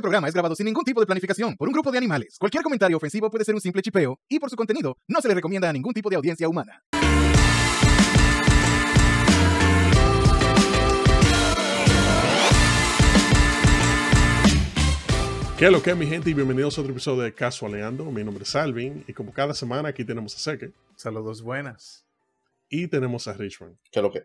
Este 0.00 0.06
programa 0.06 0.28
es 0.28 0.32
grabado 0.32 0.54
sin 0.54 0.64
ningún 0.64 0.82
tipo 0.82 0.98
de 0.98 1.04
planificación 1.04 1.54
por 1.58 1.68
un 1.68 1.74
grupo 1.74 1.92
de 1.92 1.98
animales. 1.98 2.38
Cualquier 2.38 2.62
comentario 2.62 2.96
ofensivo 2.96 3.30
puede 3.30 3.44
ser 3.44 3.54
un 3.54 3.60
simple 3.60 3.82
chipeo 3.82 4.18
y 4.30 4.38
por 4.38 4.48
su 4.48 4.56
contenido 4.56 4.96
no 5.06 5.20
se 5.20 5.28
le 5.28 5.34
recomienda 5.34 5.68
a 5.68 5.74
ningún 5.74 5.92
tipo 5.92 6.08
de 6.08 6.16
audiencia 6.16 6.48
humana. 6.48 6.82
¿Qué 15.58 15.66
es 15.66 15.70
lo 15.70 15.82
que 15.82 15.90
es, 15.90 15.96
mi 15.98 16.06
gente? 16.06 16.30
Y 16.30 16.32
bienvenidos 16.32 16.78
a 16.78 16.80
otro 16.80 16.92
episodio 16.92 17.20
de 17.20 17.34
Casualeando. 17.34 18.06
Mi 18.06 18.24
nombre 18.24 18.44
es 18.44 18.56
Alvin 18.56 19.04
y 19.06 19.12
como 19.12 19.34
cada 19.34 19.52
semana 19.52 19.90
aquí 19.90 20.06
tenemos 20.06 20.34
a 20.34 20.38
Seque 20.38 20.72
Saludos 20.96 21.42
buenas. 21.42 22.06
y 22.70 22.86
tenemos 22.86 23.28
a 23.28 23.34
Richmond. 23.34 23.76
¿Qué 23.92 23.98
es 23.98 24.02
lo 24.02 24.10
que? 24.10 24.24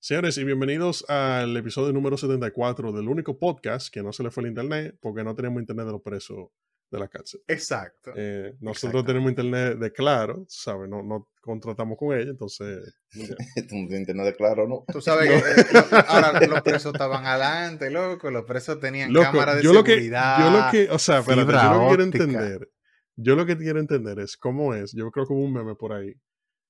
Señores, 0.00 0.38
y 0.38 0.44
bienvenidos 0.44 1.04
al 1.10 1.56
episodio 1.56 1.92
número 1.92 2.16
74 2.16 2.92
del 2.92 3.08
único 3.08 3.36
podcast 3.36 3.92
que 3.92 4.00
no 4.00 4.12
se 4.12 4.22
le 4.22 4.30
fue 4.30 4.44
el 4.44 4.50
internet 4.50 4.96
porque 5.00 5.24
no 5.24 5.34
tenemos 5.34 5.60
internet 5.60 5.86
de 5.86 5.92
los 5.92 6.02
presos 6.02 6.50
de 6.88 6.98
la 7.00 7.08
cárcel. 7.08 7.40
Exacto. 7.48 8.12
Eh, 8.14 8.54
nosotros 8.60 9.04
tenemos 9.04 9.28
internet 9.28 9.76
de 9.76 9.92
claro, 9.92 10.44
¿sabes? 10.48 10.88
No, 10.88 11.02
no 11.02 11.28
contratamos 11.40 11.98
con 11.98 12.16
ella, 12.16 12.30
entonces... 12.30 12.96
ya. 13.12 13.34
Un 13.72 13.92
internet 13.92 14.26
de 14.26 14.36
claro, 14.36 14.68
¿no? 14.68 14.84
Tú 14.86 15.00
sabes 15.00 15.30
que 15.30 15.36
eh, 15.36 16.04
ahora 16.06 16.46
los 16.46 16.62
presos 16.62 16.92
estaban 16.92 17.26
adelante, 17.26 17.90
loco. 17.90 18.30
Los 18.30 18.44
presos 18.44 18.78
tenían 18.78 19.12
Loco, 19.12 19.32
cámaras 19.32 19.56
de 19.56 19.62
yo 19.64 19.72
lo 19.72 19.82
que, 19.82 19.94
seguridad. 19.94 20.38
yo 20.38 20.58
lo 20.58 20.70
que, 20.70 20.94
o 20.94 20.98
sea, 21.00 21.18
espérate, 21.18 21.52
yo 21.52 21.72
lo 21.72 21.80
que 21.80 21.86
quiero 21.88 22.02
entender, 22.04 22.70
yo 23.16 23.34
lo 23.34 23.46
que 23.46 23.56
quiero 23.56 23.80
entender 23.80 24.20
es 24.20 24.36
cómo 24.36 24.74
es, 24.74 24.92
yo 24.92 25.10
creo 25.10 25.26
que 25.26 25.32
hubo 25.32 25.42
un 25.42 25.54
meme 25.54 25.74
por 25.74 25.92
ahí, 25.92 26.14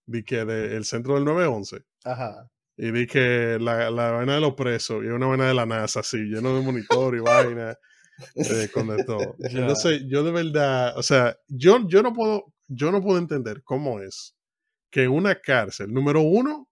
de 0.07 0.25
que 0.25 0.47
de 0.47 0.77
el 0.77 0.87
centro 0.87 1.15
del 1.17 1.27
911, 1.27 1.85
Ajá. 2.05 2.49
Y 2.79 2.91
di 2.93 3.07
que 3.07 3.59
la, 3.61 3.91
la 3.91 4.13
vaina 4.13 4.37
de 4.37 4.41
los 4.41 4.55
presos, 4.55 5.05
y 5.05 5.09
una 5.09 5.27
vaina 5.27 5.49
de 5.49 5.55
la 5.55 5.67
NASA, 5.67 6.01
así, 6.01 6.17
lleno 6.19 6.55
de 6.57 6.63
monitor 6.63 7.15
y 7.17 7.21
vaina, 7.21 7.77
eh, 8.37 8.69
con 8.73 8.89
de 8.89 9.05
todo. 9.05 9.35
Entonces, 9.41 10.03
yo 10.07 10.23
de 10.23 10.31
verdad, 10.33 10.97
o 10.97 11.03
sea, 11.03 11.37
yo, 11.49 11.87
yo 11.89 12.03
no 12.03 12.13
puedo, 12.13 12.45
yo 12.69 12.91
no 12.93 13.03
puedo 13.03 13.19
entender 13.19 13.63
cómo 13.65 14.01
es 14.01 14.35
que 14.91 15.03
en 15.05 15.11
una 15.11 15.35
cárcel, 15.35 15.93
número 15.93 16.21
uno, 16.23 16.69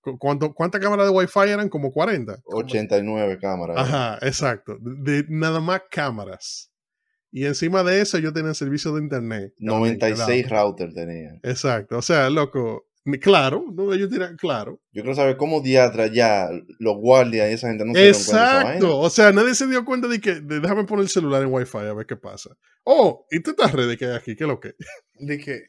cu- 0.00 0.16
¿cuánto, 0.18 0.54
¿cuántas 0.54 0.80
cámaras 0.80 1.06
de 1.06 1.12
Wi-Fi 1.12 1.50
eran? 1.50 1.68
Como 1.68 1.92
40. 1.92 2.38
89 2.44 3.38
cámaras. 3.40 3.76
Ajá, 3.78 4.18
exacto. 4.26 4.78
De, 4.80 5.22
de 5.24 5.26
nada 5.28 5.60
más 5.60 5.82
cámaras. 5.90 6.70
Y 7.30 7.44
encima 7.44 7.82
de 7.82 8.00
eso 8.00 8.16
yo 8.18 8.32
tenía 8.32 8.54
servicio 8.54 8.94
de 8.94 9.02
internet. 9.02 9.52
96 9.58 10.48
routers 10.48 10.94
tenía. 10.94 11.32
Exacto. 11.42 11.98
O 11.98 12.02
sea, 12.02 12.30
loco. 12.30 12.87
Claro, 13.20 13.64
no, 13.72 13.92
ellos 13.94 14.10
tiran, 14.10 14.36
claro. 14.36 14.80
Yo 14.92 15.02
quiero 15.02 15.14
saber 15.14 15.36
cómo 15.36 15.60
diatra 15.60 16.06
ya 16.08 16.48
los 16.78 16.96
guardias 16.96 17.50
y 17.50 17.54
esa 17.54 17.68
gente 17.68 17.84
no 17.84 17.94
se 17.94 18.00
dieron 18.00 18.22
cuenta 18.22 18.40
de 18.40 18.44
esa 18.46 18.60
Exacto. 18.60 18.86
vaina. 18.88 18.94
O 19.06 19.10
sea, 19.10 19.32
nadie 19.32 19.54
se 19.54 19.66
dio 19.66 19.84
cuenta 19.84 20.08
de 20.08 20.20
que 20.20 20.40
de, 20.40 20.60
déjame 20.60 20.84
poner 20.84 21.04
el 21.04 21.08
celular 21.08 21.42
en 21.42 21.52
Wi-Fi 21.52 21.78
a 21.78 21.94
ver 21.94 22.06
qué 22.06 22.16
pasa. 22.16 22.50
Oh, 22.84 23.26
y 23.30 23.40
tú 23.40 23.50
estás 23.50 23.72
ready 23.72 23.96
que 23.96 24.06
hay 24.06 24.16
aquí, 24.16 24.36
¿qué 24.36 24.44
es 24.44 24.48
lo 24.48 24.60
que? 24.60 24.74
Dije, 25.14 25.64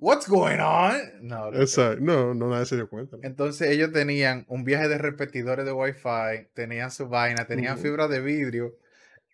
What's 0.00 0.28
going 0.28 0.60
on? 0.60 0.94
No. 1.22 1.52
Exacto. 1.54 2.00
No, 2.00 2.32
no 2.32 2.48
nadie 2.48 2.66
se 2.66 2.76
dio 2.76 2.88
cuenta. 2.88 3.16
Entonces 3.22 3.68
ellos 3.70 3.92
tenían 3.92 4.44
un 4.48 4.62
viaje 4.62 4.88
de 4.88 4.96
repetidores 4.96 5.66
de 5.66 5.72
Wi-Fi, 5.72 6.50
tenían 6.54 6.92
su 6.92 7.08
vaina, 7.08 7.46
tenían 7.46 7.74
Ujú. 7.74 7.82
fibra 7.82 8.06
de 8.08 8.20
vidrio. 8.20 8.76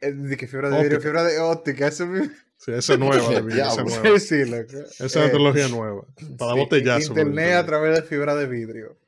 eh, 0.00 0.12
de 0.12 0.36
que 0.36 0.46
fibra 0.46 0.70
de 0.70 0.80
vidrio, 0.80 1.00
fibra 1.00 1.22
de 1.22 1.38
óptica, 1.38 1.86
eso 1.88 2.06
mismo. 2.06 2.34
Sí, 2.64 2.72
esa 2.72 2.92
es 2.94 2.98
nueva, 2.98 3.40
vida, 3.40 3.68
esa 3.70 3.82
es 3.82 3.86
Diablo. 3.86 4.02
nueva. 4.02 4.18
Sí, 4.20 4.26
sí, 4.26 4.44
loco. 4.50 4.72
Esa 4.78 5.04
es 5.04 5.16
una 5.16 5.24
Eh, 5.24 5.28
tecnología 5.28 5.68
nueva. 5.68 6.02
Para 6.38 6.52
sí, 6.54 6.58
botellazo. 6.60 7.08
Internet 7.08 7.54
a 7.56 7.66
través 7.66 7.94
de 7.96 8.02
fibra 8.02 8.34
de 8.34 8.46
vidrio. 8.46 8.98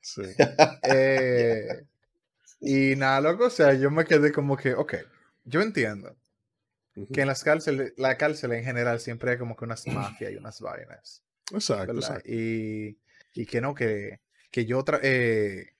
Sí. 0.00 0.22
Eh, 0.84 1.86
y 2.60 2.96
nada, 2.96 3.20
loco, 3.20 3.46
o 3.46 3.50
sea, 3.50 3.74
yo 3.74 3.90
me 3.90 4.04
quedé 4.04 4.32
como 4.32 4.56
que, 4.56 4.74
ok, 4.74 4.94
yo 5.44 5.60
entiendo 5.60 6.16
que 7.12 7.22
en 7.22 7.26
las 7.28 7.42
cárceles, 7.42 7.92
la 7.96 8.16
cárcel 8.16 8.52
en 8.52 8.64
general 8.64 9.00
siempre 9.00 9.32
hay 9.32 9.38
como 9.38 9.56
que 9.56 9.64
unas 9.64 9.86
mafias 9.88 10.32
y 10.32 10.36
unas 10.36 10.60
vainas, 10.60 11.22
Exacto. 11.52 11.92
Y, 12.24 12.96
y 13.34 13.46
que 13.46 13.60
no, 13.60 13.74
que, 13.74 14.20
que 14.50 14.64
yo, 14.64 14.84
eh, 15.02 15.72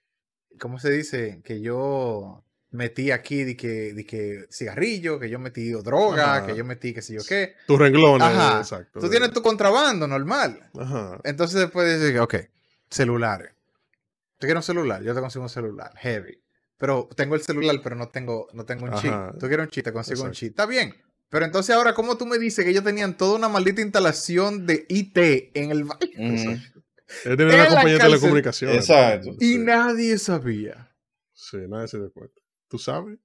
¿cómo 0.58 0.78
se 0.80 0.90
dice? 0.90 1.40
Que 1.44 1.60
yo 1.60 2.44
metí 2.74 3.10
aquí 3.10 3.44
de 3.44 3.56
que, 3.56 3.94
de 3.94 4.04
que 4.04 4.46
cigarrillo, 4.50 5.18
que 5.18 5.30
yo 5.30 5.38
metí 5.38 5.70
droga, 5.70 6.36
Ajá. 6.38 6.46
que 6.46 6.56
yo 6.56 6.64
metí 6.64 6.92
qué 6.92 7.02
sé 7.02 7.14
yo 7.14 7.20
qué. 7.26 7.54
Tus 7.66 7.78
renglones, 7.78 8.26
Ajá. 8.26 8.58
exacto. 8.60 9.00
Tú 9.00 9.08
tienes 9.08 9.30
tu 9.32 9.42
contrabando 9.42 10.06
normal. 10.06 10.70
Ajá. 10.78 11.20
Entonces 11.24 11.60
después 11.60 12.00
dices, 12.00 12.20
ok, 12.20 12.34
celulares. 12.90 13.50
Tú 14.38 14.46
quieres 14.46 14.56
un 14.56 14.62
celular, 14.62 15.02
yo 15.02 15.14
te 15.14 15.20
consigo 15.20 15.44
un 15.44 15.48
celular, 15.48 15.92
heavy. 15.96 16.40
Pero 16.76 17.08
tengo 17.16 17.36
el 17.36 17.42
celular, 17.42 17.76
pero 17.82 17.94
no 17.96 18.08
tengo, 18.08 18.48
no 18.52 18.64
tengo 18.64 18.84
un 18.86 18.94
chip. 18.94 19.12
Tú 19.38 19.46
quieres 19.46 19.66
un 19.66 19.70
chip, 19.70 19.84
te 19.84 19.92
consigo 19.92 20.24
un 20.24 20.32
chip. 20.32 20.50
Está 20.50 20.66
bien. 20.66 20.94
Pero 21.30 21.46
entonces 21.46 21.74
ahora, 21.74 21.94
¿cómo 21.94 22.16
tú 22.18 22.26
me 22.26 22.38
dices 22.38 22.64
que 22.64 22.70
ellos 22.72 22.84
tenían 22.84 23.16
toda 23.16 23.36
una 23.36 23.48
maldita 23.48 23.80
instalación 23.80 24.66
de 24.66 24.84
IT 24.88 25.16
en 25.54 25.70
el 25.70 25.84
ba- 25.84 25.98
Ujú. 26.18 26.50
Él 27.24 27.40
En 27.40 27.42
una 27.46 27.66
compañía 27.68 27.92
de 27.94 27.98
telecomunicaciones. 28.00 28.76
Exacto. 28.76 29.30
y 29.40 29.52
Sí. 29.54 29.58
nadie 29.58 30.18
sabía? 30.18 30.90
Sí, 31.32 31.58
nadie 31.68 31.88
se 31.88 31.98
dio 31.98 32.12
cuenta. 32.12 32.40
¿Tú 32.68 32.78
sabes? 32.78 33.18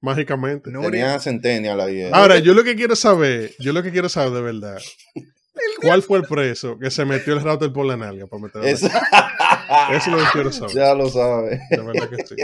Mágicamente. 0.00 0.70
Tenía 0.70 1.18
Centennial 1.20 1.80
ahí. 1.80 2.00
eh. 2.00 2.10
Ahora, 2.12 2.38
yo 2.38 2.54
lo 2.54 2.64
que 2.64 2.74
quiero 2.74 2.96
saber, 2.96 3.54
yo 3.58 3.72
lo 3.72 3.82
que 3.82 3.90
quiero 3.90 4.08
saber 4.08 4.32
de 4.32 4.40
verdad, 4.40 4.78
¿cuál 5.82 6.02
fue 6.02 6.18
el 6.18 6.24
preso 6.24 6.78
que 6.78 6.90
se 6.90 7.04
metió 7.04 7.34
el 7.34 7.42
router 7.42 7.70
por 7.72 7.84
la 7.84 7.96
nalga 7.98 8.26
para 8.26 8.42
meter 8.42 8.64
Es- 8.64 8.82
Eso 8.82 8.90
es 9.92 10.06
lo 10.06 10.16
que 10.18 10.24
quiero 10.32 10.52
saber. 10.52 10.74
ya 10.74 10.94
lo 10.94 11.08
sabes. 11.10 11.60
De 11.70 11.82
verdad 11.82 12.08
que 12.08 12.24
sí. 12.26 12.34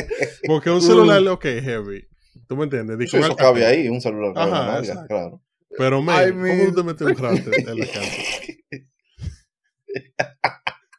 Porque 0.46 0.68
un 0.70 0.82
celular, 0.82 1.26
ok, 1.28 1.44
heavy. 1.44 2.06
¿Tú 2.46 2.56
me 2.56 2.64
entiendes? 2.64 3.12
Eso 3.14 3.34
cabe 3.34 3.64
ahí, 3.64 3.88
un 3.88 4.00
celular 4.02 4.34
cabe 4.34 4.46
en 4.46 4.50
la 4.52 4.58
Ajá, 4.58 4.66
nalga, 4.72 4.80
exacto. 4.88 5.06
claro. 5.08 5.42
Pero, 5.78 6.02
man, 6.02 6.16
Ay, 6.18 6.32
¿cómo 6.32 6.64
tú 6.66 6.74
te 6.74 6.82
metes 6.82 7.06
un 7.06 7.16
router 7.16 7.54
en 7.68 7.78
la? 7.78 7.86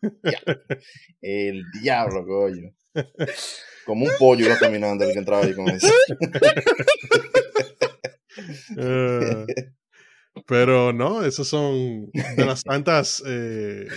El 1.22 1.64
diablo, 1.82 2.26
coño. 2.26 2.72
Como 3.88 4.06
un 4.06 4.12
pollo 4.20 4.46
iba 4.46 4.58
caminando 4.59 5.03
el 5.06 5.14
que 5.14 5.20
entraba 5.20 5.44
ahí 5.46 5.56
con 5.56 5.68
eso. 5.70 5.88
Eh, 8.78 9.46
pero 10.46 10.94
no, 10.94 11.24
esos 11.24 11.48
son 11.48 12.12
de 12.12 12.46
las 12.46 12.64
tantas, 12.64 13.24
eh, 13.26 13.88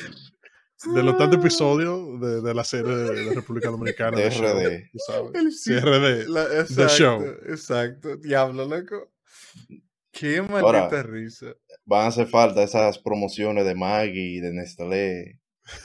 de 0.95 1.03
los 1.03 1.19
tantos 1.19 1.39
episodios 1.41 2.21
de, 2.21 2.41
de 2.41 2.55
la 2.55 2.65
serie 2.65 2.95
de, 2.95 3.25
de 3.27 3.35
República 3.35 3.69
Dominicana. 3.69 4.17
De 4.17 4.31
RD. 4.31 4.91
sabes. 5.07 5.63
Sí, 5.63 5.79
RD. 5.79 6.29
La- 6.29 6.49
The 6.49 6.61
exacto, 6.61 6.89
Show. 6.89 7.23
Exacto. 7.49 8.17
Diablo, 8.17 8.65
loco. 8.67 9.13
Qué 10.13 10.39
Ahora- 10.39 10.81
maldita 10.89 11.03
risa. 11.03 11.47
Van 11.85 12.05
a 12.05 12.09
hacer 12.09 12.27
falta 12.29 12.63
esas 12.63 12.99
promociones 12.99 13.65
de 13.67 13.75
Maggie 13.75 14.37
y 14.37 14.41
de 14.41 14.53
Nestlé 14.53 15.41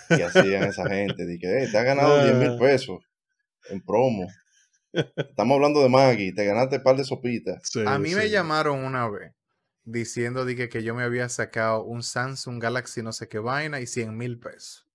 que 0.07 0.23
hacían 0.23 0.63
esa 0.63 0.87
gente. 0.87 1.25
De 1.25 1.37
que, 1.39 1.63
"Eh, 1.63 1.67
te 1.71 1.77
has 1.77 1.83
ganado 1.85 2.23
10 2.23 2.35
mil 2.35 2.57
pesos 2.59 2.99
en 3.69 3.81
promo. 3.81 4.27
Estamos 4.93 5.55
hablando 5.55 5.81
de 5.81 5.89
Maggie, 5.89 6.33
te 6.33 6.45
ganaste 6.45 6.77
un 6.77 6.83
par 6.83 6.95
de 6.95 7.03
sopitas. 7.03 7.61
Sí, 7.63 7.81
A 7.85 7.97
mí 7.99 8.15
me 8.15 8.29
llamaron 8.29 8.83
una 8.83 9.07
vez 9.09 9.33
diciendo 9.83 10.45
que, 10.45 10.69
que 10.69 10.83
yo 10.83 10.95
me 10.95 11.03
había 11.03 11.29
sacado 11.29 11.83
un 11.83 12.01
Samsung 12.01 12.61
Galaxy 12.61 13.03
no 13.03 13.11
sé 13.13 13.27
qué 13.27 13.39
vaina 13.39 13.79
y 13.79 13.87
100 13.87 14.17
mil 14.17 14.39
pesos. 14.39 14.87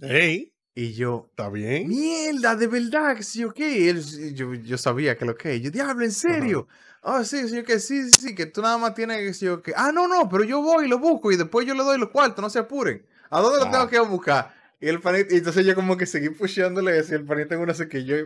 Hey, 0.00 0.52
Y 0.74 0.92
yo, 0.92 1.26
¿está 1.30 1.48
bien? 1.48 1.88
mierda, 1.88 2.54
de 2.54 2.68
verdad, 2.68 3.16
que 3.16 3.22
sí, 3.22 3.44
ok. 3.44 3.58
Él- 3.58 4.34
yo, 4.34 4.54
yo 4.54 4.78
sabía 4.78 5.16
que 5.16 5.24
lo 5.24 5.34
que. 5.36 5.60
Yo, 5.60 5.70
diablo, 5.70 6.04
¿en 6.04 6.12
serio? 6.12 6.68
Ah, 7.02 7.24
sí, 7.24 7.48
sí, 7.48 7.62
que 7.64 7.80
sí, 7.80 8.10
sí, 8.10 8.34
que 8.34 8.46
tú 8.46 8.62
nada 8.62 8.78
más 8.78 8.94
tienes 8.94 9.18
que 9.18 9.34
sí, 9.34 9.46
que. 9.64 9.72
Ah, 9.76 9.90
no, 9.92 10.06
no, 10.08 10.28
pero 10.28 10.44
yo 10.44 10.62
voy 10.62 10.86
y 10.86 10.88
lo 10.88 10.98
busco 10.98 11.32
y 11.32 11.36
después 11.36 11.66
yo 11.66 11.74
le 11.74 11.82
doy 11.82 11.98
los 11.98 12.10
cuartos, 12.10 12.42
no 12.42 12.50
se 12.50 12.58
apuren. 12.60 13.04
¿A 13.30 13.40
dónde 13.40 13.58
lo 13.58 13.66
Ah. 13.66 13.70
tengo 13.72 13.88
que 13.88 13.96
ir 13.96 14.00
a 14.02 14.04
buscar? 14.04 14.54
Y 14.80 14.88
el 14.88 15.00
panita, 15.00 15.34
y 15.34 15.38
entonces 15.38 15.66
yo 15.66 15.74
como 15.74 15.96
que 15.96 16.06
seguí 16.06 16.30
pushándole 16.30 16.96
y 16.96 17.12
el 17.14 17.24
panita 17.24 17.54
en 17.54 17.60
una 17.60 17.74
se 17.74 17.88
que 17.88 18.04
yo 18.04 18.16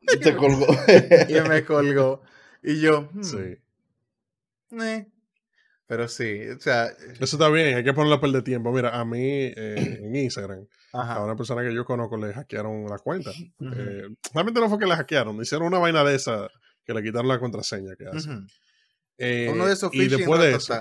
Y 0.00 0.18
te 0.20 0.34
colgó. 0.36 0.66
y 1.28 1.48
me 1.48 1.64
colgó. 1.64 2.22
Y 2.62 2.80
yo, 2.80 3.08
hmm, 3.12 3.22
Sí. 3.22 3.58
eh. 4.80 5.06
Pero 5.88 6.08
sí, 6.08 6.40
o 6.48 6.58
sea, 6.58 6.86
Eso 7.20 7.36
está 7.36 7.48
bien, 7.48 7.76
hay 7.76 7.84
que 7.84 7.92
ponerlo 7.92 8.16
a 8.16 8.20
perder 8.20 8.42
tiempo. 8.42 8.72
Mira, 8.72 8.98
a 8.98 9.04
mí 9.04 9.20
eh, 9.22 9.54
en 10.02 10.16
Instagram, 10.16 10.66
a 10.92 11.22
una 11.22 11.36
persona 11.36 11.62
que 11.62 11.72
yo 11.72 11.84
conozco 11.84 12.16
le 12.16 12.32
hackearon 12.32 12.86
la 12.88 12.98
cuenta. 12.98 13.30
Eh, 13.30 14.08
realmente 14.34 14.60
no 14.60 14.68
fue 14.68 14.78
que 14.78 14.86
le 14.86 14.96
hackearon, 14.96 15.40
hicieron 15.40 15.68
una 15.68 15.78
vaina 15.78 16.02
de 16.02 16.16
esa 16.16 16.48
que 16.84 16.92
le 16.92 17.02
quitaron 17.02 17.28
la 17.28 17.38
contraseña 17.38 17.94
que 17.96 18.06
hace. 18.06 18.30
Eh, 19.18 19.48
Uno 19.52 19.66
de 19.66 19.72
esos 19.74 19.94
y 19.94 20.08
después 20.08 20.40
de 20.40 20.54
eso, 20.56 20.74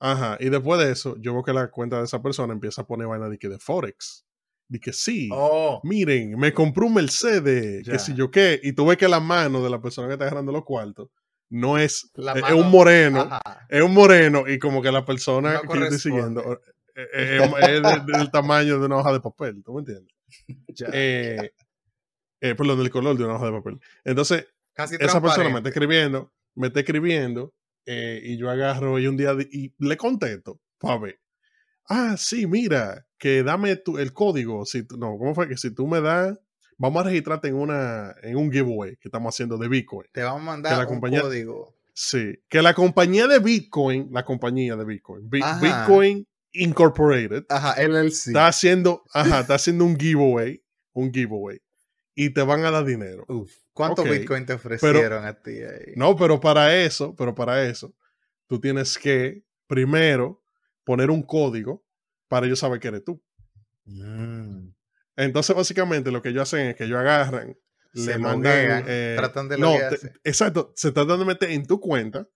ajá, 0.00 0.36
y 0.40 0.50
después 0.50 0.84
de 0.84 0.90
eso, 0.92 1.16
yo 1.20 1.32
veo 1.32 1.42
que 1.44 1.52
la 1.52 1.70
cuenta 1.70 1.98
de 1.98 2.04
esa 2.04 2.20
persona 2.20 2.52
empieza 2.52 2.82
a 2.82 2.86
poner 2.86 3.06
vaina 3.06 3.28
de 3.28 3.38
que 3.38 3.48
de 3.48 3.58
Forex. 3.58 4.25
De 4.68 4.80
que 4.80 4.92
sí, 4.92 5.28
Oh, 5.32 5.80
miren, 5.84 6.36
me 6.38 6.52
compré 6.52 6.84
un 6.84 6.94
Mercedes, 6.94 7.86
Ya. 7.86 7.92
que 7.92 7.98
si 8.00 8.14
yo 8.14 8.30
qué, 8.30 8.58
y 8.62 8.72
tú 8.72 8.86
ves 8.86 8.96
que 8.96 9.06
la 9.08 9.20
mano 9.20 9.62
de 9.62 9.70
la 9.70 9.80
persona 9.80 10.08
que 10.08 10.14
está 10.14 10.24
agarrando 10.24 10.50
los 10.52 10.64
cuartos 10.64 11.08
no 11.48 11.78
es, 11.78 12.10
La 12.14 12.32
es, 12.32 12.52
un 12.52 12.68
moreno, 12.70 13.20
ajá. 13.30 13.66
es 13.68 13.80
un 13.82 13.94
moreno, 13.94 14.48
y 14.48 14.58
como 14.58 14.82
que 14.82 14.90
la 14.90 15.04
persona 15.04 15.54
No 15.54 15.62
que 15.70 15.78
yo 15.78 15.84
estoy 15.84 15.98
siguiendo 16.00 16.60
eh, 16.96 17.06
eh, 17.14 17.40
es, 17.40 17.64
es 17.68 17.82
de- 18.06 18.12
del 18.16 18.30
tamaño 18.32 18.80
de 18.80 18.86
una 18.86 18.96
hoja 18.96 19.12
de 19.12 19.20
papel, 19.20 19.62
¿tú 19.62 19.74
me 19.74 19.80
entiendes? 19.80 20.12
Ya. 20.68 20.88
Eh, 20.92 21.52
eh, 22.40 22.54
perdón, 22.54 22.78
del 22.78 22.90
color 22.90 23.16
de 23.16 23.24
una 23.24 23.36
hoja 23.36 23.46
de 23.46 23.52
papel. 23.52 23.80
Entonces, 24.04 24.46
Casi 24.74 24.96
esa 24.98 25.22
persona 25.22 25.48
me 25.48 25.58
está 25.58 25.68
escribiendo, 25.70 26.32
me 26.54 26.66
está 26.66 26.80
escribiendo, 26.80 27.54
eh, 27.86 28.20
y 28.24 28.36
yo 28.36 28.50
agarro 28.50 28.98
y 28.98 29.06
un 29.06 29.16
día 29.16 29.34
y 29.50 29.72
le 29.78 29.96
contesto, 29.96 30.60
para 30.78 30.98
ver. 30.98 31.20
Ah, 31.88 32.16
sí, 32.18 32.46
mira, 32.46 33.05
que 33.18 33.42
dame 33.42 33.76
tu, 33.76 33.98
el 33.98 34.12
código. 34.12 34.64
Si 34.66 34.86
no, 34.98 35.16
¿cómo 35.18 35.34
fue? 35.34 35.48
Que 35.48 35.56
si 35.56 35.70
tú 35.70 35.86
me 35.86 36.00
das, 36.00 36.38
vamos 36.78 37.00
a 37.04 37.08
registrarte 37.08 37.48
en 37.48 37.54
una 37.54 38.14
en 38.22 38.36
un 38.36 38.50
giveaway 38.52 38.96
que 38.96 39.08
estamos 39.08 39.34
haciendo 39.34 39.56
de 39.58 39.68
Bitcoin. 39.68 40.08
Te 40.12 40.22
vamos 40.22 40.42
a 40.42 40.44
mandar 40.44 40.72
que 40.72 40.76
la 40.76 40.82
un 40.84 40.88
compañía- 40.88 41.22
código. 41.22 41.74
Sí, 41.98 42.34
que 42.50 42.60
la 42.60 42.74
compañía 42.74 43.26
de 43.26 43.38
Bitcoin, 43.38 44.08
la 44.12 44.22
compañía 44.22 44.76
de 44.76 44.84
Bitcoin, 44.84 45.30
Bi- 45.30 45.40
Ajá. 45.42 45.60
Bitcoin 45.60 46.26
Incorporated, 46.52 47.44
Ajá, 47.48 47.74
LLC. 47.82 48.28
está 48.28 48.48
haciendo, 48.48 49.02
ajá, 49.14 49.40
está 49.40 49.54
haciendo 49.54 49.84
un 49.86 49.98
giveaway, 49.98 50.62
un 50.92 51.10
giveaway, 51.12 51.58
y 52.14 52.30
te 52.34 52.42
van 52.42 52.64
a 52.66 52.70
dar 52.70 52.84
dinero. 52.84 53.24
Uf, 53.28 53.50
¿Cuánto 53.72 54.04
Bitcoin 54.04 54.44
te 54.44 54.52
ofrecieron 54.54 55.24
a 55.24 55.40
ti 55.40 55.52
ahí? 55.62 55.92
No, 55.96 56.16
pero 56.16 56.38
para 56.40 56.76
eso, 56.76 57.14
pero 57.16 57.34
para 57.34 57.62
eso, 57.66 57.94
tú 58.46 58.60
tienes 58.60 58.98
que 58.98 59.42
primero 59.66 60.42
poner 60.84 61.10
un 61.10 61.22
código 61.22 61.82
para 62.28 62.46
ellos 62.46 62.58
saber 62.58 62.80
que 62.80 62.88
eres 62.88 63.04
tú. 63.04 63.22
Mm. 63.84 64.68
Entonces, 65.16 65.56
básicamente, 65.56 66.10
lo 66.10 66.20
que 66.22 66.28
ellos 66.30 66.42
hacen 66.42 66.66
es 66.68 66.76
que 66.76 66.84
ellos 66.84 66.98
agarran, 66.98 67.56
Se 67.94 68.12
le 68.12 68.18
mandan. 68.18 68.84
eh, 68.86 69.14
tratan 69.16 69.48
de 69.48 69.58
no, 69.58 69.76
te- 69.78 70.12
exacto, 70.24 70.72
se 70.76 70.92
tratan 70.92 71.18
de 71.20 71.24
meter 71.24 71.50
en 71.50 71.64
tu 71.66 71.80
cuenta 71.80 72.28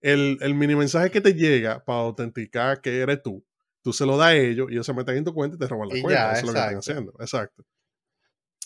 el, 0.00 0.38
el 0.40 0.54
mini 0.54 0.74
mensaje 0.76 1.10
que 1.10 1.20
te 1.20 1.34
llega 1.34 1.84
para 1.84 1.98
autenticar 2.00 2.80
que 2.80 3.00
eres 3.00 3.22
tú. 3.22 3.44
Tú 3.82 3.92
se 3.92 4.06
lo 4.06 4.16
das 4.16 4.28
a 4.28 4.34
ellos 4.36 4.68
y 4.70 4.74
ellos 4.74 4.86
se 4.86 4.94
meten 4.94 5.16
en 5.18 5.24
tu 5.24 5.34
cuenta 5.34 5.56
y 5.56 5.58
te 5.58 5.66
roban 5.68 5.88
la 5.88 5.96
Y 5.98 6.02
cuenta. 6.02 6.32
ya, 6.32 6.32
Eso 6.32 6.40
es 6.40 6.46
lo 6.46 6.52
que 6.52 6.58
están 6.60 6.78
haciendo. 6.78 7.12
Exacto. 7.20 7.64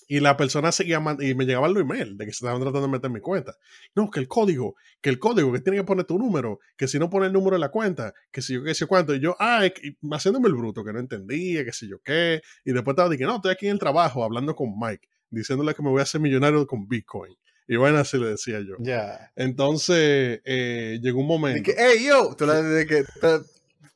Y 0.09 0.21
la 0.21 0.37
persona 0.37 0.71
seguía 0.73 1.03
y 1.21 1.35
me 1.35 1.45
llegaban 1.47 1.73
los 1.73 1.83
emails 1.83 2.17
de 2.19 2.27
que 2.27 2.33
se 2.33 2.45
estaban 2.45 2.61
tratando 2.61 2.83
de 2.87 2.93
meter 2.93 3.11
mi 3.11 3.21
cuenta. 3.21 3.56
No, 3.95 4.11
que 4.11 4.21
el 4.21 4.29
código, 4.29 4.77
que 5.01 5.11
el 5.11 5.19
código, 5.19 5.53
que 5.53 5.61
tiene 5.61 5.79
que 5.79 5.85
poner 5.85 6.05
tu 6.05 6.19
número, 6.19 6.61
que 6.77 6.87
si 6.89 6.99
no 6.99 7.09
pone 7.09 7.27
el 7.27 7.33
número 7.33 7.56
en 7.56 7.61
la 7.61 7.71
cuenta, 7.71 8.12
que 8.31 8.43
si 8.43 8.55
yo 8.55 8.65
qué 8.65 8.75
sé 8.75 8.87
cuánto. 8.87 9.15
Y 9.15 9.21
yo, 9.21 9.35
ah, 9.39 9.65
y 9.67 9.97
haciéndome 10.12 10.49
el 10.49 10.55
bruto, 10.55 10.85
que 10.85 10.93
no 10.93 10.99
entendía, 11.01 11.65
que 11.65 11.73
si 11.73 11.89
yo 11.89 11.99
qué. 12.05 12.43
Y 12.65 12.73
después 12.73 12.93
estaba 12.95 13.09
diciendo, 13.09 13.33
no, 13.33 13.37
estoy 13.37 13.53
aquí 13.53 13.67
en 13.67 13.73
el 13.73 13.79
trabajo 13.79 14.23
hablando 14.25 14.55
con 14.55 14.79
Mike, 14.79 15.09
diciéndole 15.31 15.75
que 15.75 15.83
me 15.83 15.89
voy 15.91 16.01
a 16.01 16.03
hacer 16.03 16.21
millonario 16.21 16.67
con 16.67 16.87
Bitcoin. 16.89 17.35
Y 17.67 17.77
bueno, 17.77 17.97
así 17.99 18.19
le 18.19 18.27
decía 18.29 18.61
yo. 18.61 18.75
Ya. 18.81 19.33
Entonces, 19.37 20.41
eh, 20.45 20.99
llegó 21.01 21.21
un 21.21 21.27
De 21.29 21.33
momento. 21.33 21.62
que, 21.62 21.75
hey, 21.79 22.05
yo, 22.06 22.35
tú 22.37 22.45
le 22.47 22.62
de 22.62 22.87
que 22.87 23.05
te, 23.05 23.39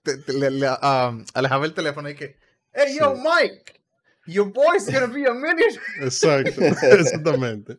te- 0.02 0.16
te- 0.22 0.32
le, 0.32 0.50
le, 0.52 0.68
um, 0.70 1.24
alejaba 1.34 1.66
el 1.66 1.74
teléfono 1.74 2.08
y 2.08 2.14
que, 2.14 2.36
hey, 2.72 2.96
yo, 2.98 3.14
Sí. 3.14 3.22
Mike, 3.22 3.72
your 4.28 4.52
boy's 4.52 4.86
gonna 4.86 5.06
be 5.08 5.26
a 5.26 5.32
millionaire. 5.34 5.80
Exacto, 6.02 6.60
exactamente. 6.92 7.78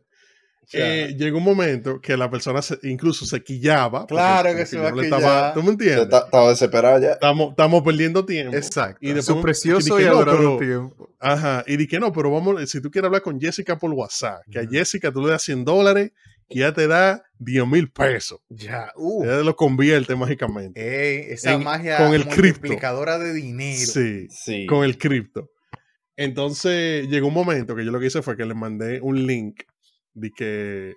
Eh, 0.72 1.16
llegó 1.18 1.40
un 1.40 1.44
momento 1.46 2.00
que 2.00 2.16
la 2.16 2.30
persona 2.30 2.62
se- 2.62 2.78
incluso 2.84 3.26
se 3.26 3.42
quillaba. 3.42 4.06
Claro 4.06 4.56
que 4.56 4.68
se 4.68 4.76
yo 4.76 4.84
va 4.84 4.90
a 4.90 4.94
quillar. 4.94 5.54
¿Tú 5.56 5.64
me 5.64 5.72
entiendes? 5.72 6.04
Estaba 6.04 6.50
desesperado 6.50 7.00
ya. 7.00 7.14
Estamos, 7.14 7.50
estamos 7.52 7.82
perdiendo 7.82 8.24
tiempo. 8.24 8.56
Exacto. 8.56 9.00
Y 9.02 9.08
después 9.14 9.38
Su 9.38 9.42
precioso 9.42 9.98
y 9.98 10.02
y, 10.02 10.04
dije, 10.06 10.16
no, 10.16 10.26
pero- 10.26 10.58
tiempo. 10.60 11.10
Ajá. 11.20 11.64
Y 11.66 11.76
dije, 11.76 12.00
no, 12.00 12.14
pero 12.14 12.30
vamos, 12.30 12.70
si 12.70 12.80
tú 12.82 12.92
quieres 12.92 13.08
hablar 13.08 13.24
con 13.24 13.40
Jessica 13.42 13.80
por 13.80 13.92
WhatsApp, 13.94 14.42
que 14.52 14.60
a. 14.60 14.68
Jessica 14.68 15.12
tú 15.12 15.24
le 15.26 15.32
das 15.32 15.42
100 15.42 15.66
dólares 15.66 16.12
y 16.48 16.60
ya 16.60 16.72
te 16.72 16.86
da 16.88 17.24
10 17.40 17.66
mil 17.66 17.90
pesos. 17.92 18.40
Ya, 18.50 18.92
uh. 18.96 19.24
Ella 19.24 19.38
lo 19.42 19.56
convierte 19.56 20.16
mágicamente. 20.16 20.80
Ey, 20.80 21.34
esa 21.34 21.54
En- 21.54 21.64
magia 21.64 21.98
con 21.98 22.14
el 22.14 22.28
cripto. 22.28 22.60
multiplicadora 22.60 23.18
de 23.18 23.34
dinero. 23.34 23.86
Sí. 23.92 24.28
Sí. 24.30 24.68
con 24.68 24.84
el 24.86 25.00
cripto. 25.00 25.50
Entonces 26.22 27.08
llegó 27.08 27.28
un 27.30 27.34
momento 27.34 27.78
que 27.78 27.86
yo 27.86 27.92
lo 27.92 28.00
que 28.02 28.08
hice 28.08 28.22
fue 28.22 28.36
que 28.36 28.46
le 28.46 28.54
mandé 28.54 29.00
un 29.02 29.26
link 29.26 29.62
de 30.14 30.32
que, 30.32 30.94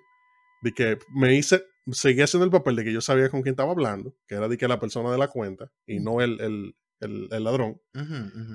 de 0.61 0.71
que 0.73 0.99
me 1.15 1.33
hice, 1.33 1.63
seguí 1.93 2.19
haciendo 2.21 2.43
el 2.43 2.51
papel 2.51 2.75
de 2.75 2.83
que 2.83 2.91
yo 2.91 2.99
sabía 2.99 3.29
con 3.29 3.41
quién 3.41 3.53
estaba 3.53 3.71
hablando, 3.71 4.13
que 4.27 4.35
era 4.35 4.49
de 4.49 4.57
que 4.57 4.67
la 4.67 4.81
persona 4.81 5.09
de 5.11 5.17
la 5.17 5.29
cuenta 5.29 5.71
y 5.87 6.01
no 6.01 6.19
el, 6.19 6.41
el, 6.41 6.75
el- 6.99 7.29
el 7.31 7.43
ladrón. 7.43 7.81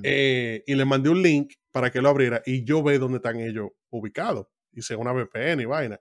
Eh, 0.03 0.63
y 0.67 0.75
le 0.75 0.85
mandé 0.85 1.09
un 1.09 1.23
link 1.23 1.55
para 1.73 1.91
que 1.91 2.03
lo 2.03 2.11
abriera 2.11 2.43
y 2.45 2.65
yo 2.65 2.83
ve 2.83 2.99
dónde 2.99 3.17
están 3.17 3.41
ellos 3.41 3.71
ubicados. 3.89 4.47
Hice 4.73 4.95
una 4.95 5.13
VPN 5.13 5.63
y 5.63 5.65
vaina. 5.65 5.99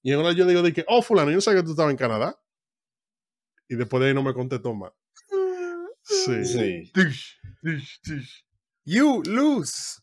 Y 0.00 0.12
ahora 0.12 0.30
yo 0.30 0.46
digo 0.46 0.62
de 0.62 0.72
que, 0.72 0.84
oh, 0.86 1.02
fulano, 1.02 1.30
yo 1.30 1.36
no 1.36 1.40
sabía 1.40 1.60
que 1.60 1.64
tú 1.66 1.70
estabas 1.72 1.90
en 1.90 1.96
Canadá. 1.96 2.38
Y 3.68 3.74
después 3.74 4.00
de 4.00 4.08
ahí 4.10 4.14
no 4.14 4.22
me 4.22 4.32
contestó 4.32 4.74
más. 4.74 4.92
Sí. 6.02 6.44
Sí. 6.44 6.92
Tish, 6.92 7.40
tish, 7.62 8.00
tish. 8.02 8.44
You 8.84 9.22
lose. 9.24 9.98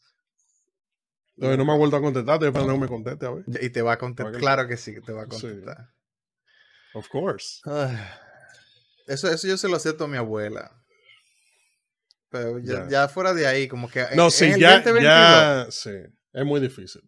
Entonces 1.42 1.58
no 1.58 1.66
me 1.66 1.72
ha 1.74 1.78
vuelto 1.78 1.96
a 1.98 2.02
contestar, 2.02 2.36
estoy 2.36 2.50
esperando 2.50 2.74
que 2.76 2.80
me 2.82 2.88
conteste, 2.88 3.26
a 3.26 3.32
ver. 3.32 3.44
Y 3.64 3.70
te 3.72 3.82
va 3.82 3.94
a 3.94 3.98
contestar. 3.98 4.36
Claro 4.40 4.68
que 4.68 4.78
sí, 4.78 4.94
te 5.02 5.12
va 5.12 5.24
a 5.24 5.26
Sí. 5.26 5.30
contestar. 5.48 5.90
Of 6.94 7.08
course. 7.10 7.62
Ay, 7.66 7.98
Eso, 9.08 9.28
eso 9.28 9.48
yo 9.48 9.58
se 9.58 9.68
lo 9.68 9.76
acepto 9.76 10.04
a 10.04 10.08
mi 10.08 10.18
abuela. 10.18 10.72
Pero 12.30 12.60
ya, 12.60 13.08
fuera 13.08 13.34
de 13.34 13.48
ahí, 13.48 13.68
como 13.68 13.90
que. 13.90 14.06
No, 14.16 14.26
en 14.26 14.32
sí, 14.32 14.54
ya, 14.60 14.76
2022, 14.82 15.04
ya, 15.04 15.68
sí, 15.72 15.92
es 16.34 16.46
muy 16.46 16.62
difícil. 16.62 17.02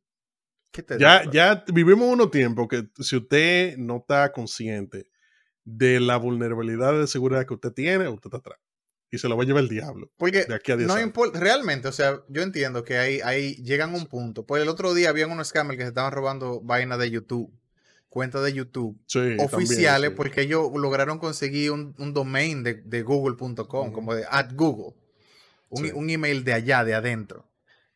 ¿qué 0.72 0.82
te 0.82 0.98
Ya, 0.98 1.20
digo? 1.20 1.32
ya 1.32 1.64
vivimos 1.72 2.08
unos 2.10 2.32
tiempos 2.32 2.68
que 2.68 2.90
si 3.00 3.16
usted 3.18 3.78
no 3.78 3.98
está 3.98 4.32
consciente 4.32 5.08
de 5.64 6.00
la 6.00 6.18
vulnerabilidad 6.18 7.00
de 7.00 7.06
seguridad 7.06 7.46
que 7.46 7.54
usted 7.54 7.72
tiene, 7.72 8.08
usted 8.10 8.28
está 8.30 8.38
atrás. 8.38 8.60
Y 9.14 9.20
se 9.20 9.30
lo 9.30 9.38
va 9.38 9.44
a 9.44 9.46
llevar 9.46 9.64
el 9.64 9.70
diablo 9.70 10.12
Porque 10.18 10.46
de 10.46 10.56
aquí 10.56 10.72
a 10.72 10.76
10 10.78 10.88
no 10.88 11.00
importa, 11.00 11.40
realmente, 11.40 11.88
o 11.88 11.92
sea, 11.92 12.22
yo 12.30 12.42
entiendo 12.42 12.84
que 12.84 12.98
ahí, 12.98 13.20
ahí 13.24 13.56
llegan 13.64 13.94
a 13.94 13.98
un 13.98 14.08
punto. 14.08 14.46
Pues 14.46 14.64
el 14.64 14.70
otro 14.70 14.94
día 14.94 15.10
habían 15.10 15.30
unos 15.32 15.50
scammers 15.50 15.78
que 15.78 15.84
se 15.84 15.90
estaban 15.90 16.12
robando 16.12 16.60
vainas 16.62 16.98
de 17.00 17.12
YouTube, 17.12 17.54
cuentas 18.10 18.44
de 18.44 18.54
YouTube 18.54 19.00
Sí, 19.06 19.20
también, 19.20 19.40
oficiales, 19.42 20.10
sí. 20.12 20.16
porque 20.16 20.42
ellos 20.42 20.70
lograron 20.76 21.20
conseguir 21.20 21.72
un, 21.72 21.94
un 22.00 22.14
domain 22.14 22.64
de, 22.64 22.74
de 22.76 23.02
google.com, 23.04 23.92
como 23.92 24.16
de 24.16 24.26
at 24.30 24.52
Google, 24.54 24.96
un, 25.70 25.86
Sí. 25.86 25.92
un 25.94 26.10
email 26.10 26.44
de 26.44 26.54
allá, 26.54 26.84
de 26.84 26.94
adentro. 26.96 27.50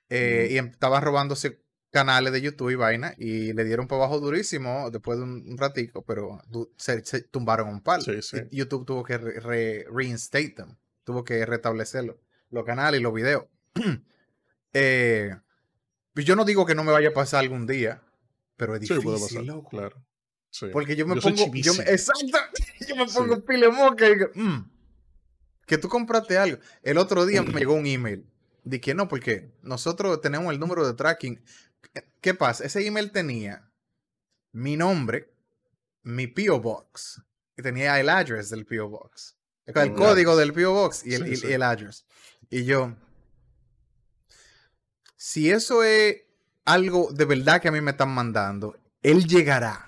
Eh. 0.09 0.49
Y 0.51 0.57
em- 0.57 0.67
estaban 0.67 1.01
robándose 1.03 1.61
canales 1.91 2.31
de 2.33 2.41
YouTube 2.41 2.69
y 2.69 2.75
vaina, 2.75 3.13
y 3.17 3.53
le 3.53 3.63
dieron 3.63 3.87
para 3.87 4.03
abajo 4.03 4.19
durísimo 4.19 4.89
después 4.91 5.17
de 5.17 5.23
un, 5.23 5.45
un 5.49 5.57
ratico, 5.57 6.03
pero 6.05 6.39
se, 6.77 7.03
se 7.03 7.21
tumbaron 7.21 7.69
un 7.69 7.81
palo. 7.81 8.03
YouTube 8.51 8.85
tuvo 8.85 9.03
que 9.03 9.17
re- 9.17 9.39
re- 9.39 9.85
reinstate 9.91 10.49
them, 10.51 10.75
tuvo 11.07 11.23
que 11.23 11.45
restablecerlo, 11.45 12.19
los 12.49 12.65
canales 12.65 12.99
y 12.99 13.03
los 13.03 13.13
videos. 13.13 13.45
Eh, 14.73 15.31
pues 16.13 16.25
yo 16.25 16.35
no 16.35 16.43
digo 16.45 16.65
que 16.65 16.75
no 16.75 16.83
me 16.83 16.91
vaya 16.91 17.09
a 17.09 17.13
pasar 17.13 17.39
algún 17.39 17.65
día, 17.65 18.03
pero 18.57 18.75
es 18.75 18.81
Sí, 18.81 18.93
difícil, 18.93 19.03
puede 19.03 19.19
pasar, 19.21 19.43
loco. 19.43 19.69
claro. 19.69 20.05
Sí. 20.51 20.67
Porque 20.71 20.95
yo 20.95 21.07
me 21.07 21.15
Yo 21.15 21.21
pongo. 21.21 21.51
Yo 21.55 21.73
me- 21.73 21.83
exacto. 21.85 22.37
Yo 22.87 22.95
me 22.95 23.07
Sí. 23.07 23.17
pongo 23.17 23.43
pile 23.43 23.69
moca 23.69 24.05
y 24.07 24.15
digo, 24.15 24.27
"Mm, 24.35 24.69
que 25.65 25.77
tú 25.79 25.87
compraste 25.87 26.37
algo. 26.37 26.59
El 26.83 26.97
otro 26.97 27.25
día 27.25 27.41
me 27.41 27.53
llegó 27.59 27.73
un 27.73 27.87
email. 27.87 28.29
De 28.65 28.79
que 28.81 28.93
no, 28.93 29.07
porque 29.07 29.49
nosotros 29.63 30.19
tenemos 30.21 30.51
el 30.53 30.59
número 30.59 30.85
de 30.85 30.93
tracking. 30.93 31.41
¿Qué- 31.93 32.03
¿Qué 32.21 32.33
pasa? 32.35 32.65
Ese 32.65 32.85
email 32.85 33.11
tenía 33.11 33.71
mi 34.51 34.75
nombre, 34.77 35.31
mi 36.03 36.27
P.O. 36.27 36.59
Box. 36.59 37.21
Y 37.57 37.61
tenía 37.63 37.99
el 37.99 38.09
address 38.09 38.49
del 38.49 38.65
P.O. 38.65 38.89
Box. 38.89 39.36
El 39.67 39.93
código 39.93 40.35
del 40.37 40.53
P.O. 40.53 40.71
Box 40.73 41.05
y 41.05 41.13
el, 41.13 41.25
Sí, 41.25 41.31
y- 41.31 41.35
sí. 41.37 41.47
y 41.47 41.53
el 41.53 41.61
address. 41.63 42.05
Y 42.49 42.63
yo. 42.65 42.95
Si 45.15 45.51
eso 45.51 45.83
es 45.83 46.17
algo 46.65 47.09
de 47.11 47.25
verdad 47.25 47.61
que 47.61 47.67
a 47.67 47.71
mí 47.71 47.81
me 47.81 47.91
están 47.91 48.09
mandando, 48.09 48.77
él 49.01 49.25
llegará. 49.27 49.83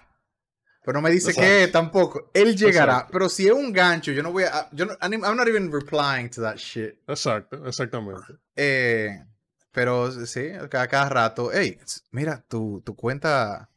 Pero 0.83 0.93
no 0.97 1.01
me 1.01 1.11
dice 1.11 1.33
que 1.33 1.67
tampoco. 1.67 2.31
Él 2.33 2.55
llegará. 2.55 2.93
Exacto. 2.93 3.11
Pero 3.13 3.29
si 3.29 3.45
es 3.47 3.53
un 3.53 3.71
gancho, 3.71 4.11
yo 4.11 4.23
no 4.23 4.31
voy 4.31 4.43
a. 4.45 4.69
Yo 4.71 4.85
no, 4.85 4.93
I'm 5.01 5.23
I'm 5.23 5.35
not 5.37 5.47
even 5.47 5.71
replying 5.71 6.29
to 6.31 6.41
that 6.41 6.55
shit. 6.57 6.95
Exacto, 7.07 7.65
exactamente. 7.67 8.21
Eh, 8.55 9.23
pero 9.71 10.11
sí, 10.25 10.49
cada, 10.69 10.87
cada 10.87 11.09
rato. 11.09 11.51
Hey, 11.53 11.79
mira, 12.11 12.43
tu, 12.47 12.81
tu 12.83 12.95
cuenta. 12.95 13.69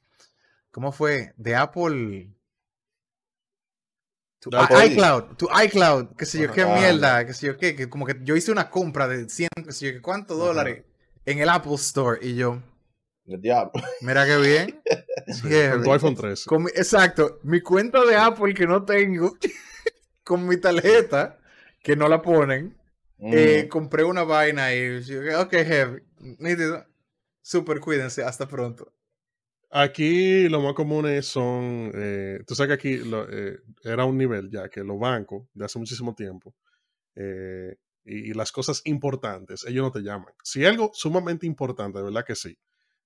¿Cómo 0.70 0.90
fue? 0.90 1.34
De 1.36 1.54
Apple. 1.54 2.30
Tu 4.50 4.50
iCloud. 4.86 5.36
Tu 5.36 5.48
iCloud. 5.64 6.16
Que 6.16 6.26
sé 6.26 6.40
yo 6.40 6.50
qué 6.52 6.62
Ah. 6.62 6.74
mierda. 6.76 7.24
Que 7.24 7.32
sé 7.32 7.46
yo 7.46 7.56
qué. 7.56 7.76
Que 7.76 7.88
como 7.88 8.04
que 8.04 8.16
yo 8.22 8.34
hice 8.36 8.50
una 8.50 8.68
compra 8.70 9.06
de 9.06 9.28
100, 9.28 9.48
que 9.64 9.72
sé 9.72 9.86
yo 9.86 9.92
qué 9.92 10.02
cuántos 10.02 10.36
dólares 10.36 10.82
en 11.24 11.38
el 11.38 11.48
Apple 11.48 11.74
Store. 11.76 12.18
Y 12.20 12.34
yo, 12.34 12.60
El 13.26 13.40
diablo. 13.40 13.70
mira 14.00 14.26
qué 14.26 14.36
bien. 14.38 14.82
Sí, 15.28 15.48
Yeah, 15.48 15.72
con 15.74 15.82
tu 15.84 15.92
iPhone 15.92 16.14
13. 16.16 16.46
Con 16.48 16.64
mi- 16.64 16.70
exacto, 16.74 17.38
mi 17.44 17.60
cuenta 17.60 18.04
de 18.04 18.16
Apple 18.16 18.52
que 18.54 18.66
no 18.66 18.84
tengo, 18.84 19.36
con 20.24 20.46
mi 20.48 20.56
tarjeta 20.56 21.38
que 21.80 21.94
no 21.94 22.08
la 22.08 22.20
ponen, 22.20 22.76
eh, 23.20 23.68
compré 23.70 24.02
una 24.02 24.24
vaina 24.24 24.74
y 24.74 25.00
yo, 25.02 25.20
ok, 25.40 25.52
heavy, 25.52 26.02
nítido, 26.38 26.84
super 27.40 27.78
cuídense, 27.78 28.24
hasta 28.24 28.48
pronto. 28.48 28.92
Aquí 29.74 30.48
lo 30.50 30.60
más 30.60 30.74
comunes 30.74 31.26
son, 31.26 31.90
eh, 31.94 32.40
tú 32.46 32.54
sabes 32.54 32.68
que 32.68 32.74
aquí 32.74 33.04
lo- 33.08 33.26
eh, 33.30 33.58
era 33.84 34.04
un 34.04 34.18
nivel 34.18 34.50
ya 34.50 34.68
que 34.68 34.84
los 34.84 34.98
bancos 34.98 35.46
de 35.54 35.64
hace 35.64 35.78
muchísimo 35.78 36.14
tiempo 36.14 36.54
eh, 37.16 37.76
y, 38.04 38.30
y 38.30 38.34
las 38.34 38.52
cosas 38.52 38.82
importantes, 38.84 39.64
ellos 39.64 39.82
no 39.84 39.90
te 39.90 40.00
llaman. 40.00 40.32
Si 40.42 40.64
algo 40.66 40.90
sumamente 40.92 41.46
importante, 41.46 41.98
de 41.98 42.04
verdad 42.04 42.24
que 42.26 42.34
sí, 42.34 42.58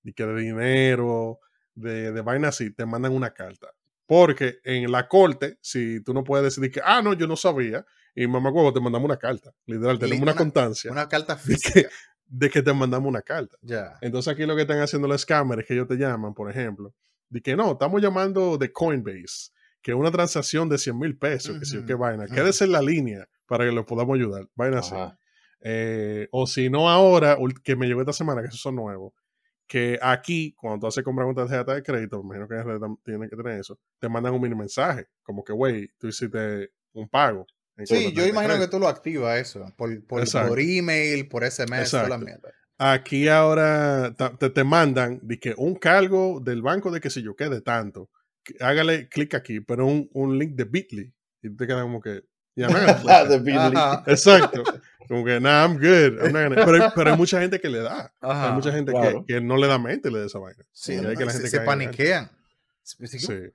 y 0.02 0.12
que 0.12 0.26
de 0.26 0.40
dinero, 0.40 1.38
de, 1.74 2.10
de 2.12 2.20
vaina 2.22 2.48
así, 2.48 2.72
te 2.72 2.84
mandan 2.86 3.12
una 3.12 3.32
carta. 3.32 3.68
Porque 4.06 4.58
en 4.64 4.90
la 4.90 5.06
corte, 5.08 5.58
si 5.60 6.00
tú 6.02 6.14
no 6.14 6.24
puedes 6.24 6.44
decidir 6.44 6.70
que, 6.72 6.80
ah, 6.84 7.00
no, 7.02 7.12
yo 7.14 7.26
no 7.26 7.36
sabía, 7.36 7.84
y 8.14 8.26
mamá 8.26 8.50
huevo, 8.50 8.72
te 8.72 8.80
mandamos 8.80 9.06
una 9.06 9.18
carta. 9.18 9.52
Literal, 9.66 9.98
tenemos 9.98 10.22
una, 10.22 10.32
una- 10.32 10.38
constancia 10.38 10.90
Una 10.90 11.08
carta 11.08 11.36
física. 11.36 11.88
De 12.26 12.50
que 12.50 12.62
te 12.62 12.72
mandamos 12.72 13.08
una 13.08 13.22
carta. 13.22 13.56
Ya. 13.62 13.96
Entonces 14.00 14.32
aquí 14.32 14.44
lo 14.46 14.54
que 14.56 14.62
están 14.62 14.80
haciendo 14.80 15.08
los 15.08 15.20
scammers 15.22 15.62
es 15.62 15.68
que 15.68 15.74
ellos 15.74 15.88
te 15.88 15.96
llaman, 15.96 16.34
por 16.34 16.50
ejemplo, 16.50 16.92
de 17.28 17.40
que 17.40 17.56
no, 17.56 17.72
estamos 17.72 18.00
llamando 18.02 18.58
de 18.58 18.72
Coinbase, 18.72 19.50
que 19.82 19.94
una 19.94 20.10
transacción 20.10 20.68
de 20.68 20.78
100 20.78 20.98
mil 20.98 21.16
pesos, 21.16 21.58
que 21.58 21.64
si 21.64 21.78
Ujú, 21.78 21.86
qué 21.86 21.94
vaina, 21.94 22.24
ujú. 22.24 22.34
quédese 22.34 22.64
en 22.64 22.72
la 22.72 22.82
línea 22.82 23.28
para 23.46 23.64
que 23.64 23.72
lo 23.72 23.86
podamos 23.86 24.16
ayudar. 24.16 24.48
Vaina 24.54 24.80
así. 24.80 24.94
Eh, 25.60 26.28
o 26.32 26.46
si 26.46 26.68
no 26.68 26.88
ahora, 26.90 27.38
que 27.62 27.76
me 27.76 27.86
llegó 27.86 28.00
esta 28.00 28.12
semana, 28.12 28.42
que 28.42 28.48
esos 28.48 28.60
son 28.60 28.76
nuevos, 28.76 29.12
que 29.66 29.98
aquí, 30.00 30.52
cuando 30.52 30.80
tú 30.80 30.86
haces 30.86 31.02
comprar 31.02 31.26
una 31.26 31.46
tarjeta 31.46 31.74
de 31.74 31.82
crédito, 31.82 32.22
me 32.22 32.36
imagino 32.36 32.48
que 32.48 32.54
RD 32.54 32.78
tam- 32.80 32.98
tiene 33.02 33.28
que 33.28 33.36
tener 33.36 33.58
eso, 33.60 33.78
te 33.98 34.08
mandan 34.08 34.34
un 34.34 34.40
mini 34.40 34.54
mensaje, 34.54 35.06
como 35.22 35.42
que, 35.42 35.52
güey, 35.52 35.88
tú 35.98 36.06
hiciste 36.08 36.70
un 36.92 37.08
pago. 37.08 37.46
Sí, 37.84 38.12
yo 38.12 38.26
imagino 38.26 38.58
que 38.58 38.68
tú 38.68 38.78
lo 38.78 38.88
activas 38.88 39.38
eso. 39.38 39.66
Por, 39.76 40.02
por, 40.06 40.24
por 40.30 40.60
email, 40.60 41.28
por 41.28 41.44
SMS, 41.44 41.90
toda 41.90 42.08
la. 42.08 42.20
Aquí 42.78 43.28
ahora 43.28 44.14
te, 44.38 44.50
te 44.50 44.64
mandan 44.64 45.20
que 45.40 45.54
un 45.56 45.74
cargo 45.76 46.40
del 46.40 46.62
banco 46.62 46.90
de 46.90 47.00
que 47.00 47.10
si 47.10 47.22
yo 47.22 47.34
quede 47.36 47.60
tanto, 47.62 48.10
hágale 48.60 49.08
clic 49.08 49.34
aquí, 49.34 49.60
pero 49.60 49.86
un, 49.86 50.08
un 50.12 50.38
link 50.38 50.54
de 50.54 50.64
Bitly. 50.64 51.12
Y 51.42 51.50
te 51.56 51.66
queda 51.66 51.82
como 51.82 52.00
que, 52.00 52.22
clic. 52.54 52.68
De 53.28 53.38
Beatley. 53.40 53.76
Ajá. 53.76 54.04
Exacto. 54.06 54.62
Como 55.08 55.24
que, 55.24 55.38
nah, 55.40 55.64
I'm 55.66 55.74
good. 55.78 56.18
I'm 56.20 56.32
not 56.32 56.42
gonna-" 56.48 56.64
Pero, 56.64 56.84
hay- 56.84 56.90
pero 56.94 57.10
hay 57.12 57.16
mucha 57.16 57.40
gente 57.40 57.60
que 57.60 57.68
le 57.68 57.78
da. 57.80 58.12
Ajá. 58.20 58.48
hay 58.48 58.52
mucha 58.54 58.72
gente 58.72 58.92
claro. 58.92 59.24
que, 59.26 59.34
que 59.34 59.40
no 59.40 59.56
le 59.56 59.66
da 59.68 59.78
mente 59.78 60.10
le 60.10 60.18
da 60.20 60.26
esa 60.26 60.38
vaina. 60.38 60.64
Sí, 60.72 60.94
Y 60.94 60.96
no, 61.00 61.08
hay 61.10 61.16
que 61.16 61.24
la 61.24 61.30
se, 61.30 61.36
gente 61.38 61.50
se 61.50 61.56
en- 61.58 61.64
paniquean. 61.64 62.30
Sí, 62.82 63.52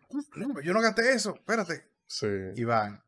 yo 0.64 0.74
no 0.74 0.82
gasté 0.82 1.14
eso, 1.14 1.36
espérate. 1.36 1.84
sí. 2.08 2.28
Y 2.56 2.64
van. 2.64 3.02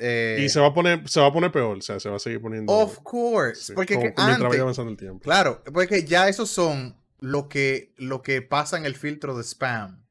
Eh, 0.00 0.38
Y 0.40 0.48
se 0.48 0.60
va 0.60 0.68
a 0.68 0.74
poner, 0.74 1.08
se 1.08 1.20
va 1.20 1.26
a 1.26 1.32
poner 1.32 1.50
peor, 1.50 1.78
o 1.78 1.80
sea, 1.80 1.98
se 2.00 2.08
va 2.08 2.16
a 2.16 2.20
seguir 2.20 2.40
poniendo. 2.40 2.72
of 2.72 2.98
course. 3.02 3.62
sí, 3.64 3.72
porque 3.74 3.94
como 3.96 4.06
que 4.06 4.14
antes, 4.16 4.48
vaya 4.48 4.62
avanzando 4.62 4.90
el 4.92 4.96
tiempo. 4.96 5.20
claro, 5.20 5.62
porque 5.72 6.04
ya 6.04 6.28
esos 6.28 6.48
son 6.50 6.96
lo 7.20 7.48
que, 7.48 7.92
lo 7.96 8.22
que 8.22 8.42
pasa 8.42 8.76
en 8.78 8.84
el 8.86 8.94
filtro 8.94 9.36
de 9.36 9.42
spam, 9.42 10.04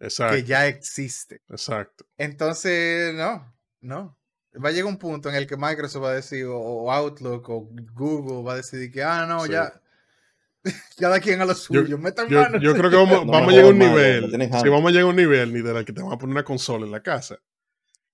Exacto. 0.00 0.34
que 0.36 0.44
ya 0.44 0.66
existe. 0.66 1.40
Exacto. 1.48 2.04
Entonces, 2.16 3.14
no, 3.14 3.54
no. 3.80 4.18
Va 4.64 4.70
a 4.70 4.72
llegar 4.72 4.86
un 4.86 4.98
punto 4.98 5.28
en 5.28 5.36
el 5.36 5.46
que 5.46 5.56
Microsoft 5.56 6.02
va 6.02 6.10
a 6.10 6.14
decir, 6.14 6.46
o, 6.46 6.58
o 6.58 6.90
Outlook, 6.90 7.48
o 7.50 7.68
Google 7.94 8.42
va 8.42 8.54
a 8.54 8.56
decidir 8.56 8.90
que, 8.90 9.02
ah, 9.04 9.24
no, 9.26 9.44
Sí. 9.44 9.52
ya. 9.52 9.72
Cada 10.98 11.20
quien 11.20 11.40
a 11.40 11.44
lo 11.44 11.54
suyo, 11.54 11.96
metan 11.98 12.28
Yo, 12.28 12.40
mano. 12.42 12.58
yo 12.58 12.74
creo 12.74 12.90
que 12.90 12.96
vamos, 12.96 13.24
No 13.26 13.32
vamos 13.32 13.48
a 13.48 13.52
llegar 13.52 13.66
a 13.66 13.68
un 13.70 13.78
nivel. 13.78 14.30
Si 14.30 14.68
vamos 14.68 14.86
a 14.86 14.90
llegar 14.90 15.04
a 15.04 15.10
un 15.10 15.16
nivel, 15.16 15.52
literal, 15.52 15.84
que 15.84 15.92
te 15.92 16.02
van 16.02 16.12
a 16.12 16.18
poner 16.18 16.32
una 16.34 16.44
consola 16.44 16.84
en 16.86 16.90
la 16.92 17.02
casa. 17.02 17.38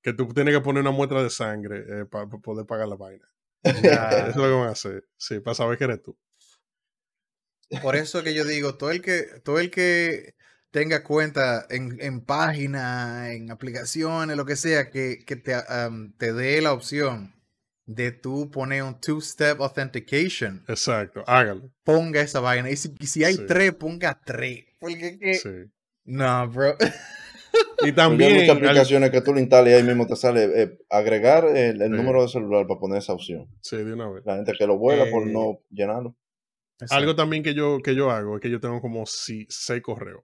Que 0.05 0.13
tú 0.13 0.29
tienes 0.29 0.55
que 0.55 0.61
poner 0.61 0.83
una 0.83 0.91
muestra 0.93 1.23
de 1.23 1.31
sangre 1.31 2.07
para 2.07 2.29
poder 2.29 2.67
pagar 2.67 2.87
la 2.87 2.95
vaina. 2.97 3.27
Ya. 3.83 4.11
Eso 4.11 4.29
es 4.29 4.37
lo 4.37 4.43
que 4.45 4.51
van 4.51 4.69
a 4.69 4.73
hacer. 4.73 5.05
Sí, 5.17 5.41
para 5.41 5.55
saber 5.55 5.79
que 5.79 5.85
eres 5.85 6.03
tú. 6.03 6.17
Por 7.83 7.97
eso 7.97 8.23
que 8.23 8.35
yo 8.35 8.45
digo, 8.45 8.77
todo 8.77 8.91
el 8.91 9.01
que, 9.01 9.41
todo 9.43 9.59
el 9.59 9.71
que 9.71 10.35
tenga 10.71 11.03
cuenta 11.03 11.67
en, 11.71 11.97
en 12.01 12.21
páginas, 12.21 13.31
en 13.31 13.51
aplicaciones, 13.51 14.37
lo 14.37 14.45
que 14.45 14.57
sea, 14.57 14.91
que, 14.91 15.25
que 15.27 15.37
te, 15.37 15.57
te 16.19 16.33
dé 16.35 16.61
la 16.61 16.73
opción 16.75 17.35
de 17.87 18.13
tú 18.13 18.51
poner 18.51 18.83
un 18.83 19.01
two-step 19.01 19.61
authentication, 19.61 20.65
Exacto. 20.69 21.25
Hágalo. 21.27 21.71
ponga 21.83 22.21
esa 22.21 22.41
vaina. 22.41 22.71
Y 22.71 22.77
si, 22.77 22.95
y 23.01 23.07
si 23.07 23.25
hay 23.25 23.35
Sí. 23.37 23.47
tres, 23.47 23.73
ponga 23.75 24.21
tres. 24.25 24.67
Porque 24.79 25.19
que... 25.19 25.35
Sí. 25.35 25.73
No, 26.05 26.49
bro. 26.51 26.77
Y 27.55 27.61
Porque 27.77 27.87
hay 27.87 27.93
también. 27.93 28.33
muchas 28.35 28.49
al- 28.51 28.57
aplicaciones 28.57 29.11
que 29.11 29.21
tú 29.21 29.35
le 29.35 29.41
instalas 29.41 29.69
y 29.71 29.75
ahí 29.75 29.83
mismo 29.83 30.07
te 30.07 30.17
sale 30.17 30.63
eh, 30.63 30.79
agregar 30.91 31.45
el, 31.47 31.81
el 31.83 31.91
Sí. 31.91 31.97
número 31.97 32.23
de 32.23 32.29
celular 32.29 32.67
para 32.67 32.81
poner 32.81 32.99
esa 32.99 33.13
opción. 33.13 33.47
sí, 33.61 33.77
de 33.77 33.93
una 33.93 34.09
vez. 34.11 34.25
La 34.25 34.37
gente 34.37 34.53
que 34.59 34.67
lo 34.67 34.79
vuela 34.79 35.05
por 35.11 35.23
Eh, 35.29 35.33
no 35.33 35.59
llenarlo. 35.71 36.17
Algo 36.91 37.15
también 37.15 37.43
que 37.43 37.55
yo, 37.55 37.79
que 37.83 37.95
yo 37.95 38.11
hago 38.11 38.37
es 38.37 38.43
que 38.43 38.51
yo 38.51 38.61
tengo 38.61 38.81
como 38.81 39.07
si, 39.07 39.47
seis 39.49 39.81
correos 39.83 40.23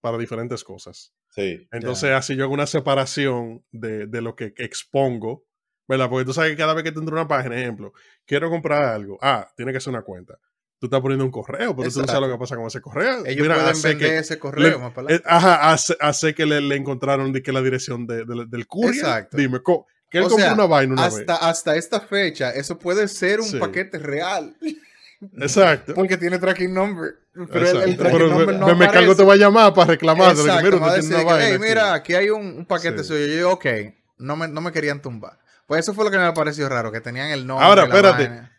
para 0.00 0.18
diferentes 0.18 0.64
cosas. 0.64 1.12
Sí. 1.30 1.66
Entonces, 1.72 2.10
así 2.10 2.36
yo 2.36 2.44
hago 2.44 2.54
una 2.54 2.66
separación 2.66 3.64
de, 3.72 4.06
de 4.06 4.20
lo 4.22 4.34
que 4.36 4.54
expongo, 4.56 5.44
¿verdad? 5.88 6.08
Porque 6.08 6.24
tú 6.24 6.32
sabes 6.32 6.52
que 6.52 6.56
cada 6.56 6.74
vez 6.74 6.84
que 6.84 6.92
te 6.92 6.98
entra 7.00 7.14
una 7.14 7.28
página, 7.28 7.56
ejemplo, 7.60 7.92
quiero 8.24 8.48
comprar 8.50 8.84
algo, 8.84 9.18
ah, 9.20 9.48
tiene 9.56 9.72
que 9.72 9.80
ser 9.80 9.92
una 9.92 10.02
cuenta. 10.02 10.38
Tú 10.84 10.88
estás 10.88 11.00
poniendo 11.00 11.24
un 11.24 11.30
correo, 11.30 11.74
pero 11.74 11.90
tú 11.90 12.00
no 12.02 12.06
sabes 12.06 12.28
lo 12.28 12.34
que 12.34 12.38
pasa 12.38 12.56
con 12.56 12.66
ese 12.66 12.82
correo. 12.82 13.24
Ellos 13.24 13.40
Mira, 13.40 13.54
pueden 13.54 13.82
vender 13.82 13.96
que, 14.10 14.18
ese 14.18 14.38
correo 14.38 14.70
le- 14.72 14.76
más 14.78 14.92
para 14.92 15.14
eh, 15.14 15.22
ajá, 15.24 15.70
hace, 15.72 15.96
hace 15.98 16.34
que 16.34 16.44
le, 16.44 16.60
le 16.60 16.76
encontraron 16.76 17.32
de 17.32 17.42
que 17.42 17.52
la 17.52 17.62
dirección 17.62 18.06
de, 18.06 18.26
de- 18.26 18.44
del 18.46 18.66
courier. 18.66 18.96
Exacto. 18.96 19.36
Dime, 19.38 19.60
que 20.10 20.18
él 20.18 20.24
O 20.24 20.28
compró 20.28 20.44
sea, 20.44 20.52
una 20.52 20.66
vaina 20.66 20.92
una 20.92 21.04
vez. 21.08 21.14
hasta, 21.20 21.36
hasta 21.36 21.76
esta 21.76 22.00
fecha, 22.00 22.50
eso 22.50 22.78
puede 22.78 23.08
ser 23.08 23.40
un 23.40 23.46
Sí. 23.48 23.58
paquete 23.58 23.98
real. 23.98 24.54
Exacto. 25.40 25.94
Porque 25.94 26.16
tiene 26.18 26.38
tracking 26.38 26.72
number. 26.74 27.14
Pero 27.32 27.46
el- 27.70 27.76
el, 27.76 27.76
Exacto. 27.76 27.96
tracking 28.02 28.18
Pero 28.18 28.28
number 28.28 28.46
me, 28.48 28.60
no 28.60 28.66
me- 28.66 28.74
me 28.74 28.88
cargo 28.90 29.16
te 29.16 29.24
va 29.24 29.32
a 29.32 29.36
llamar 29.36 29.72
para 29.74 29.86
reclamar. 29.92 30.32
Exacto, 30.32 30.62
mira, 30.64 30.76
va 30.78 30.92
a 30.92 30.96
decir 30.96 31.16
que, 31.16 31.24
vaina 31.24 31.58
mira, 31.58 31.94
aquí 31.94 32.14
hay 32.14 32.28
un, 32.30 32.44
un 32.58 32.66
paquete 32.66 32.98
Sí. 32.98 33.08
suyo. 33.08 33.26
Yo 33.26 33.32
digo, 33.36 33.50
ok, 33.52 33.66
no 34.18 34.36
me, 34.36 34.48
no 34.48 34.60
me 34.60 34.70
querían 34.70 35.00
tumbar. 35.00 35.38
Pues 35.66 35.80
eso 35.80 35.94
fue 35.94 36.04
lo 36.04 36.10
que 36.10 36.18
me 36.18 36.30
pareció 36.32 36.68
raro, 36.68 36.92
que 36.92 37.00
tenían 37.00 37.30
el 37.30 37.46
nombre. 37.46 37.66
Ahora, 37.66 37.84
espérate. 37.84 38.28
vaina. 38.28 38.50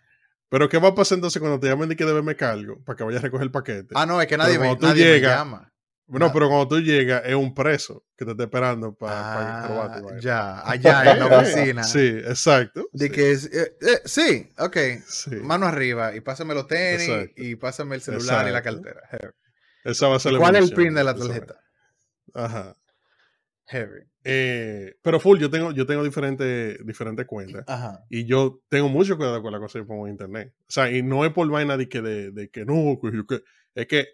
Pero 0.50 0.70
¿qué 0.70 0.78
va 0.78 0.90
a 0.90 0.96
pasar 0.96 1.18
entonces 1.18 1.40
cuando 1.40 1.60
te 1.60 1.68
llamen 1.68 1.90
de 1.90 1.96
que 1.96 2.06
debe 2.06 2.22
me 2.22 2.36
cargo 2.36 2.82
para 2.86 2.96
que 2.98 3.04
vayas 3.04 3.22
a 3.22 3.24
recoger 3.26 3.46
el 3.46 3.52
paquete? 3.52 3.90
Ah, 3.96 4.06
no, 4.06 4.22
es 4.22 4.28
que 4.28 4.38
nadie, 4.38 4.54
me, 4.60 4.66
cuando 4.68 4.78
tú 4.78 4.86
nadie 4.88 5.04
me 5.06 5.12
llegas, 5.14 5.38
llama. 5.38 5.72
Bueno, 6.08 6.28
Ah. 6.28 6.32
pero 6.34 6.48
cuando 6.50 6.68
tú 6.68 6.80
llegas, 6.82 7.24
es 7.26 7.34
un 7.34 7.56
preso 7.56 8.06
que 8.16 8.26
te 8.26 8.32
está 8.32 8.44
esperando 8.44 8.94
para 8.94 9.64
Ah, 9.64 9.68
robarte. 9.68 10.22
ya, 10.22 10.62
allá 10.70 11.12
en 11.14 11.20
la 11.20 11.26
oficina. 11.40 11.84
Sí, 11.84 12.08
exacto. 12.24 12.88
De 12.94 13.08
sí, 13.08 13.12
que 13.12 13.32
es, 13.32 13.46
eh, 13.46 13.76
eh, 13.82 14.02
sí, 14.06 14.52
ok. 14.60 14.78
sí. 15.08 15.32
Mano 15.38 15.66
arriba 15.66 16.16
y 16.16 16.22
pásame 16.22 16.54
los 16.54 16.68
tenis 16.68 17.10
Exacto. 17.10 17.34
y 17.42 17.56
pásame 17.56 17.96
el 17.96 18.02
celular 18.02 18.48
y 18.48 18.52
la 18.52 18.62
cartera. 18.62 19.02
Esa 19.84 20.08
va 20.08 20.18
a 20.18 20.20
ser 20.20 20.34
la 20.34 20.40
¿Cuál 20.40 20.56
es 20.58 20.70
el 20.70 20.76
pin 20.76 20.94
de 20.94 21.04
la 21.04 21.16
tarjeta? 21.16 21.56
Ajá. 22.36 22.76
Heavy. 23.68 24.02
Eh, 24.28 24.96
pero 25.04 25.20
full, 25.20 25.38
yo 25.38 25.52
tengo, 25.52 25.72
yo 25.72 25.86
tengo 25.86 26.04
diferentes, 26.04 26.84
diferentes 26.84 27.28
cuentas. 27.28 27.64
Ajá. 27.68 28.04
Y 28.10 28.26
yo 28.26 28.60
tengo 28.70 28.90
mucho 28.90 29.18
cuidado 29.18 29.40
con 29.44 29.52
la 29.54 29.60
cosa 29.60 29.78
que 29.80 29.86
pongo 29.86 30.08
en 30.08 30.14
internet. 30.14 30.52
O 30.62 30.66
sea, 30.68 30.92
y 30.92 31.04
no 31.04 31.24
es 31.26 31.32
por 31.32 31.48
vaina 31.48 31.78
de 31.78 31.88
que, 31.88 32.02
de, 32.02 32.32
de 32.32 32.50
que 32.50 32.66
no, 32.66 32.98
que 33.00 33.44
es 33.76 33.88
que 33.88 34.08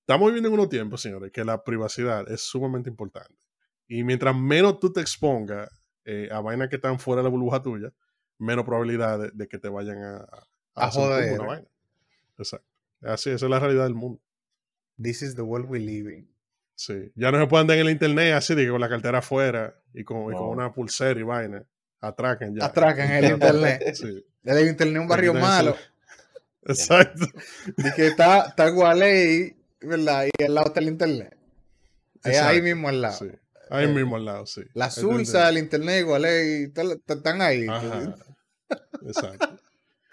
estamos 0.00 0.28
viviendo 0.28 0.48
en 0.48 0.54
unos 0.54 0.70
tiempos, 0.70 1.02
señores, 1.02 1.30
que 1.32 1.44
la 1.44 1.62
privacidad 1.64 2.30
es 2.30 2.40
sumamente 2.40 2.88
importante. 2.88 3.34
Y 3.86 4.04
mientras 4.04 4.34
menos 4.34 4.78
tú 4.80 4.90
te 4.90 5.02
expongas 5.02 5.68
eh, 6.06 6.30
a 6.32 6.40
vainas 6.40 6.70
que 6.70 6.76
están 6.76 6.98
fuera 6.98 7.20
de 7.20 7.24
la 7.24 7.30
burbuja 7.30 7.60
tuya, 7.60 7.92
menos 8.38 8.64
probabilidad 8.64 9.18
de, 9.18 9.30
de 9.34 9.48
que 9.48 9.58
te 9.58 9.68
vayan 9.68 10.02
a, 10.02 10.16
A 10.76 10.86
hacer 10.86 11.02
joder. 11.02 11.32
una 11.40 11.46
vaina. 11.46 11.68
Exacto. 12.38 12.66
Así, 13.02 13.28
esa 13.30 13.44
es 13.44 13.50
la 13.50 13.58
realidad 13.60 13.84
del 13.84 13.94
mundo. 13.94 14.18
This 15.00 15.20
is 15.20 15.34
the 15.36 15.42
world 15.42 15.68
we 15.68 15.78
live 15.78 16.10
in. 16.10 16.26
Sí. 16.78 17.10
Ya 17.16 17.32
no 17.32 17.40
se 17.40 17.46
pueden 17.48 17.62
andar 17.64 17.76
en 17.78 17.86
el 17.86 17.90
internet 17.92 18.34
así, 18.34 18.54
de 18.54 18.64
que 18.64 18.70
con 18.70 18.80
la 18.80 18.88
cartera 18.88 19.18
afuera 19.18 19.74
y 19.92 20.04
con, 20.04 20.32
y 20.32 20.36
una 20.36 20.72
pulsera 20.72 21.18
y 21.18 21.24
vaina. 21.24 21.64
Atracan 22.00 22.54
ya. 22.54 22.66
Atracan 22.66 23.10
el 23.10 23.24
internet. 23.32 23.94
Sí. 23.94 24.24
El 24.44 24.68
internet 24.68 25.02
un 25.02 25.08
barrio 25.08 25.34
malo. 25.34 25.76
Exacto. 26.62 27.26
De 27.76 27.92
que 27.96 28.06
está, 28.06 28.46
está 28.50 28.68
Gualey, 28.68 29.56
¿verdad? 29.80 30.26
Y 30.38 30.44
al 30.44 30.54
lado 30.54 30.68
está 30.68 30.78
el 30.78 30.88
internet. 30.88 31.36
Ahí, 32.22 32.36
ahí 32.36 32.62
mismo 32.62 32.88
al 32.88 33.02
lado. 33.02 33.18
Sí. 33.18 33.30
Ahí 33.70 33.84
Eh, 33.86 33.88
mismo 33.88 34.14
al 34.16 34.24
lado, 34.24 34.46
sí. 34.46 34.62
La 34.74 34.88
Sulsa, 34.90 35.48
el 35.48 35.58
internet, 35.58 36.04
Gualey, 36.06 36.72
están 37.08 37.42
ahí. 37.42 37.66
Ajá. 37.68 38.14
Exacto. 39.04 39.57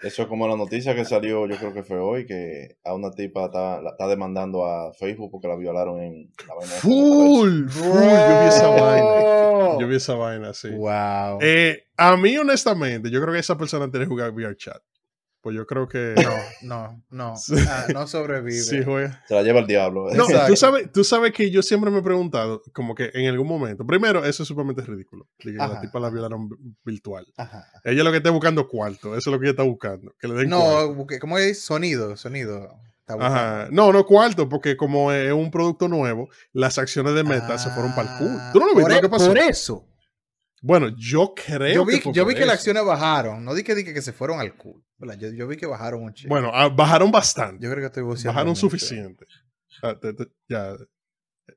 Eso 0.06 0.22
es 0.22 0.28
como 0.28 0.46
la 0.46 0.56
noticia 0.56 0.94
que 0.94 1.04
salió, 1.04 1.46
yo 1.46 1.56
creo 1.56 1.72
que 1.72 1.82
fue 1.82 1.98
hoy, 1.98 2.26
que 2.26 2.76
a 2.84 2.94
una 2.94 3.10
tipa 3.10 3.46
está, 3.46 3.80
la 3.82 3.90
está 3.90 4.06
demandando 4.06 4.64
a 4.64 4.92
Facebook 4.92 5.30
porque 5.30 5.48
la 5.48 5.56
violaron 5.56 6.00
en 6.00 6.32
la 6.46 6.54
vaina 6.54 6.72
Full, 6.74 7.68
full. 7.68 7.92
Yo 7.92 8.40
vi 8.40 8.48
esa 8.48 8.68
vaina. 8.68 9.78
Yo 9.80 9.88
vi 9.88 9.96
esa 9.96 10.14
vaina, 10.14 10.54
sí. 10.54 10.70
Wow. 10.70 11.38
Eh, 11.40 11.84
a 11.96 12.16
mí, 12.16 12.36
honestamente, 12.38 13.10
yo 13.10 13.20
creo 13.20 13.32
que 13.32 13.40
esa 13.40 13.58
persona 13.58 13.90
tiene 13.90 14.06
que 14.06 14.10
jugar 14.10 14.30
VR 14.30 14.56
chat. 14.56 14.80
Pues 15.46 15.54
yo 15.54 15.64
creo 15.64 15.86
que. 15.86 16.12
No, 16.16 16.32
no, 16.62 17.02
no. 17.10 17.36
Sí. 17.40 17.54
Ah, 17.68 17.86
no 17.94 18.08
sobrevive. 18.08 18.50
Sí, 18.50 18.82
juega. 18.84 19.22
Se 19.28 19.34
la 19.36 19.42
lleva 19.44 19.60
el 19.60 19.68
diablo. 19.68 20.08
No, 20.12 20.26
tú 20.48 20.56
sabes, 20.56 20.90
tú 20.90 21.04
sabes 21.04 21.30
que 21.32 21.52
yo 21.52 21.62
siempre 21.62 21.88
me 21.88 22.00
he 22.00 22.02
preguntado, 22.02 22.62
como 22.74 22.96
que 22.96 23.12
en 23.14 23.28
algún 23.28 23.46
momento, 23.46 23.86
primero, 23.86 24.24
eso 24.24 24.42
es 24.42 24.48
sumamente 24.48 24.82
ridículo, 24.82 25.28
que 25.38 25.52
la 25.52 25.80
tipa 25.80 26.00
la 26.00 26.10
violaron 26.10 26.48
vi- 26.48 26.56
virtual. 26.84 27.24
Ajá. 27.36 27.64
Ella 27.84 28.02
lo 28.02 28.10
que 28.10 28.16
está 28.16 28.30
buscando 28.30 28.66
cuarto, 28.66 29.10
eso 29.16 29.30
es 29.30 29.32
lo 29.32 29.38
que 29.38 29.44
ella 29.46 29.50
está 29.52 29.62
buscando, 29.62 30.12
que 30.18 30.26
le 30.26 30.34
den 30.34 30.48
No, 30.50 30.58
cuarto. 30.96 31.18
¿cómo 31.20 31.38
es? 31.38 31.62
Sonido, 31.62 32.16
sonido. 32.16 32.68
Ajá. 33.06 33.68
No, 33.70 33.92
no 33.92 34.04
cuarto, 34.04 34.48
porque 34.48 34.76
como 34.76 35.12
es 35.12 35.32
un 35.32 35.52
producto 35.52 35.86
nuevo, 35.86 36.28
las 36.52 36.76
acciones 36.76 37.14
de 37.14 37.22
Meta 37.22 37.56
se 37.56 37.70
fueron 37.70 37.94
para 37.94 38.10
el 38.14 38.18
culo. 38.18 38.40
¿Tú 38.52 38.58
no 38.58 38.66
lo 38.66 38.72
por 38.72 38.78
viste 38.82 38.92
e- 38.94 38.96
lo 38.96 39.02
que 39.02 39.08
pasó? 39.08 39.28
Por 39.28 39.38
eso. 39.38 39.84
Bueno, 40.66 40.88
yo 40.96 41.32
creo 41.32 41.72
Yo 41.72 41.84
vi, 41.84 42.00
que 42.00 42.12
yo 42.12 42.26
vi 42.26 42.34
que 42.34 42.44
las 42.44 42.56
acciones 42.56 42.84
bajaron. 42.84 43.44
No 43.44 43.54
di 43.54 43.62
que, 43.62 44.02
se 44.02 44.12
fueron 44.12 44.40
al 44.40 44.56
culo. 44.56 44.82
Yo, 45.16 45.28
yo 45.28 45.46
vi 45.46 45.56
que 45.56 45.64
bajaron 45.66 46.02
un 46.02 46.12
chico. 46.12 46.28
Bueno, 46.28 46.50
ah, 46.52 46.68
bajaron 46.68 47.12
bastante. 47.12 47.62
yo 47.64 47.70
creo 47.70 47.82
que 47.82 48.00
estoy 48.00 48.26
bajaron 48.26 48.56
suficiente. 48.56 49.26
Ah, 49.80 49.94
te- 50.00 50.12
te- 50.12 50.26
ya, 50.48 50.74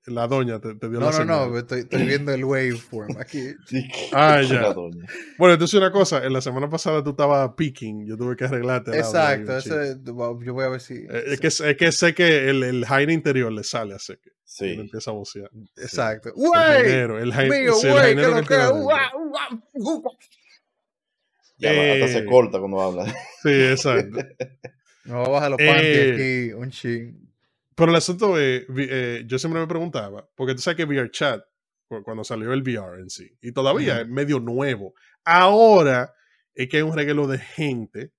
La 0.05 0.27
doña 0.27 0.59
te, 0.59 0.75
te 0.75 0.87
dio 0.89 0.99
No, 0.99 1.05
la 1.07 1.11
no, 1.11 1.17
señal. 1.17 1.51
no, 1.51 1.57
estoy, 1.57 1.79
estoy 1.81 2.05
viendo 2.05 2.31
el 2.31 2.45
waveform 2.45 3.17
aquí. 3.19 3.53
Ah, 4.13 4.41
ya. 4.41 4.73
Bueno, 5.37 5.53
entonces 5.53 5.73
una 5.73 5.91
cosa, 5.91 6.23
en 6.25 6.31
la 6.33 6.41
semana 6.41 6.69
pasada 6.69 7.03
tú 7.03 7.11
estabas 7.11 7.51
peaking, 7.57 8.05
yo 8.05 8.15
tuve 8.17 8.35
que 8.35 8.45
arreglarte. 8.45 8.97
Exacto, 8.97 9.57
ese, 9.57 9.97
yo 10.03 10.13
voy 10.53 10.65
a 10.65 10.69
ver 10.69 10.79
si. 10.81 10.93
Eh, 10.95 11.23
Es 11.27 11.39
que, 11.39 11.47
es 11.47 11.77
que 11.77 11.91
sé 11.91 12.13
que 12.13 12.49
el, 12.49 12.63
el 12.63 12.85
Jaime 12.85 13.13
interior 13.13 13.51
le 13.51 13.63
sale 13.63 13.95
así 13.95 14.13
que 14.17 14.29
Sí. 14.45 14.65
empieza 14.73 15.11
a 15.11 15.13
vocear. 15.13 15.49
Exacto. 15.77 16.33
Jainero, 16.53 17.19
el 17.19 17.31
jain- 17.31 17.49
Mío, 17.49 17.73
sí, 17.75 17.87
el 17.87 17.93
güey, 17.93 18.15
¿qué 18.15 18.21
jainero 18.23 18.41
que 18.41 18.47
que? 18.47 18.55
Ya, 21.57 21.69
hasta 21.71 22.05
Eh. 22.05 22.07
se 22.13 22.25
corta 22.25 22.59
cuando 22.59 22.81
habla. 22.81 23.05
Sí, 23.43 23.49
exacto. 23.49 24.17
Me 25.05 25.13
voy 25.15 25.25
a 25.25 25.29
bajar 25.29 25.51
los 25.51 25.59
Eh, 25.59 25.67
panties 25.67 26.13
aquí, 26.13 26.53
un 26.53 26.69
ching. 26.71 27.28
Pero 27.79 27.91
el 27.91 27.97
asunto 27.97 28.37
es, 28.37 28.65
vi- 28.69 28.87
eh, 28.89 29.23
yo 29.25 29.39
siempre 29.39 29.59
me 29.61 29.67
preguntaba, 29.67 30.29
porque 30.35 30.53
tú 30.53 30.61
sabes 30.61 30.77
que 30.77 30.85
VRChat, 30.85 31.41
cu- 31.87 32.03
cuando 32.03 32.23
salió 32.23 32.53
el 32.53 32.61
VR 32.61 33.01
en 33.01 33.09
sí, 33.09 33.29
y 33.41 33.51
todavía 33.51 34.01
es 34.01 34.07
medio 34.07 34.39
nuevo. 34.39 34.93
Ahora 35.25 36.13
es 36.53 36.67
que 36.69 36.77
hay 36.77 36.83
un 36.83 36.95
regalo 36.95 37.25
de 37.27 37.37
gente 37.39 38.11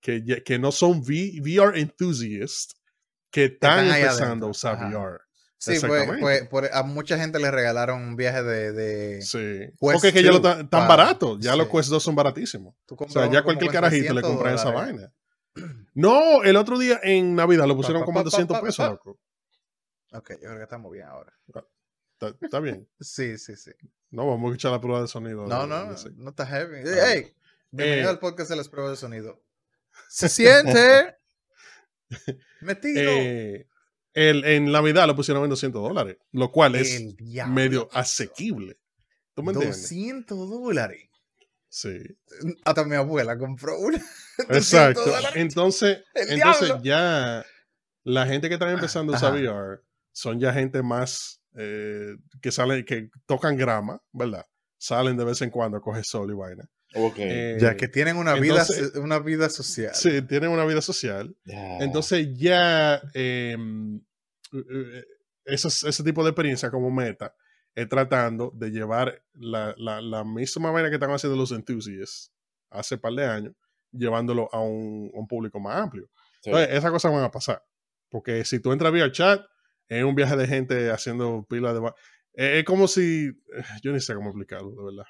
que, 0.00 0.42
que 0.44 0.58
no 0.58 0.70
son 0.72 1.00
V- 1.00 1.40
VR 1.42 1.78
enthusiasts, 1.80 2.74
que 3.30 3.44
están, 3.46 3.86
empezando 3.86 4.46
a 4.46 4.50
usar 4.50 4.76
Ajá. 4.76 4.88
VR. 4.88 5.18
Sí, 5.60 5.76
pues, 6.20 6.46
pues, 6.48 6.70
a 6.72 6.84
mucha 6.84 7.18
gente 7.18 7.40
le 7.40 7.50
regalaron 7.50 8.00
un 8.00 8.14
viaje 8.14 8.44
de. 8.44 8.72
de 8.72 9.22
Sí. 9.22 9.66
Porque 9.80 10.08
es 10.08 10.14
que 10.14 10.22
ya 10.22 10.30
lo 10.30 10.38
2 10.38 10.42
tan, 10.42 10.70
tan 10.70 10.86
para- 10.86 11.02
barato, 11.04 11.36
ya 11.40 11.56
los. 11.56 11.66
Quest 11.68 11.88
2 11.90 12.00
son 12.00 12.14
baratísimos. 12.14 12.76
O 12.88 13.08
sea, 13.08 13.28
ya 13.28 13.42
cualquier 13.42 13.72
carajito 13.72 14.14
le 14.14 14.20
300 14.20 14.30
compra 14.30 14.54
esa 14.54 14.70
vaina. 14.70 15.12
No, 15.98 16.44
el 16.44 16.54
otro 16.54 16.78
día 16.78 17.00
en 17.02 17.34
Navidad 17.34 17.66
lo 17.66 17.74
pusieron 17.74 18.04
como 18.04 18.14
pa, 18.14 18.20
en 18.20 18.24
200 18.26 18.54
pa, 18.54 18.60
pa, 18.60 18.66
pesos, 18.66 18.88
loco. 18.88 19.18
Ok, 20.12 20.30
yo 20.30 20.38
creo 20.38 20.56
que 20.58 20.62
estamos 20.62 20.92
bien 20.92 21.06
ahora. 21.08 21.32
Está, 21.48 22.36
está 22.40 22.60
bien. 22.60 22.88
Sí, 23.00 23.36
sí, 23.36 23.56
sí. 23.56 23.72
No, 24.10 24.24
vamos 24.28 24.44
a 24.44 24.52
escuchar 24.52 24.70
la 24.70 24.80
prueba 24.80 25.00
de 25.00 25.08
sonido. 25.08 25.44
No, 25.48 25.66
no, 25.66 25.92
ese. 25.92 26.10
no 26.12 26.30
está 26.30 26.46
heavy. 26.46 26.88
Ah. 26.88 27.04
Hey, 27.04 27.34
bienvenido 27.72 28.10
Eh. 28.10 28.12
al 28.12 28.20
podcast 28.20 28.48
de 28.48 28.54
las 28.54 28.68
pruebas 28.68 28.92
de 28.92 28.96
sonido. 28.96 29.42
Se 30.08 30.28
siente 30.28 31.16
metido. 32.60 33.02
Eh, 33.10 33.66
el, 34.14 34.44
en 34.44 34.70
Navidad 34.70 35.08
lo 35.08 35.16
pusieron 35.16 35.42
en 35.42 35.50
200 35.50 35.82
dólares, 35.82 36.16
lo 36.30 36.52
cual 36.52 36.76
es 36.76 37.16
diablo, 37.16 37.54
medio 37.54 37.88
asequible. 37.92 38.78
¿Tú 39.34 39.42
me 39.42 39.50
entiendes? 39.50 39.82
200 39.82 40.48
dólares. 40.48 41.08
Sí, 41.68 41.98
Hasta 42.64 42.84
mi 42.84 42.94
abuela 42.94 43.36
compró 43.36 43.76
una. 43.80 44.00
200 44.48 44.56
exacto. 44.56 45.02
Entonces, 45.34 46.04
entonces 46.14 46.72
ya 46.82 47.44
la 48.04 48.26
gente 48.26 48.48
que 48.48 48.54
está 48.54 48.70
empezando 48.70 49.12
a 49.12 49.16
usar 49.16 49.34
Ajá. 49.34 49.40
VR 49.42 49.80
son 50.12 50.40
ya 50.40 50.52
gente 50.52 50.82
más 50.82 51.40
eh, 51.56 52.14
que 52.40 52.52
salen, 52.52 52.84
que 52.84 53.10
tocan 53.26 53.56
grama, 53.56 54.00
¿verdad? 54.12 54.44
Salen 54.78 55.16
de 55.16 55.24
vez 55.24 55.42
en 55.42 55.50
cuando 55.50 55.78
a 55.78 55.80
coger 55.80 56.04
sol 56.04 56.30
y 56.30 56.34
vaina. 56.34 56.64
Ok. 56.94 57.16
Eh, 57.18 57.58
Ya 57.60 57.76
que 57.76 57.88
tienen 57.88 58.16
una 58.16 58.36
entonces- 58.36 58.92
vida, 58.92 59.00
una 59.04 59.18
vida 59.18 59.48
social. 59.50 59.94
Sí, 59.94 60.22
tienen 60.22 60.50
una 60.50 60.64
vida 60.64 60.80
social. 60.80 61.36
Entonces 61.44 62.28
ya 62.36 63.02
em, 63.14 64.00
eh, 64.52 65.04
esos- 65.44 65.82
ese 65.84 66.02
tipo 66.04 66.22
de 66.22 66.30
experiencia 66.30 66.70
como 66.70 66.90
meta 66.90 67.34
es 67.74 67.88
tratando 67.88 68.52
de 68.54 68.70
llevar 68.70 69.22
la, 69.34 69.74
la- 69.76 70.00
la 70.00 70.24
misma 70.24 70.70
manera 70.72 70.88
que 70.90 70.96
están 70.96 71.10
haciendo 71.10 71.36
los 71.36 71.52
enthusiasts 71.52 72.32
hace 72.70 72.96
par 72.98 73.12
de 73.14 73.26
años, 73.26 73.54
llevándolo 73.98 74.48
a 74.52 74.60
un, 74.60 75.10
un 75.12 75.26
público 75.26 75.58
más 75.60 75.76
amplio. 75.82 76.08
Sí. 76.42 76.50
Entonces, 76.50 76.76
esas 76.76 76.90
cosas 76.90 77.12
van 77.12 77.24
a 77.24 77.30
pasar. 77.30 77.62
Porque 78.10 78.44
si 78.44 78.60
tú 78.60 78.72
entras 78.72 78.92
vía 78.92 79.10
chat, 79.12 79.42
es 79.88 80.04
un 80.04 80.14
viaje 80.14 80.36
de 80.36 80.46
gente 80.46 80.90
haciendo 80.90 81.44
pilas 81.48 81.74
de... 81.74 81.86
eh, 82.34 82.58
Es 82.60 82.64
como 82.64 82.88
si... 82.88 83.26
eh, 83.28 83.62
Yo 83.82 83.92
ni 83.92 84.00
sé 84.00 84.14
cómo 84.14 84.30
explicarlo, 84.30 84.70
de 84.70 84.84
verdad. 84.84 85.04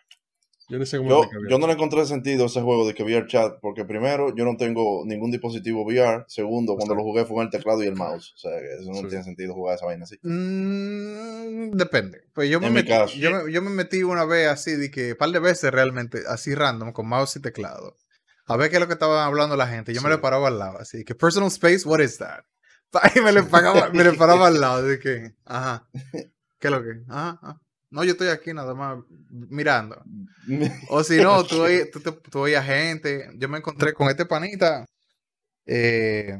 Yo 0.71 0.79
ni 0.79 0.85
sé 0.85 0.99
cómo 0.99 1.09
Yo, 1.09 1.23
yo 1.49 1.59
no 1.59 1.67
le 1.67 1.73
encontré 1.73 2.05
sentido 2.05 2.45
a 2.45 2.47
ese 2.47 2.61
juego 2.61 2.87
de 2.87 2.93
que 2.93 3.03
VR 3.03 3.27
chat, 3.27 3.55
porque 3.63 3.87
primero, 3.87 4.35
yo 4.37 4.45
no 4.45 4.57
tengo 4.59 5.03
ningún 5.07 5.31
dispositivo 5.31 5.83
VR. 5.83 6.25
Segundo, 6.29 6.77
cuando 6.77 6.95
lo 6.95 7.03
jugué 7.03 7.25
fue 7.25 7.37
con 7.37 7.45
el 7.47 7.51
teclado 7.51 7.83
y 7.83 7.87
el 7.87 7.97
mouse. 7.97 8.35
O 8.35 8.39
sea, 8.39 8.51
que 8.61 8.75
eso 8.75 8.91
no 8.91 8.97
Sí. 9.01 9.09
tiene 9.09 9.25
sentido 9.25 9.55
jugar 9.55 9.77
esa 9.77 9.87
vaina 9.87 10.05
así. 10.05 10.19
Mm, 10.23 11.71
depende. 11.77 12.21
Pues 12.35 12.51
yo 12.51 12.61
me, 12.61 12.67
En 12.67 12.73
mi 12.73 12.79
metí, 12.81 12.89
caso. 12.91 13.15
yo, 13.17 13.31
me, 13.31 13.53
yo 13.53 13.63
me 13.63 13.71
metí 13.71 14.03
una 14.03 14.25
vez 14.25 14.49
así, 14.49 14.73
de 14.77 14.91
que 14.91 15.13
un 15.13 15.19
par 15.19 15.31
de 15.31 15.39
veces 15.39 15.71
realmente, 15.71 16.21
así 16.29 16.55
random, 16.55 16.93
con 16.93 17.09
mouse 17.09 17.37
y 17.37 17.41
teclado. 17.43 17.97
A 18.49 18.57
ver 18.57 18.71
qué 18.71 18.77
es 18.77 18.81
lo 18.81 18.87
que 18.89 18.95
estaban 18.95 19.25
hablando 19.25 19.57
la 19.57 19.67
gente. 19.69 19.93
Yo 19.95 20.01
me 20.03 20.09
Sí. 20.09 20.15
le 20.17 20.19
paraba 20.19 20.49
al 20.49 20.59
lado, 20.59 20.79
así 20.79 21.05
que 21.05 21.15
personal 21.15 21.49
space, 21.49 21.87
what 21.87 22.01
is 22.01 22.19
that? 22.19 22.45
Y 23.17 23.21
me 23.21 23.33
le, 23.33 23.43
pagaba, 23.43 23.91
me 23.91 24.03
le 24.03 24.13
paraba 24.15 24.47
al 24.49 24.61
lado, 24.61 24.83
de 24.83 24.99
que, 24.99 25.35
ajá. 25.45 25.87
¿Qué 26.59 26.69
es 26.69 26.71
lo 26.71 26.83
que? 26.83 27.03
Ajá, 27.09 27.39
ajá. 27.43 27.61
No, 27.91 28.05
yo 28.05 28.13
estoy 28.13 28.29
aquí 28.29 28.53
nada 28.53 28.75
más 28.75 28.99
mirando. 29.31 30.03
O 30.91 31.03
si 31.05 31.17
no, 31.23 31.45
tú, 31.45 31.65
tú, 31.93 32.01
tú 32.31 32.39
oías 32.41 32.65
gente. 32.67 33.31
Yo 33.37 33.49
me 33.49 33.59
encontré 33.59 33.93
con 33.95 34.09
este 34.09 34.25
panita 34.27 34.85
eh, 35.67 36.39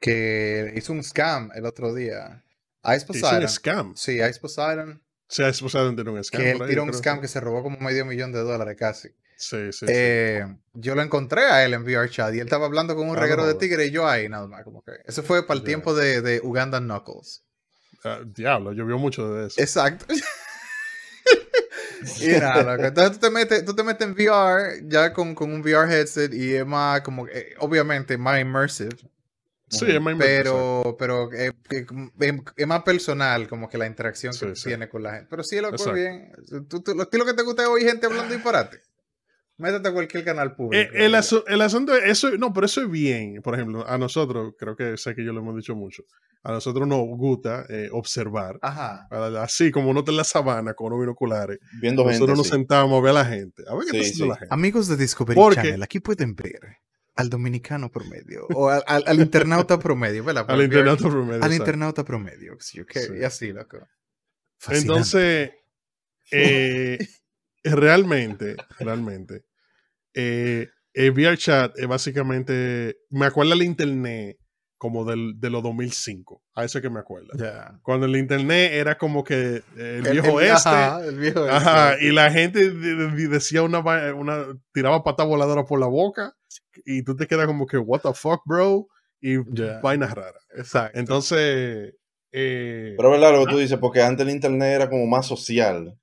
que 0.00 0.72
hizo 0.76 0.92
un 0.92 1.02
scam 1.02 1.50
el 1.54 1.66
otro 1.66 1.94
día. 1.94 2.42
Ice 2.84 3.06
Que 3.06 3.18
hizo 3.18 3.26
un 3.26 3.42
Poseidon. 3.42 3.48
scam. 3.48 3.96
Sí, 3.96 4.12
Ice 4.20 4.38
Poseidon. 4.40 5.02
Se 5.28 5.44
ha 5.44 5.48
esposado 5.48 5.90
de 5.92 6.02
un 6.10 6.22
scam. 6.22 6.40
Que 6.40 6.50
él 6.52 6.62
tiró 6.68 6.82
un 6.84 6.88
creo. 6.90 6.98
scam 7.00 7.20
que 7.20 7.28
se 7.28 7.40
robó 7.40 7.62
como 7.62 7.78
medio 7.78 8.04
millón 8.04 8.30
de 8.32 8.38
dólares 8.40 8.76
casi. 8.78 9.08
Sí, 9.36 9.72
sí, 9.72 9.86
sí. 9.86 9.88
Eh, 9.88 10.44
yo 10.72 10.94
lo 10.94 11.02
encontré 11.02 11.42
a 11.42 11.64
él 11.64 11.74
en 11.74 11.82
VR 11.82 12.08
chat 12.08 12.34
y 12.34 12.38
él 12.38 12.46
estaba 12.46 12.66
hablando 12.66 12.96
con 12.96 13.08
un 13.08 13.16
Ah, 13.16 13.20
reguero 13.20 13.42
no 13.42 13.48
de 13.48 13.54
tigre 13.54 13.86
y 13.86 13.90
yo 13.90 14.08
ahí 14.08 14.28
nada 14.28 14.46
más. 14.46 14.64
Como 14.64 14.82
que 14.82 14.92
eso 15.04 15.22
fue 15.22 15.46
para 15.46 15.58
el 15.58 15.64
tiempo 15.64 15.94
de, 15.94 16.22
de 16.22 16.40
Uganda 16.42 16.80
Knuckles. 16.80 17.42
Ah, 18.02 18.20
diablo, 18.24 18.72
llovió 18.72 18.98
mucho 18.98 19.32
de 19.32 19.48
eso. 19.48 19.60
Exacto. 19.60 20.06
y 22.20 22.28
nada, 22.28 22.76
loco. 22.76 22.84
Entonces 22.88 23.12
tú 23.12 23.18
te 23.26 23.30
metes, 23.30 23.64
tú 23.64 23.74
te 23.74 23.82
metes 23.82 24.06
en 24.06 24.14
VR 24.14 24.82
ya 24.88 25.12
con, 25.12 25.34
con 25.34 25.52
un 25.52 25.60
VR 25.60 25.92
headset 25.92 26.32
y 26.32 26.54
es 26.54 26.66
más 26.66 27.02
como, 27.02 27.26
eh, 27.28 27.54
obviamente 27.58 28.16
más 28.16 28.40
immersive, 28.40 28.96
sí, 29.68 29.86
es 29.88 30.00
más 30.00 30.14
pero, 30.16 30.96
pero 30.98 31.32
eh, 31.32 31.52
que- 31.68 31.86
es, 32.56 32.66
más 32.66 32.82
personal 32.82 33.48
como 33.48 33.68
que 33.68 33.78
la 33.78 33.86
interacción 33.86 34.32
que 34.38 34.52
tienes 34.52 34.88
con 34.88 35.02
la 35.02 35.12
gente. 35.12 35.26
Pero 35.28 35.42
sí, 35.42 35.60
loco, 35.60 35.92
bien. 35.92 36.32
Tú, 36.68 36.82
tú, 36.82 36.94
lo, 36.94 37.08
lo 37.10 37.24
que 37.24 37.34
te 37.34 37.42
gusta 37.42 37.62
es 37.62 37.68
oír 37.68 37.86
gente 37.86 38.06
hablando 38.06 38.32
disparate. 38.32 38.80
Métete 39.58 39.88
a 39.88 39.92
cualquier 39.92 40.22
canal 40.24 40.54
público. 40.54 40.92
Eh, 40.94 41.06
el, 41.06 41.14
asu- 41.14 41.42
el 41.46 41.60
asunto 41.62 41.94
es, 41.94 42.04
eso, 42.04 42.30
no, 42.36 42.52
pero 42.52 42.66
eso 42.66 42.82
es 42.82 42.90
bien. 42.90 43.40
Por 43.42 43.54
ejemplo, 43.54 43.88
a 43.88 43.96
nosotros, 43.96 44.52
creo 44.58 44.76
que 44.76 44.96
sé 44.98 45.14
que 45.14 45.24
yo 45.24 45.32
lo 45.32 45.40
hemos 45.40 45.56
dicho 45.56 45.74
mucho, 45.74 46.02
a 46.42 46.52
nosotros 46.52 46.86
nos 46.86 46.98
gusta 47.06 47.64
eh, 47.70 47.88
observar. 47.90 48.58
Ajá. 48.60 49.08
Así 49.42 49.70
como 49.70 49.88
uno 49.90 50.00
está 50.00 50.10
en 50.10 50.18
la 50.18 50.24
sabana 50.24 50.74
con 50.74 50.88
unos 50.88 51.00
binoculares, 51.00 51.58
Viendo 51.80 52.02
gente. 52.02 52.14
nosotros 52.18 52.36
nos 52.38 52.46
sí. 52.48 52.52
sentamos 52.52 52.98
a 52.98 53.02
ver 53.02 53.10
a 53.10 53.14
la 53.14 53.24
gente. 53.24 53.62
A 53.66 53.74
ver 53.74 53.84
qué 53.86 53.90
Sí, 53.92 53.96
está 53.96 54.08
haciendo 54.08 54.24
sí. 54.24 54.28
la 54.28 54.36
gente. 54.36 54.54
Amigos 54.54 54.88
de 54.88 54.96
Discovery 54.98 55.34
Porque- 55.40 55.56
Channel, 55.62 55.82
aquí 55.82 56.00
pueden 56.00 56.34
ver 56.34 56.60
al 57.14 57.30
dominicano 57.30 57.90
promedio 57.90 58.46
o 58.52 58.68
al, 58.68 58.82
al- 58.86 59.04
al 59.06 59.20
internauta 59.20 59.78
promedio, 59.78 60.22
¿verdad? 60.22 60.44
Al 60.48 60.62
internauta 60.62 61.08
promedio. 61.08 61.42
Al 61.42 61.52
internauta 61.54 62.04
promedio, 62.04 62.56
sí, 62.60 62.78
ok, 62.80 62.90
Sí. 62.92 63.12
y 63.20 63.24
así, 63.24 63.52
loco. 63.54 63.78
Fascinante. 64.58 64.86
Entonces, 64.92 65.50
eh, 66.30 66.98
realmente, 67.74 68.56
realmente, 68.78 69.44
eh, 70.14 70.68
el 70.94 71.12
VRChat 71.12 71.78
es 71.78 71.86
básicamente, 71.86 72.96
me 73.10 73.26
acuerda 73.26 73.54
el 73.54 73.62
internet 73.62 74.38
como 74.78 75.04
del, 75.06 75.40
de 75.40 75.48
los 75.50 75.62
2005, 75.62 76.42
a 76.54 76.64
eso 76.64 76.78
es 76.78 76.82
que 76.82 76.90
me 76.90 77.00
acuerda. 77.00 77.28
ya. 77.36 77.78
Cuando 77.82 78.04
el 78.06 78.16
internet 78.16 78.72
era 78.74 78.96
como 78.98 79.24
que 79.24 79.56
eh, 79.56 79.62
el 79.76 80.06
El- 80.06 80.12
viejo 80.12 80.40
el- 80.40 80.48
este, 80.48 80.68
ajá, 80.68 81.04
el 81.06 81.18
viejo 81.18 81.40
este. 81.40 81.50
Ajá, 81.50 81.96
y 82.00 82.12
la 82.12 82.30
gente 82.30 82.70
de- 82.70 82.94
de- 83.10 83.28
decía 83.28 83.62
una, 83.62 83.80
una 84.14 84.44
tiraba 84.72 85.02
pata 85.02 85.24
voladora 85.24 85.64
por 85.64 85.80
la 85.80 85.86
boca 85.86 86.34
y 86.84 87.02
tú 87.02 87.16
te 87.16 87.26
quedas 87.26 87.46
como 87.46 87.66
que, 87.66 87.78
what 87.78 88.00
the 88.02 88.12
fuck, 88.14 88.42
bro, 88.44 88.86
y 89.20 89.36
Ya. 89.54 89.80
vainas 89.80 90.12
raras. 90.14 90.46
Exacto. 90.54 90.98
Entonces, 90.98 91.94
eh, 92.32 92.94
Pero 92.98 93.14
es 93.14 93.20
verdad 93.20 93.34
lo 93.38 93.46
que 93.46 93.52
tú 93.52 93.58
dices, 93.58 93.78
porque 93.78 94.02
antes 94.02 94.26
el 94.26 94.32
internet 94.32 94.74
era 94.76 94.90
como 94.90 95.06
más 95.06 95.26
social. 95.26 95.98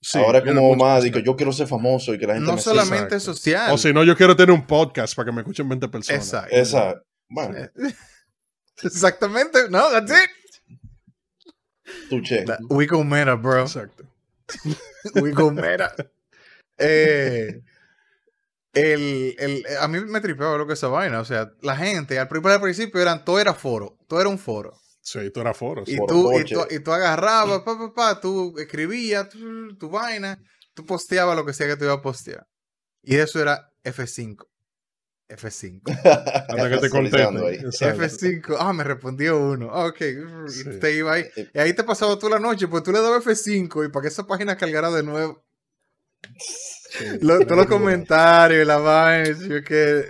Sí, 0.00 0.18
Ahora 0.18 0.44
como 0.44 0.74
más 0.76 1.04
que 1.04 1.22
yo 1.22 1.36
quiero 1.36 1.52
ser 1.52 1.66
famoso 1.66 2.14
y 2.14 2.18
que 2.18 2.26
la 2.26 2.34
gente 2.34 2.46
no 2.48 2.56
me 2.56 2.60
solamente 2.62 3.14
Exacto. 3.16 3.34
social. 3.34 3.72
O 3.72 3.78
si 3.78 3.92
no, 3.92 4.04
yo 4.04 4.16
quiero 4.16 4.34
tener 4.36 4.52
un 4.54 4.66
podcast 4.66 5.14
para 5.16 5.26
que 5.26 5.32
me 5.32 5.40
escuchen 5.42 5.68
20 5.68 5.88
personas. 5.88 6.24
Exacto. 6.24 6.54
Esa. 6.56 7.02
Bueno, 7.28 7.56
Exactamente. 8.82 9.68
No, 9.70 9.90
that's 9.90 10.10
it. 10.12 10.30
tu 12.10 12.20
che. 12.22 12.44
La- 12.46 12.58
we 12.70 12.86
go 12.86 13.02
meta, 13.04 13.34
bro. 13.34 13.62
Exacto. 13.62 14.04
We 15.14 15.32
go 15.32 15.50
meta. 15.50 15.94
Eh, 16.78 17.60
el, 18.72 19.34
el, 19.38 19.64
a 19.80 19.88
mí 19.88 20.00
me 20.00 20.20
tripeaba 20.20 20.56
lo 20.56 20.66
que 20.66 20.72
esa 20.74 20.88
vaina. 20.88 21.20
O 21.20 21.24
sea, 21.24 21.50
la 21.60 21.76
gente 21.76 22.18
al, 22.18 22.28
pri- 22.28 22.40
al 22.44 22.60
principio 22.60 23.00
eran, 23.00 23.24
todo 23.24 23.38
era 23.40 23.52
foro. 23.52 23.98
Todo 24.06 24.20
era 24.20 24.28
un 24.28 24.38
foro. 24.38 24.74
Sí, 25.10 25.30
tú 25.30 25.40
eras 25.40 25.56
foro. 25.56 25.84
sí. 25.86 25.92
Y 25.92 25.96
Foro 25.96 26.14
tú, 26.14 26.32
y, 26.38 26.44
tú, 26.44 26.66
y 26.70 26.80
tú 26.80 26.92
agarrabas, 26.92 27.60
pa, 27.62 27.78
pa, 27.78 27.92
pa, 27.94 28.20
tú 28.20 28.54
escribías 28.58 29.28
tu, 29.28 29.76
tu 29.76 29.88
vaina, 29.88 30.38
tú 30.74 30.84
posteabas 30.84 31.36
lo 31.36 31.46
que 31.46 31.52
sea 31.54 31.66
que 31.66 31.76
te 31.76 31.84
iba 31.84 31.94
a 31.94 32.02
postear. 32.02 32.46
Y 33.02 33.16
eso 33.16 33.40
era 33.40 33.70
F5. 33.84 34.44
F5. 35.30 35.82
Hasta 36.04 36.46
que 36.70 36.78
te 36.78 36.86
Actualizando 36.86 37.40
contesten. 37.40 37.46
ahí. 37.46 37.54
Exacto. 37.66 38.02
F5. 38.02 38.56
Ah, 38.58 38.72
me 38.72 38.84
respondió 38.84 39.38
uno. 39.38 39.70
Ah, 39.72 39.86
Ok. 39.86 40.00
Y 40.00 40.50
Sí. 40.50 40.78
te 40.80 40.94
iba 40.94 41.12
ahí. 41.14 41.24
Y 41.54 41.58
ahí 41.58 41.72
te 41.74 41.84
pasaba 41.84 42.18
tú 42.18 42.28
la 42.28 42.38
noche, 42.38 42.66
pues 42.68 42.82
tú 42.82 42.92
le 42.92 43.00
dabas 43.00 43.24
F5 43.26 43.86
y 43.86 43.88
para 43.90 44.02
que 44.02 44.08
esa 44.08 44.26
página 44.26 44.56
cargara 44.56 44.90
de 44.90 45.02
nuevo. 45.02 45.44
Lo- 47.20 47.38
todos 47.40 47.56
los 47.58 47.66
comentarios, 47.66 48.66
la 48.66 48.78
vaina, 48.78 49.28
y 49.30 49.48
yo 49.48 49.62
que. 49.62 50.04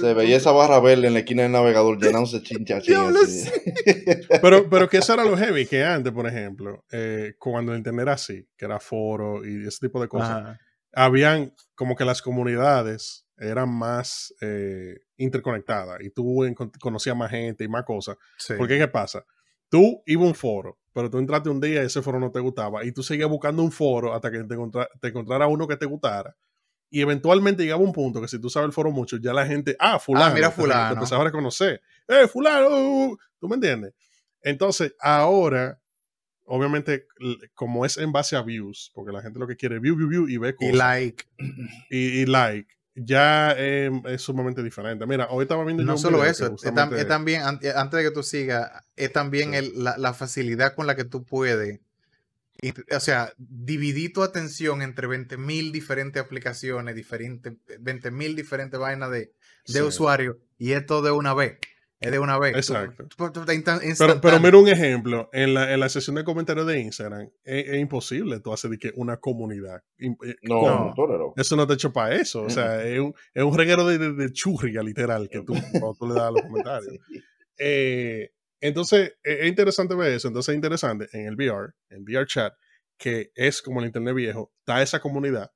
Se 0.00 0.14
veía 0.14 0.36
esa 0.36 0.52
barra 0.52 0.80
verde 0.80 1.06
en 1.08 1.12
la 1.14 1.20
esquina 1.20 1.42
del 1.44 1.52
navegador 1.52 1.98
llenándose 2.00 2.42
chincha 2.42 2.80
Diablo, 2.80 3.18
así. 3.22 3.48
Pero, 4.42 4.68
pero 4.68 4.88
que 4.88 4.98
eso 4.98 5.14
era 5.14 5.24
lo 5.24 5.36
heavy, 5.36 5.66
que 5.66 5.84
antes, 5.84 6.12
por 6.12 6.26
ejemplo, 6.26 6.84
eh, 6.90 7.34
cuando 7.38 7.72
el 7.72 7.78
internet 7.78 8.02
era 8.02 8.12
así, 8.14 8.46
que 8.56 8.64
era 8.64 8.78
foro 8.80 9.44
y 9.44 9.66
ese 9.66 9.78
tipo 9.86 10.00
de 10.00 10.08
cosas, 10.08 10.30
Ajá. 10.30 10.58
habían 10.92 11.54
como 11.74 11.96
que 11.96 12.04
las 12.04 12.22
comunidades 12.22 13.24
eran 13.36 13.68
más 13.72 14.34
eh, 14.40 14.96
interconectadas 15.16 15.98
y 16.02 16.10
tú 16.10 16.44
conocías 16.80 17.16
más 17.16 17.30
gente 17.30 17.64
y 17.64 17.68
más 17.68 17.84
cosas. 17.84 18.16
Sí. 18.38 18.54
Porque, 18.58 18.78
¿qué 18.78 18.88
pasa? 18.88 19.24
Tú 19.68 20.02
ibas 20.06 20.24
a 20.24 20.28
un 20.28 20.34
foro, 20.34 20.78
pero 20.92 21.08
tú 21.10 21.18
entraste 21.18 21.48
un 21.50 21.60
día 21.60 21.82
y 21.82 21.86
ese 21.86 22.02
foro 22.02 22.18
no 22.18 22.30
te 22.32 22.40
gustaba 22.40 22.84
y 22.84 22.92
tú 22.92 23.02
seguías 23.02 23.28
buscando 23.28 23.62
un 23.62 23.70
foro 23.70 24.14
hasta 24.14 24.30
que 24.30 24.42
te, 24.44 24.54
encontra- 24.54 24.88
te 25.00 25.08
encontrara 25.08 25.46
uno 25.46 25.68
que 25.68 25.76
te 25.76 25.86
gustara. 25.86 26.34
Y 26.90 27.00
eventualmente 27.02 27.62
llegaba 27.62 27.82
un 27.82 27.92
punto 27.92 28.20
que 28.20 28.28
si 28.28 28.38
tú 28.40 28.48
sabes 28.48 28.66
el 28.68 28.72
foro 28.72 28.90
mucho, 28.90 29.18
ya 29.18 29.32
la 29.34 29.46
gente, 29.46 29.76
ah, 29.78 29.98
fulano, 29.98 30.34
mira 30.34 30.48
te- 30.48 30.54
te 30.56 30.60
fulano. 30.62 30.94
empezaba 30.94 31.22
a 31.22 31.24
reconocer, 31.26 31.82
eh, 32.08 32.26
fulano, 32.28 32.68
uh, 32.68 33.06
uh", 33.12 33.18
¿tú 33.38 33.48
me 33.48 33.56
entiendes? 33.56 33.92
Entonces, 34.42 34.94
ahora, 35.00 35.78
obviamente, 36.44 37.06
como 37.54 37.84
es 37.84 37.98
en 37.98 38.10
base 38.12 38.36
a 38.36 38.42
views, 38.42 38.90
porque 38.94 39.12
la 39.12 39.20
gente 39.20 39.38
lo 39.38 39.46
que 39.46 39.56
quiere 39.56 39.76
es 39.76 39.82
view, 39.82 39.96
view, 39.96 40.08
view 40.08 40.28
y 40.28 40.38
ve 40.38 40.50
Y 40.50 40.52
cosas 40.70 40.74
like. 40.76 41.24
y, 41.90 42.20
y 42.22 42.26
like, 42.26 42.74
ya 42.94 43.54
eh, 43.56 43.90
es 44.06 44.22
sumamente 44.22 44.62
diferente. 44.62 45.04
Mira, 45.06 45.28
hoy 45.30 45.42
estaba 45.42 45.64
viendo 45.64 45.82
yo 45.82 45.86
No 45.86 45.98
solo 45.98 46.24
eso, 46.24 46.44
es, 46.46 46.50
tam- 46.50 46.52
justamente- 46.52 47.00
es 47.00 47.06
también, 47.08 47.42
eh, 47.60 47.72
antes 47.76 47.98
de 47.98 48.04
que 48.08 48.10
tú 48.14 48.22
sigas, 48.22 48.70
es 48.96 49.12
también 49.12 49.50
Sí. 49.50 49.56
el- 49.58 49.84
la, 49.84 49.98
la 49.98 50.14
facilidad 50.14 50.74
con 50.74 50.86
la 50.86 50.96
que 50.96 51.04
tú 51.04 51.24
puedes, 51.24 51.74
y- 51.76 51.80
o 52.94 53.00
sea, 53.00 53.32
dividir 53.38 54.12
tu 54.12 54.22
atención 54.22 54.82
entre 54.82 55.06
20.000 55.06 55.70
diferentes 55.70 56.22
aplicaciones, 56.22 56.94
diferentes, 56.94 57.52
20.000 57.80 58.34
diferentes 58.34 58.78
vainas 58.80 59.10
de, 59.10 59.18
de 59.18 59.32
Sí. 59.66 59.80
usuarios, 59.80 60.36
y 60.58 60.72
esto 60.72 61.00
de 61.02 61.10
una 61.12 61.34
vez, 61.34 61.58
es 62.00 62.10
de 62.12 62.18
una 62.18 62.38
vez. 62.38 62.54
Exacto. 62.56 63.06
tú- 63.08 63.30
tú- 63.32 63.44
tú- 63.44 63.52
instan- 63.52 63.80
Pero, 63.98 64.20
pero 64.20 64.40
mira 64.40 64.56
un 64.56 64.68
ejemplo, 64.68 65.28
en 65.32 65.54
la, 65.54 65.72
en 65.72 65.80
la 65.80 65.88
sesión 65.88 66.16
de 66.16 66.24
comentarios 66.24 66.66
de 66.66 66.80
Instagram, 66.80 67.28
es, 67.44 67.68
es 67.68 67.78
imposible 67.78 68.40
tú 68.40 68.52
hacer 68.52 68.70
de 68.72 68.78
que 68.78 68.92
una 68.96 69.16
comunidad. 69.18 69.82
Eh, 69.98 70.14
No. 70.42 70.94
Eso 71.36 71.54
no 71.56 71.66
te 71.66 71.74
hecho 71.74 71.92
para 71.92 72.14
eso. 72.16 72.42
O 72.42 72.50
sea, 72.50 72.84
es 72.84 72.98
un, 73.00 73.14
es 73.34 73.42
un 73.44 73.56
reguero 73.56 73.86
de, 73.86 73.98
de, 73.98 74.12
de 74.14 74.32
churria, 74.32 74.82
literal, 74.82 75.28
que 75.28 75.42
tú, 75.42 75.54
le 76.08 76.14
das 76.14 76.22
a 76.24 76.30
los 76.30 76.42
comentarios. 76.42 76.98
Eh, 77.58 78.30
entonces, 78.60 79.14
e- 79.24 79.40
es 79.42 79.48
interesante 79.48 79.94
ver 79.94 80.12
eso. 80.12 80.28
Entonces, 80.28 80.52
es 80.52 80.56
interesante 80.56 81.08
en 81.12 81.26
el 81.26 81.34
VR, 81.34 81.72
en 81.90 82.02
VR 82.02 82.26
Chat, 82.26 82.54
que 82.96 83.30
es 83.34 83.62
como 83.62 83.80
el 83.80 83.86
internet 83.86 84.14
viejo, 84.14 84.52
está 84.60 84.82
esa 84.82 85.00
comunidad. 85.00 85.50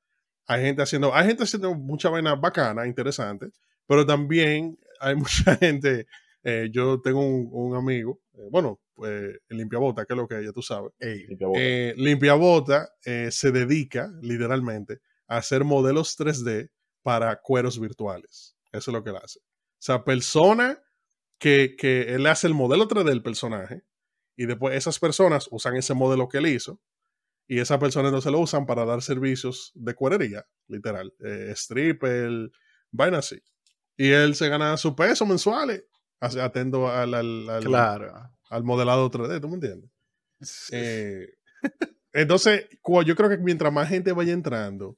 Hay 0.46 0.62
gente 0.62 0.82
haciendo, 0.82 1.14
hay 1.14 1.26
gente 1.28 1.44
haciendo 1.44 1.74
mucha 1.74 2.08
vaina 2.10 2.34
bacana, 2.34 2.86
interesante, 2.86 3.50
pero 3.86 4.04
también 4.06 4.78
hay 5.00 5.14
mucha 5.44 5.56
gente. 5.56 6.06
eh, 6.44 6.68
yo 6.72 7.00
tengo 7.00 7.20
un, 7.20 7.48
un 7.52 7.76
amigo, 7.76 8.20
eh, 8.34 8.48
bueno, 8.50 8.80
el 9.04 9.40
limpiabota, 9.48 10.04
que 10.04 10.12
es 10.12 10.16
lo 10.16 10.28
que 10.28 10.44
ya 10.44 10.52
tú 10.52 10.62
sabes. 10.62 10.92
Ey, 11.00 11.26
Limpia 11.26 11.46
boca. 11.48 11.60
Eh, 11.60 11.94
Limpiabota 11.96 12.88
eh, 13.04 13.28
se 13.32 13.50
dedica 13.50 14.12
literalmente 14.20 15.00
a 15.26 15.38
hacer 15.38 15.64
modelos 15.64 16.16
3D 16.16 16.70
para 17.02 17.36
cueros 17.40 17.80
virtuales. 17.80 18.54
Eso 18.70 18.90
es 18.90 18.94
lo 18.94 19.02
que 19.02 19.10
él 19.10 19.16
hace. 19.16 19.40
O 19.40 19.84
sea, 19.84 20.04
persona 20.04 20.80
que, 21.42 21.74
que 21.76 22.14
él 22.14 22.24
hace 22.28 22.46
el 22.46 22.54
modelo 22.54 22.86
3D 22.86 23.02
del 23.08 23.22
personaje 23.22 23.82
y 24.36 24.46
después 24.46 24.76
esas 24.76 25.00
personas 25.00 25.48
usan 25.50 25.74
ese 25.76 25.92
modelo 25.92 26.28
que 26.28 26.38
él 26.38 26.46
hizo 26.46 26.80
y 27.48 27.58
esas 27.58 27.78
personas 27.78 28.12
no 28.12 28.20
se 28.20 28.30
lo 28.30 28.38
usan 28.38 28.64
para 28.64 28.84
dar 28.84 29.02
servicios 29.02 29.72
de 29.74 29.92
cuerería, 29.96 30.46
literal. 30.68 31.12
Eh, 31.18 31.50
stripper, 31.56 32.52
vaina 32.92 33.18
así. 33.18 33.42
Y 33.96 34.10
él 34.12 34.36
se 34.36 34.48
gana 34.48 34.76
su 34.76 34.94
peso 34.94 35.26
mensuales 35.26 35.82
atendo 36.20 36.88
al, 36.88 37.12
al, 37.12 37.50
al- 37.50 37.64
claro. 37.64 38.30
al 38.48 38.62
modelado 38.62 39.10
3D, 39.10 39.40
¿tú 39.40 39.48
me 39.48 39.54
entiendes? 39.56 39.90
Eh, 40.70 41.26
entonces, 42.12 42.68
yo 43.04 43.16
creo 43.16 43.28
que 43.28 43.38
mientras 43.38 43.72
más 43.72 43.88
gente 43.88 44.12
vaya 44.12 44.32
entrando, 44.32 44.96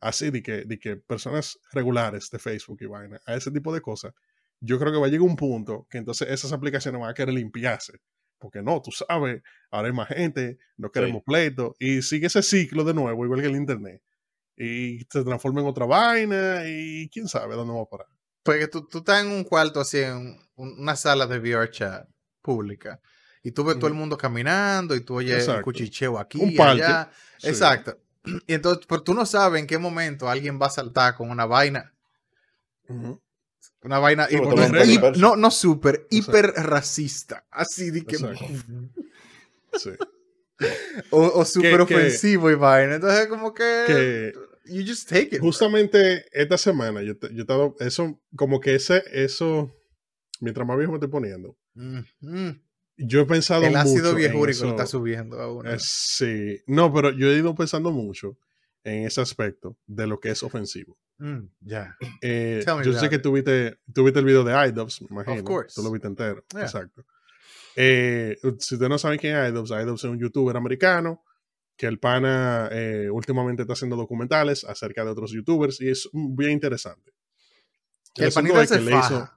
así 0.00 0.30
de 0.30 0.42
que, 0.42 0.64
de 0.66 0.78
que 0.78 0.96
personas 0.96 1.58
regulares 1.72 2.28
de 2.30 2.38
Facebook 2.38 2.78
y 2.82 2.86
vaina, 2.86 3.18
a 3.24 3.34
ese 3.34 3.50
tipo 3.50 3.72
de 3.72 3.80
cosas, 3.80 4.12
yo 4.60 4.78
creo 4.78 4.92
que 4.92 4.98
va 4.98 5.06
a 5.06 5.10
llegar 5.10 5.28
un 5.28 5.36
punto 5.36 5.86
que 5.90 5.98
entonces 5.98 6.28
esas 6.30 6.52
aplicaciones 6.52 7.00
van 7.00 7.10
a 7.10 7.14
querer 7.14 7.34
limpiarse. 7.34 8.00
Porque 8.38 8.60
no, 8.62 8.82
tú 8.82 8.90
sabes, 8.90 9.42
ahora 9.70 9.88
hay 9.88 9.94
más 9.94 10.08
gente, 10.08 10.58
no 10.76 10.90
queremos 10.90 11.22
pleito, 11.24 11.74
y 11.78 12.02
sigue 12.02 12.26
ese 12.26 12.42
ciclo 12.42 12.84
de 12.84 12.92
nuevo, 12.92 13.24
igual 13.24 13.40
que 13.40 13.46
el 13.46 13.56
Internet. 13.56 14.02
Y 14.56 15.00
se 15.10 15.24
transforma 15.24 15.62
en 15.62 15.66
otra 15.66 15.86
vaina, 15.86 16.62
y 16.66 17.08
quién 17.08 17.28
sabe 17.28 17.54
dónde 17.54 17.72
va 17.74 17.82
a 17.82 17.86
parar. 17.86 18.06
Porque 18.42 18.68
tú, 18.68 18.86
tú 18.86 18.98
estás 18.98 19.24
en 19.24 19.32
un 19.32 19.42
cuarto 19.44 19.80
así, 19.80 19.98
en 20.00 20.38
un- 20.56 20.80
una 20.80 20.96
sala 20.96 21.26
de 21.26 21.38
VR 21.38 21.70
chat 21.70 22.06
pública, 22.42 23.00
y 23.42 23.52
tú 23.52 23.64
ves 23.64 23.76
todo 23.78 23.88
el 23.88 23.94
mundo 23.94 24.16
caminando, 24.18 24.94
y 24.94 25.00
tú 25.00 25.14
oyes 25.16 25.32
el 25.32 25.40
Exacto. 25.40 25.62
cuchicheo 25.64 26.18
aquí 26.18 26.38
Un 26.38 26.60
allá. 26.60 27.10
Sí. 27.38 27.48
Exacto. 27.48 27.96
Y 28.46 28.54
entonces, 28.54 28.84
pero 28.88 29.02
tú 29.02 29.14
no 29.14 29.24
sabes 29.24 29.60
en 29.60 29.66
qué 29.66 29.78
momento 29.78 30.28
alguien 30.28 30.60
va 30.60 30.66
a 30.66 30.70
saltar 30.70 31.14
con 31.14 31.30
una 31.30 31.46
vaina, 31.46 31.94
Ujú. 32.88 33.20
Una 33.86 33.98
vaina, 33.98 34.26
Sí, 34.26 34.36
y- 34.36 34.40
no, 35.18 35.36
no, 35.36 35.48
Exacto. 35.48 36.06
hiper 36.10 36.46
racista, 36.56 37.46
así 37.50 37.90
de 37.90 38.04
que. 38.04 38.16
Sí. 39.78 39.90
o, 41.10 41.22
o 41.40 41.44
súper 41.44 41.76
que- 41.86 41.94
ofensivo 41.94 42.50
y 42.50 42.54
vaina. 42.54 42.94
Entonces, 42.96 43.26
como 43.26 43.52
que, 43.52 43.84
Que 43.86 44.32
you 44.64 44.82
just 44.86 45.08
take 45.08 45.24
it. 45.26 45.32
bro. 45.34 45.42
Justamente 45.42 46.24
esta 46.32 46.56
semana, 46.58 47.02
yo, 47.02 47.16
te- 47.16 47.28
yo 47.28 47.38
he 47.38 47.40
estado, 47.42 47.76
eso, 47.80 48.18
como 48.34 48.60
que 48.60 48.74
ese, 48.74 49.02
eso, 49.12 49.70
mientras 50.40 50.66
más 50.66 50.76
viejo 50.78 50.92
me 50.92 50.96
estoy 50.96 51.10
poniendo, 51.10 51.56
Mm, 51.74 51.98
mm. 52.20 52.60
yo 52.96 53.20
he 53.20 53.26
pensado 53.26 53.64
El 53.64 53.76
ácido 53.76 54.14
viejúrico 54.14 54.64
lo 54.64 54.70
está 54.70 54.86
subiendo 54.86 55.38
a 55.40 55.52
uno. 55.52 55.70
Eh, 55.70 55.76
sí, 55.78 56.60
no, 56.66 56.92
pero 56.92 57.10
yo 57.10 57.30
he 57.30 57.36
ido 57.36 57.54
pensando 57.54 57.90
mucho 57.90 58.38
en 58.82 59.04
ese 59.04 59.20
aspecto 59.20 59.76
de 59.86 60.06
lo 60.06 60.20
que 60.20 60.30
es 60.30 60.42
ofensivo. 60.42 60.96
Mm, 61.18 61.48
ya. 61.60 61.96
Eh, 62.20 62.62
Tell 62.64 62.76
me 62.76 62.84
yo 62.84 62.92
sé 62.92 62.98
about 62.98 63.10
que 63.10 63.16
it. 63.16 63.22
tuviste, 63.22 63.78
tuviste 63.92 64.18
el 64.20 64.24
video 64.26 64.44
de 64.44 64.52
iDubbbz, 64.68 65.00
me 65.02 65.06
imagino. 65.10 65.44
course. 65.44 65.74
Tú 65.74 65.82
lo 65.82 65.90
viste 65.90 66.08
entero. 66.08 66.44
Yeah. 66.52 66.62
Exacto. 66.62 67.04
Eh, 67.76 68.36
si 68.58 68.74
ustedes 68.74 68.88
no 68.90 68.98
saben 68.98 69.18
quién 69.18 69.36
es 69.36 69.50
iDubbbz, 69.50 69.70
iDubbbz 69.70 70.04
es 70.04 70.10
un 70.10 70.18
youtuber 70.18 70.56
americano 70.56 71.22
que 71.76 71.86
el 71.86 71.98
pana 71.98 72.68
eh, 72.72 73.08
últimamente 73.10 73.62
está 73.62 73.74
haciendo 73.74 73.96
documentales 73.96 74.64
acerca 74.64 75.04
de 75.04 75.10
otros 75.10 75.30
youtubers 75.32 75.80
y 75.80 75.90
es 75.90 76.08
bien 76.12 76.52
interesante. 76.52 77.12
Que 78.14 78.22
el 78.22 78.28
asunto 78.28 78.54
panita 78.54 78.74
es 78.76 78.80
que 78.80 78.90
le 78.90 78.96
hizo-. 78.96 79.30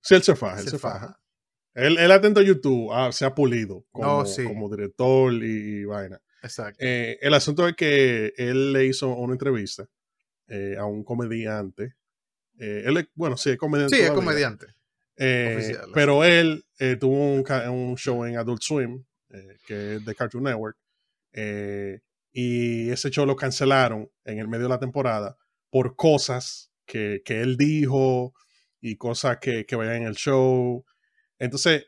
Sí, 0.00 0.14
él 0.14 0.22
se 0.22 0.34
faja, 0.36 0.58
él 0.58 0.64
Se 0.64 0.70
se 0.70 0.78
faja. 0.78 0.98
faja. 1.00 1.20
Él, 1.74 1.98
él 1.98 2.10
atento 2.10 2.40
a 2.40 2.42
YouTube, 2.42 2.90
ah, 2.92 3.12
se 3.12 3.24
ha 3.26 3.34
pulido 3.34 3.84
como, 3.92 4.18
Oh, 4.18 4.24
sí. 4.26 4.44
como 4.44 4.68
director 4.70 5.32
y, 5.32 5.80
y 5.80 5.84
vaina. 5.84 6.20
Exacto. 6.42 6.78
Eh, 6.80 7.18
el 7.20 7.34
asunto 7.34 7.68
es 7.68 7.74
que 7.76 8.32
él 8.36 8.72
le 8.72 8.86
hizo 8.86 9.08
una 9.14 9.34
entrevista 9.34 9.86
eh, 10.48 10.76
a 10.78 10.84
un 10.84 11.04
comediante. 11.04 11.94
Eh, 12.58 12.82
él 12.86 12.96
es- 12.98 13.08
bueno, 13.14 13.36
sí, 13.36 13.50
es 13.50 13.56
comediante. 13.58 13.96
Sí, 13.96 14.02
es 14.02 14.10
comediante. 14.10 14.66
Eh, 15.16 15.54
oficial, 15.56 15.90
pero 15.94 16.24
él 16.24 16.64
tuvo 17.00 17.32
un, 17.34 17.44
un 17.70 17.96
show 17.96 18.24
en 18.24 18.36
Adult 18.36 18.62
Swim, 18.62 19.04
que 19.66 19.96
es 19.96 20.04
de 20.04 20.14
Cartoon 20.14 20.44
Network. 20.44 20.76
y 22.32 22.90
ese 22.90 23.10
show 23.10 23.26
lo 23.26 23.36
cancelaron 23.36 24.10
en 24.24 24.38
el 24.38 24.48
medio 24.48 24.64
de 24.64 24.68
la 24.70 24.78
temporada 24.78 25.36
por 25.70 25.96
cosas 25.96 26.70
que, 26.86 27.22
que 27.24 27.40
él 27.40 27.56
dijo 27.56 28.32
y 28.80 28.96
cosas 28.96 29.38
que, 29.38 29.66
que 29.66 29.76
vayan 29.76 29.96
en 29.96 30.02
el 30.04 30.14
show. 30.14 30.84
Entonces, 31.38 31.86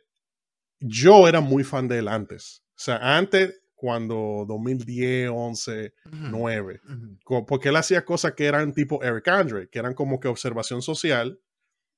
yo 0.81 1.29
era 1.29 1.41
muy 1.41 1.63
fan 1.65 1.89
de 1.89 1.99
él 1.99 2.09
antes. 2.09 2.63
O 2.71 2.83
sea, 2.83 3.17
antes, 3.17 3.60
cuando 3.81 4.45
2010, 4.47 5.31
11, 5.33 5.95
Ujú, 6.05 6.17
9, 6.31 6.81
ujú. 6.85 7.19
co- 7.25 7.47
porque 7.47 7.71
él 7.71 7.77
hacía 7.77 8.05
cosas 8.05 8.35
que 8.35 8.45
eran 8.45 8.75
tipo 8.75 9.03
Eric 9.03 9.27
Andre, 9.29 9.71
que 9.71 9.79
eran 9.79 9.95
como 9.95 10.21
que 10.21 10.29
observación 10.29 10.83
social. 10.83 11.41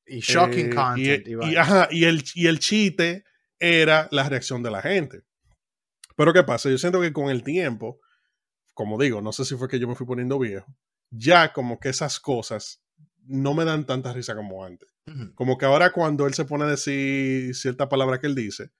Y 0.06 0.20
shocking 0.20 0.66
eh, 0.66 0.74
content. 0.74 1.26
Y, 1.26 1.52
y 1.52 1.56
ajá, 1.56 1.88
y 1.90 2.04
el, 2.04 2.22
y 2.36 2.46
el 2.46 2.60
chiste 2.60 3.24
era 3.58 4.06
la 4.12 4.28
reacción 4.28 4.62
de 4.62 4.70
la 4.70 4.80
gente. 4.80 5.22
Pero 6.16 6.32
¿qué 6.32 6.44
pasa? 6.44 6.70
Yo 6.70 6.78
siento 6.78 7.00
que 7.00 7.12
con 7.12 7.30
el 7.30 7.42
tiempo, 7.42 7.98
como 8.74 8.96
digo, 8.96 9.20
no 9.20 9.32
sé 9.32 9.44
si 9.44 9.56
fue 9.56 9.66
que 9.68 9.80
yo 9.80 9.88
me 9.88 9.96
fui 9.96 10.06
poniendo 10.06 10.38
viejo, 10.38 10.72
ya 11.10 11.52
como 11.52 11.80
que 11.80 11.88
esas 11.88 12.20
cosas 12.20 12.80
no 13.24 13.54
me 13.54 13.64
dan 13.64 13.86
tanta 13.86 14.12
risa 14.12 14.36
como 14.36 14.64
antes. 14.64 14.88
Ujú. 15.08 15.34
Como 15.34 15.58
que 15.58 15.64
ahora 15.64 15.90
cuando 15.90 16.28
él 16.28 16.34
se 16.34 16.44
pone 16.44 16.62
a 16.62 16.68
decir 16.68 17.56
cierta 17.56 17.88
palabra 17.88 18.20
que 18.20 18.28
él 18.28 18.36
dice, 18.36 18.70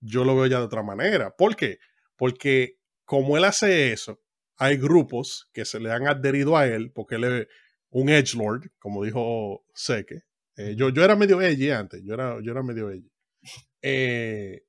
yo 0.00 0.24
lo 0.24 0.34
veo 0.34 0.46
ya 0.46 0.58
de 0.58 0.64
otra 0.64 0.82
manera. 0.82 1.30
¿Por 1.36 1.54
qué? 1.54 1.78
Porque 2.18 2.76
como 3.06 3.38
él 3.38 3.44
hace 3.44 3.92
eso, 3.92 4.20
hay 4.58 4.76
grupos 4.76 5.48
que 5.54 5.64
se 5.64 5.80
le 5.80 5.90
han 5.90 6.06
adherido 6.06 6.56
a 6.58 6.66
él, 6.66 6.90
porque 6.92 7.14
él 7.14 7.24
es 7.24 7.46
un 7.90 8.10
edgelord, 8.10 8.66
como 8.78 9.02
dijo 9.04 9.64
Seke, 9.74 10.24
Eh, 10.56 10.74
yo, 10.76 10.88
yo 10.90 11.04
era 11.04 11.14
medio 11.14 11.40
edgy 11.40 11.70
antes, 11.70 12.02
yo 12.04 12.14
era, 12.14 12.36
yo 12.42 12.50
era 12.50 12.62
medio 12.64 12.90
edgy. 12.90 13.08
Eh, 13.82 14.62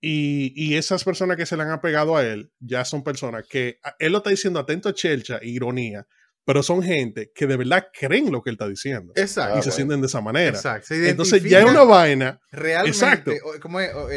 y, 0.00 0.52
y 0.54 0.76
esas 0.76 1.02
personas 1.02 1.36
que 1.36 1.44
se 1.44 1.56
le 1.56 1.64
han 1.64 1.70
apegado 1.72 2.16
a 2.16 2.24
él 2.24 2.52
ya 2.60 2.84
son 2.84 3.02
personas 3.02 3.44
que 3.48 3.80
a- 3.82 3.96
él 3.98 4.12
lo 4.12 4.18
está 4.18 4.30
diciendo 4.30 4.60
atento 4.60 4.88
a 4.88 4.94
chelcha, 4.94 5.40
ironía, 5.42 6.06
pero 6.44 6.62
son 6.62 6.82
gente 6.84 7.32
que 7.34 7.48
de 7.48 7.56
verdad 7.56 7.88
creen 7.92 8.30
lo 8.30 8.40
que 8.40 8.50
él 8.50 8.54
está 8.54 8.68
diciendo 8.68 9.12
Exacto. 9.16 9.56
y 9.56 9.58
Ah, 9.58 9.62
se 9.62 9.68
bueno. 9.70 9.76
sienten 9.76 10.00
de 10.02 10.06
esa 10.06 10.20
manera. 10.20 10.50
Exacto. 10.56 10.94
Entonces 10.94 11.42
ya 11.42 11.58
es 11.60 11.64
una 11.66 11.82
vaina. 11.82 12.40
realmente, 12.52 12.96
exacto. 12.96 13.32
o- 13.42 13.58
¿cómo 13.60 13.80
es? 13.80 13.92
O, 13.92 14.08
eh, 14.08 14.14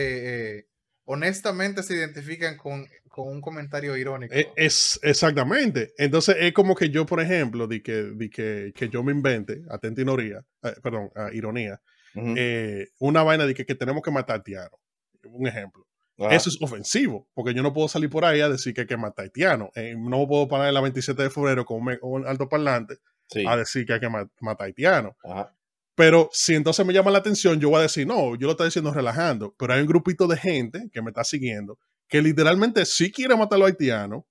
eh, 0.59 0.65
honestamente 1.11 1.83
se 1.83 1.95
identifican 1.95 2.57
con, 2.57 2.87
con 3.09 3.27
un 3.27 3.41
comentario 3.41 3.95
irónico. 3.97 4.33
e- 4.33 4.51
Es 4.55 4.99
exactamente. 5.03 5.93
Entonces 5.97 6.35
es 6.39 6.53
como 6.53 6.75
que 6.75 6.89
yo, 6.89 7.05
por 7.05 7.19
ejemplo, 7.21 7.67
di 7.67 7.81
que, 7.81 8.11
di 8.15 8.29
que, 8.29 8.71
que 8.75 8.89
yo 8.89 9.03
me 9.03 9.11
invente, 9.11 9.61
atento 9.69 10.01
a 10.01 10.03
ironía, 10.03 10.41
eh, 10.63 10.73
perdón, 10.81 11.09
a 11.15 11.33
ironía, 11.33 11.79
eh, 12.15 12.87
una 12.99 13.23
vaina 13.23 13.45
de 13.45 13.53
que, 13.53 13.65
que 13.65 13.75
tenemos 13.75 14.01
que 14.03 14.11
matar 14.11 14.39
a 14.39 14.43
Tiano. 14.43 14.77
Un 15.23 15.47
ejemplo. 15.47 15.85
Eso 16.29 16.49
es 16.49 16.57
ofensivo, 16.61 17.27
porque 17.33 17.53
yo 17.53 17.63
no 17.63 17.73
puedo 17.73 17.87
salir 17.87 18.09
por 18.09 18.25
ahí 18.25 18.41
a 18.41 18.49
decir 18.49 18.75
que 18.75 18.81
hay 18.81 18.87
que 18.87 18.97
matar 18.97 19.23
a 19.23 19.25
Haitiano. 19.25 19.71
Eh, 19.73 19.95
no 19.97 20.27
puedo 20.27 20.47
parar 20.47 20.67
el 20.69 20.79
27 20.79 21.23
de 21.23 21.29
febrero 21.31 21.65
con 21.65 21.81
un, 22.01 22.27
altoparlante 22.27 22.97
Sí. 23.27 23.43
a 23.47 23.55
decir 23.57 23.85
que 23.87 23.93
hay 23.93 23.99
que 24.01 24.09
ma- 24.09 24.29
matar 24.39 24.65
a 24.65 24.67
Haitiano. 24.67 25.15
Ajá. 25.23 25.55
Pero 25.95 26.29
si 26.31 26.55
entonces 26.55 26.85
me 26.85 26.93
llama 26.93 27.11
la 27.11 27.19
atención, 27.19 27.59
yo 27.59 27.69
voy 27.69 27.79
a 27.79 27.83
decir, 27.83 28.07
no, 28.07 28.35
yo 28.35 28.47
lo 28.47 28.51
estoy 28.51 28.67
diciendo 28.67 28.93
relajando. 28.93 29.53
Pero 29.57 29.73
hay 29.73 29.81
un 29.81 29.87
grupito 29.87 30.27
de 30.27 30.37
gente 30.37 30.89
que 30.91 31.01
me 31.01 31.09
está 31.11 31.23
siguiendo 31.23 31.77
que 32.11 32.21
literalmente 32.21 32.85
sí 32.85 33.09
quiere 33.09 33.37
matar 33.37 33.55
a 33.55 33.59
los 33.59 33.67
haitianos, 33.69 34.25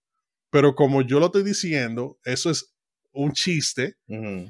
pero 0.51 0.75
como 0.75 1.01
yo 1.01 1.19
lo 1.19 1.27
estoy 1.27 1.43
diciendo, 1.43 2.19
eso 2.25 2.51
es 2.51 2.75
un 3.13 3.33
chiste. 3.33 3.97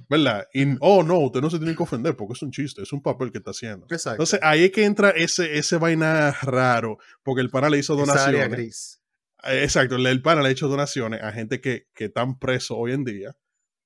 ¿verdad? 0.09 0.46
Y, 0.53 0.64
oh, 0.81 1.05
no, 1.05 1.18
usted 1.20 1.40
no 1.40 1.49
se 1.49 1.59
tiene 1.59 1.77
que 1.77 1.83
ofender 1.83 2.16
porque 2.16 2.33
es 2.33 2.42
un 2.42 2.51
chiste, 2.51 2.83
es 2.83 2.92
un 2.92 3.01
papel 3.01 3.31
que 3.31 3.38
está 3.38 3.53
haciendo. 3.53 3.87
Exacto. 3.88 4.14
Entonces 4.14 4.40
ahí 4.42 4.64
es 4.64 4.73
que 4.73 4.85
entra 4.85 5.11
ese, 5.11 5.57
ese 5.59 5.77
vaina 5.77 6.33
raro, 6.42 6.99
porque 7.23 7.40
el 7.40 7.51
pana 7.51 7.70
le 7.70 7.79
hizo 7.79 7.94
Esa 8.03 8.12
área 8.25 8.25
donaciones. 8.25 8.51
gris. 8.59 9.01
Eh, 9.44 9.62
Exacto, 9.62 9.94
el 9.94 10.07
el 10.07 10.23
pana 10.23 10.42
le 10.42 10.49
ha 10.49 10.53
hecho 10.53 10.66
donaciones 10.68 11.23
a 11.23 11.31
gente 11.33 11.61
que, 11.61 11.87
que 11.94 12.07
están 12.07 12.38
presos 12.38 12.77
hoy 12.81 12.92
en 12.92 13.05
día 13.05 13.37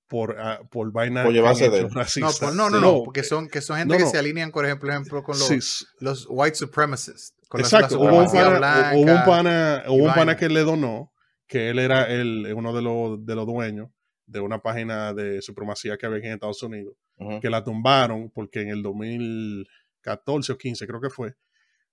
por, 0.09 0.37
ah, 0.38 0.61
por 0.71 0.93
vainas 0.93 1.25
Por 1.25 1.35
él. 1.35 1.43
No, 1.43 1.49
racistas. 1.88 2.38
pues, 2.38 2.55
no, 2.55 2.69
no, 2.71 2.81
no, 2.81 3.03
porque 3.05 3.23
son, 3.23 3.49
que 3.49 3.61
son 3.61 3.79
gente 3.79 3.95
no, 3.99 4.05
que 4.05 4.11
se 4.11 4.19
alinean, 4.19 4.51
por 4.51 4.64
ejemplo, 4.64 4.90
ejemplo 4.90 5.23
con 5.23 5.38
los, 5.38 5.47
Sí, 5.49 5.55
s- 5.57 5.85
los 6.01 6.27
white 6.29 6.55
supremacists. 6.57 7.35
Con 7.49 7.61
exacto. 7.61 7.97
la 7.97 8.11
Hubo 8.11 8.19
un 8.19 8.27
pana, 8.33 8.93
hubo 8.95 9.01
un 9.12 9.25
pana, 9.25 9.83
hubo 9.88 9.97
y 9.97 10.01
un 10.01 10.07
pana 10.09 10.17
vaina. 10.17 10.37
que 10.37 10.49
le 10.49 10.61
donó, 10.61 11.12
que 11.47 11.71
él 11.71 11.79
era 11.79 12.05
el, 12.12 12.53
uno 12.55 12.73
de 12.75 12.83
los, 12.83 13.25
de 13.25 13.35
los 13.35 13.47
dueños 13.47 13.90
de 14.27 14.40
una 14.40 14.61
página 14.61 15.12
de 15.14 15.40
supremacía 15.43 15.97
que 15.99 16.07
había 16.07 16.19
aquí 16.19 16.27
en 16.27 16.33
Estados 16.35 16.62
Unidos, 16.62 16.95
que 17.40 17.51
la 17.51 17.62
tumbaron 17.62 18.31
porque 18.31 18.62
en 18.62 18.71
el 18.71 18.83
2014 18.83 20.53
o 20.53 20.59
15 20.59 20.87
creo 20.87 21.01
que 21.01 21.11
fue, 21.11 21.35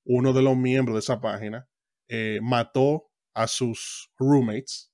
uno 0.06 0.34
de 0.34 0.42
los 0.42 0.58
miembros 0.58 0.96
de 0.96 1.00
esa 1.00 1.20
página 1.22 1.68
eh, 2.08 2.40
mató 2.42 3.10
a 3.34 3.48
sus 3.48 4.12
roommates 4.18 4.92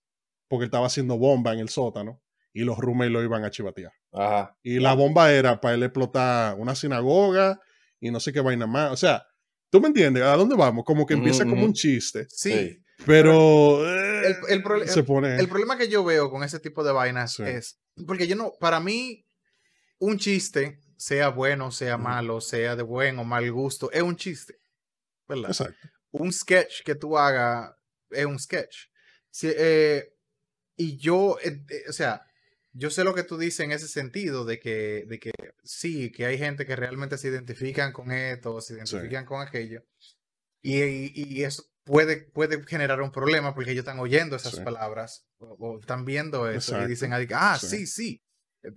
porque 0.47 0.65
estaba 0.65 0.87
haciendo 0.87 1.17
bomba 1.17 1.53
en 1.53 1.59
el 1.59 1.69
sótano 1.69 2.21
y 2.61 2.63
los 2.65 2.77
roommates 2.77 3.11
lo 3.11 3.23
iban 3.23 3.43
a 3.45 3.51
chivatear. 3.51 3.91
Ajá. 4.11 4.57
Y 4.63 4.79
la 4.79 4.93
bomba 4.93 5.31
era 5.31 5.59
para 5.61 5.75
él 5.75 5.83
explotar 5.83 6.55
una 6.57 6.75
sinagoga 6.75 7.59
y 7.99 8.11
no 8.11 8.19
sé 8.19 8.31
qué 8.33 8.41
vaina 8.41 8.65
más. 8.67 8.91
O 8.91 8.97
sea, 8.97 9.25
¿tú 9.69 9.79
me 9.81 9.87
entiendes? 9.87 10.23
¿A 10.23 10.35
dónde 10.35 10.55
vamos? 10.55 10.83
Como 10.85 11.05
que 11.05 11.13
empieza 11.13 11.45
como 11.45 11.63
un 11.65 11.73
chiste, 11.73 12.25
Sí. 12.29 12.51
Sí. 12.51 12.83
pero 13.05 13.87
eh, 13.87 14.27
El- 14.27 14.35
el 14.57 14.63
prole- 14.63 14.87
se 14.87 15.03
pone... 15.03 15.35
El 15.37 15.47
problema 15.47 15.77
que 15.77 15.87
yo 15.87 16.03
veo 16.03 16.29
con 16.31 16.43
ese 16.43 16.59
tipo 16.59 16.83
de 16.83 16.91
vainas 16.91 17.33
Sí. 17.35 17.43
es, 17.43 17.79
porque 18.07 18.27
yo 18.27 18.35
no, 18.35 18.53
para 18.59 18.79
mí, 18.79 19.23
un 19.99 20.17
chiste, 20.17 20.79
sea 20.97 21.29
bueno, 21.29 21.69
sea 21.71 21.97
malo, 21.97 22.41
sea 22.41 22.75
de 22.75 22.83
buen 22.83 23.19
o 23.19 23.23
mal 23.23 23.51
gusto, 23.51 23.91
es 23.91 24.01
un 24.01 24.15
chiste. 24.15 24.55
¿Verdad? 25.27 25.49
Exacto. 25.51 25.77
un 26.11 26.31
sketch 26.31 26.83
que 26.83 26.95
tú 26.95 27.17
hagas 27.17 27.71
es 28.09 28.25
un 28.25 28.39
sketch. 28.39 28.75
Si, 29.29 29.47
eh, 29.55 30.13
y 30.75 30.97
yo, 30.97 31.37
eh, 31.43 31.61
eh, 31.69 31.83
o 31.89 31.91
sea, 31.93 32.21
yo 32.77 32.89
sé 32.89 33.03
lo 33.03 33.13
que 33.15 33.23
tú 33.23 33.37
dices 33.37 33.61
en 33.61 33.71
ese 33.71 33.87
sentido, 33.87 34.45
de 34.45 34.59
que, 34.59 35.03
de 35.07 35.19
que 35.19 35.31
sí, 35.63 36.11
que 36.11 36.25
hay 36.25 36.37
gente 36.37 36.65
que 36.65 36.75
realmente 36.75 37.17
se 37.17 37.29
identifican 37.29 37.91
con 37.91 38.11
esto, 38.11 38.61
se 38.61 38.73
identifican 38.75 39.25
con 39.25 39.41
aquello, 39.41 39.81
y, 40.61 40.81
y- 40.81 41.11
y 41.15 41.43
eso 41.43 41.63
puede, 41.85 42.17
puede 42.33 42.63
generar 42.65 43.01
un 43.01 43.11
problema 43.11 43.53
porque 43.55 43.71
ellos 43.71 43.83
están 43.83 43.99
oyendo 43.99 44.35
esas 44.35 44.55
Sí. 44.55 44.61
palabras 44.61 45.25
o, 45.39 45.55
o 45.59 45.79
están 45.79 46.03
viendo 46.05 46.49
eso 46.49 46.71
Exacto. 46.73 46.85
y 46.85 46.89
dicen, 46.89 47.13
ah, 47.33 47.57
Sí. 47.59 47.67
sí, 47.67 47.87
sí, 47.87 48.21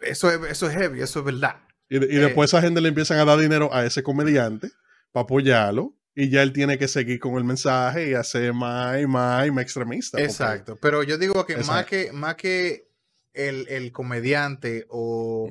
eso 0.03 0.31
es, 0.31 0.51
eso 0.51 0.69
es 0.71 0.77
heavy, 0.77 1.01
eso 1.03 1.19
es 1.21 1.25
verdad. 1.25 1.57
Y, 1.89 1.97
y 1.97 2.17
Eh, 2.19 2.21
después 2.21 2.51
esa 2.51 2.63
gente 2.63 2.81
le 2.81 2.89
empiezan 2.89 3.19
a 3.19 3.25
dar 3.25 3.39
dinero 3.39 3.75
a 3.75 3.85
ese 3.85 4.03
comediante 4.03 4.71
para 5.13 5.25
apoyarlo 5.25 5.97
y 6.15 6.29
ya 6.31 6.43
él 6.43 6.53
tiene 6.53 6.79
que 6.79 6.87
seguir 6.87 7.19
con 7.19 7.35
el 7.37 7.45
mensaje 7.45 8.11
y 8.11 8.15
hacer 8.15 8.53
más 8.53 9.01
y 9.01 9.07
más 9.07 9.47
y 9.47 9.51
más 9.51 9.63
extremista. 9.65 10.17
porque- 10.17 10.31
Exacto, 10.31 10.79
pero 10.81 11.03
yo 11.03 11.19
digo 11.19 11.45
que 11.47 11.57
más 11.57 11.87
que, 11.87 12.13
más 12.13 12.37
que 12.37 12.89
el, 13.35 13.67
el 13.69 13.93
comediante 13.93 14.87
o... 14.89 15.49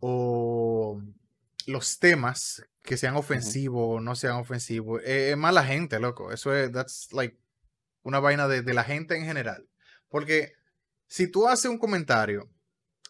O 0.00 1.00
los 1.66 1.98
temas 1.98 2.62
que 2.82 2.98
sean 2.98 3.16
ofensivos 3.16 3.96
o 3.96 4.00
no 4.00 4.14
sean 4.14 4.36
ofensivos, 4.36 5.00
eh, 5.04 5.30
es 5.30 5.36
mala 5.38 5.64
gente, 5.64 5.98
loco. 5.98 6.30
Eso 6.30 6.54
es, 6.54 6.70
that's 6.72 7.10
like 7.12 7.38
una 8.02 8.20
vaina 8.20 8.46
de, 8.46 8.60
de 8.60 8.74
la 8.74 8.84
gente 8.84 9.16
en 9.16 9.24
general. 9.24 9.66
Porque 10.10 10.52
si 11.08 11.26
tú 11.28 11.48
haces 11.48 11.70
un 11.70 11.78
comentario, 11.78 12.50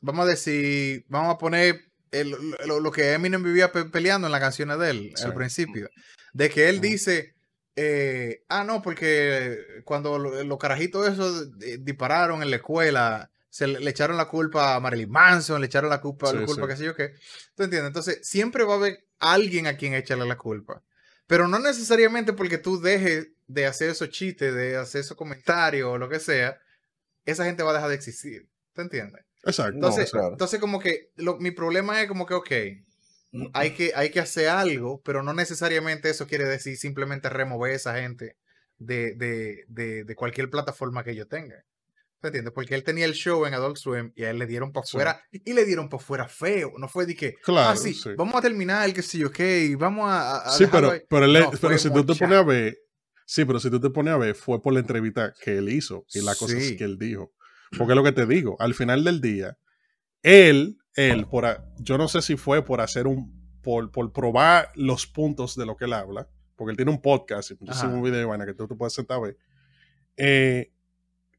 vamos 0.01 0.27
a 0.27 0.29
decir, 0.29 1.05
vamos 1.09 1.35
a 1.35 1.39
poner 1.39 1.81
el- 2.13 2.37
lo, 2.65 2.79
lo 2.79 2.93
que 2.93 3.13
Eminem 3.15 3.43
vivía 3.43 3.73
pe- 3.73 3.87
peleando 3.87 4.29
en 4.29 4.33
las 4.33 4.41
canciones 4.41 4.79
de 4.79 4.91
él 4.91 5.13
Sí. 5.17 5.25
al 5.25 5.35
principio, 5.35 5.91
de 6.33 6.49
que 6.49 6.69
él 6.69 6.81
dice, 6.81 7.35
eh, 7.75 8.45
ah, 8.49 8.63
no, 8.63 8.83
porque 8.83 9.59
cuando 9.85 10.21
lo- 10.21 10.45
los 10.45 10.59
carajitos 10.59 11.09
esos 11.09 11.49
eh, 11.63 11.79
dispararon 11.81 12.41
en 12.45 12.51
la 12.51 12.57
escuela, 12.57 13.33
se 13.55 13.69
le, 13.69 13.79
le 13.79 13.91
echaron 13.91 14.17
la 14.17 14.27
culpa 14.27 14.75
a 14.75 14.81
Marilyn 14.81 15.09
Manson, 15.11 15.61
le 15.61 15.67
echaron 15.69 15.89
la 15.89 16.01
culpa, 16.01 16.33
la 16.33 16.41
Sí, 16.41 16.47
culpa 16.47 16.63
sí. 16.63 16.69
qué 16.71 16.77
sé 16.77 16.85
yo 16.87 16.97
qué. 16.97 17.11
¿Tú 17.55 17.63
entiendes? 17.63 17.87
Entonces, 17.87 18.19
siempre 18.23 18.65
va 18.65 18.73
a 18.75 18.77
haber 18.79 18.99
alguien 19.21 19.69
a 19.69 19.77
quien 19.77 19.95
echarle 19.95 20.27
la 20.27 20.37
culpa. 20.37 20.83
Pero 21.29 21.47
no 21.47 21.61
necesariamente 21.61 22.33
porque 22.33 22.59
tú 22.59 22.81
dejes 22.81 23.29
de 23.47 23.67
hacer 23.67 23.91
esos 23.91 24.11
chistes, 24.11 24.53
de 24.53 24.77
hacer 24.77 25.03
esos 25.03 25.17
comentarios 25.17 25.89
o 25.89 25.99
lo 25.99 26.09
que 26.09 26.19
sea, 26.19 26.59
esa 27.25 27.45
gente 27.45 27.63
va 27.63 27.71
a 27.71 27.75
dejar 27.75 27.91
de 27.91 27.95
existir. 27.95 28.49
¿Tú 28.75 28.83
entiendes? 28.83 29.23
Exacto. 29.45 29.75
Entonces, 29.75 30.11
claro. 30.11 30.31
entonces 30.33 30.59
como 30.59 30.81
que 30.81 31.11
lo- 31.15 31.39
mi 31.39 31.53
problema 31.53 32.03
es 32.03 32.09
como 32.09 32.27
que, 32.27 32.35
ok, 32.35 32.51
hay 33.53 33.71
que, 33.75 33.93
hay 33.95 34.11
que 34.11 34.19
hacer 34.21 34.49
algo, 34.49 35.01
pero 35.05 35.23
no 35.23 35.33
necesariamente 35.33 36.11
eso 36.11 36.27
quiere 36.27 36.45
decir 36.45 36.77
simplemente 36.77 37.29
remover 37.29 37.73
a 37.73 37.77
esa 37.77 37.95
gente 38.01 38.37
de, 38.79 39.15
de, 39.15 39.65
de, 39.69 40.03
de 40.05 40.15
cualquier 40.17 40.51
plataforma 40.51 41.05
que 41.05 41.13
ellos 41.13 41.29
tengan. 41.29 41.63
Porque 42.53 42.75
él 42.75 42.85
tenía 42.85 43.05
el 43.05 43.13
show 43.15 43.45
en 43.47 43.55
Adult 43.55 43.77
Swim 43.77 44.13
y 44.15 44.25
a 44.25 44.31
él 44.31 44.39
le 44.39 44.47
dieron 44.47 44.73
para 44.73 44.87
Sí. 44.87 44.97
afuera 44.97 45.21
y 45.33 45.53
le 45.53 45.65
dieron 45.65 45.89
para 45.89 46.03
afuera 46.03 46.29
feo. 46.29 46.73
No 46.79 46.89
fue 46.89 47.07
de 47.07 47.15
que, 47.15 47.35
Claro, 47.43 47.71
ah, 47.71 47.77
sí, 47.77 47.95
sí. 47.95 48.11
vamos 48.17 48.35
a 48.35 48.41
terminar 48.43 48.87
el 48.89 48.95
que 48.95 49.03
sí, 49.03 49.23
ok, 49.25 49.39
y 49.41 49.75
vamos 49.75 50.09
a. 50.11 50.39
a- 50.47 50.51
Sí, 50.53 50.67
pero, 50.71 50.91
ahí". 50.93 51.01
pero, 51.09 51.25
él- 51.27 51.33
No, 51.33 51.51
pero 51.51 51.59
fue 51.59 51.79
si 51.79 51.91
tú 51.91 52.05
te 52.05 52.15
pones 52.15 52.39
a 52.39 52.43
ver, 52.43 52.77
sí, 53.27 53.45
pero 53.45 53.59
si 53.61 53.71
tú 53.71 53.81
te 53.81 53.91
pones 53.91 54.15
a 54.15 54.19
ver, 54.19 54.35
fue 54.35 54.61
por 54.63 54.73
la 54.73 54.81
entrevista 54.81 55.33
que 55.43 55.59
él 55.59 55.69
hizo 55.69 56.05
y 56.15 56.21
las 56.23 56.39
cosas 56.39 56.73
que 56.77 56.85
él 56.85 56.99
dijo. 56.99 57.33
Porque 57.77 57.93
es 57.93 57.97
lo 57.97 58.05
que 58.05 58.13
te 58.13 58.27
digo, 58.27 58.57
al 58.61 58.75
final 58.75 59.03
del 59.05 59.21
día, 59.21 59.57
él, 60.23 60.79
él, 60.95 61.27
por, 61.27 61.45
a- 61.47 61.65
yo 61.79 61.99
no 61.99 62.09
sé 62.09 62.23
si 62.23 62.37
fue 62.37 62.65
por 62.65 62.81
hacer 62.81 63.07
un, 63.07 63.59
por, 63.63 63.91
por 63.91 64.13
probar 64.13 64.71
los 64.75 65.07
puntos 65.07 65.57
de 65.57 65.67
lo 65.67 65.77
que 65.77 65.87
él 65.87 65.93
habla, 65.95 66.29
porque 66.57 66.71
él 66.73 66.77
tiene 66.77 66.93
un 66.93 67.01
podcast 67.03 67.51
y 67.51 67.57
Ajá. 67.67 67.89
videos, 68.01 68.29
vaina, 68.29 68.47
que 68.47 68.55
tú 68.55 68.69
te 68.69 68.75
puedes 68.77 68.93
sentar 68.93 69.17
a 69.17 69.21
ver. 69.23 69.37
Eh, 70.17 70.71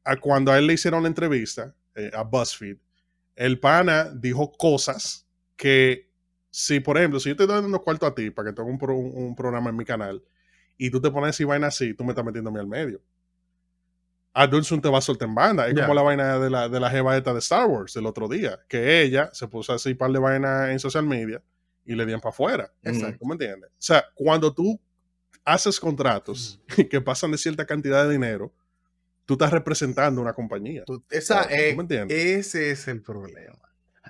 a 0.06 0.16
cuando 0.16 0.52
a 0.52 0.58
él 0.58 0.66
le 0.66 0.72
hicieron 0.74 1.02
la 1.02 1.08
entrevista 1.08 1.74
eh, 1.94 2.10
a 2.14 2.22
BuzzFeed, 2.22 2.76
el 3.34 3.58
pana 3.60 4.10
dijo 4.14 4.52
cosas 4.52 5.26
que, 5.56 6.10
si 6.50 6.80
por 6.80 6.96
ejemplo, 6.96 7.20
si 7.20 7.28
yo 7.30 7.36
te 7.36 7.42
estoy 7.42 7.60
dando 7.62 7.82
cuarto 7.82 8.06
a 8.06 8.14
ti 8.14 8.30
para 8.30 8.48
que 8.50 8.54
tenga 8.54 8.70
un, 8.70 8.78
pro- 8.78 8.96
un- 8.96 9.12
un 9.14 9.34
programa 9.36 9.68
en 9.70 9.76
mi 9.76 9.84
canal 9.84 10.22
y 10.78 10.90
tú 10.90 11.00
te 11.00 11.10
pones 11.10 11.24
a 11.24 11.26
decir 11.28 11.46
vaina 11.46 11.66
así, 11.66 11.92
tú 11.94 12.04
me 12.04 12.10
estás 12.12 12.24
metiendo 12.24 12.50
a 12.50 12.52
mí 12.52 12.58
al 12.60 12.66
medio. 12.66 13.02
Adulson 14.32 14.80
te 14.82 14.88
va 14.90 14.98
a 14.98 15.00
soltar 15.00 15.28
en 15.28 15.34
banda. 15.34 15.66
Es 15.66 15.74
como 15.84 15.94
la 15.94 16.02
vaina 16.02 16.38
de 16.38 16.50
la, 16.50 16.68
de 16.68 16.78
la 16.78 16.90
jeva 16.90 17.16
esta 17.16 17.32
de 17.32 17.38
Star 17.38 17.66
Wars 17.66 17.94
del 17.94 18.04
otro 18.06 18.28
día, 18.28 18.58
que 18.68 19.00
ella 19.02 19.30
se 19.32 19.48
puso 19.48 19.72
a 19.72 19.76
decir 19.76 19.92
un 19.92 19.98
par 19.98 20.12
de 20.12 20.18
vainas 20.18 20.68
en 20.70 20.78
social 20.78 21.04
media 21.06 21.42
y 21.86 21.94
le 21.94 22.04
dieron 22.04 22.20
para 22.20 22.30
afuera. 22.34 22.72
Exacto. 22.82 23.18
¿Tú 23.20 23.26
me 23.26 23.32
entiendes? 23.32 23.70
O 23.70 23.74
sea, 23.78 24.04
cuando 24.14 24.52
tú 24.52 24.78
haces 25.44 25.80
contratos 25.80 26.60
que 26.90 27.00
pasan 27.00 27.30
de 27.30 27.38
cierta 27.38 27.64
cantidad 27.64 28.04
de 28.06 28.12
dinero, 28.12 28.52
tú 29.26 29.34
estás 29.34 29.50
representando 29.50 30.20
una 30.22 30.32
compañía. 30.32 30.84
Tú- 30.86 31.04
esa, 31.10 31.42
¿Tú 31.42 31.48
eh, 31.54 31.76
me 31.76 32.06
ese 32.08 32.70
es 32.70 32.88
el 32.88 33.02
problema. 33.02 33.58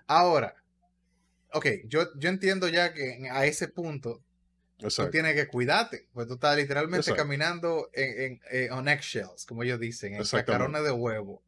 Ahora, 0.07 0.55
ok, 1.53 1.67
yo, 1.87 2.07
yo 2.17 2.29
entiendo 2.29 2.69
ya 2.69 2.93
que 2.93 3.15
en- 3.15 3.33
a 3.33 3.45
ese 3.47 3.69
punto 3.69 4.23
tú 4.79 5.09
tienes 5.11 5.35
que 5.35 5.49
cuidarte, 5.49 6.07
pues 6.13 6.27
tú 6.29 6.35
estás 6.35 6.55
literalmente 6.57 6.99
Exacto. 7.01 7.23
caminando 7.23 7.89
en, 7.95 8.21
en, 8.23 8.41
eh, 8.51 8.69
on 8.71 8.87
eggshells, 8.89 9.47
como 9.47 9.63
ellos 9.63 9.81
dicen, 9.81 10.15
en 10.15 10.23
cacarones 10.25 10.85
de 10.85 10.91
huevo. 10.93 11.43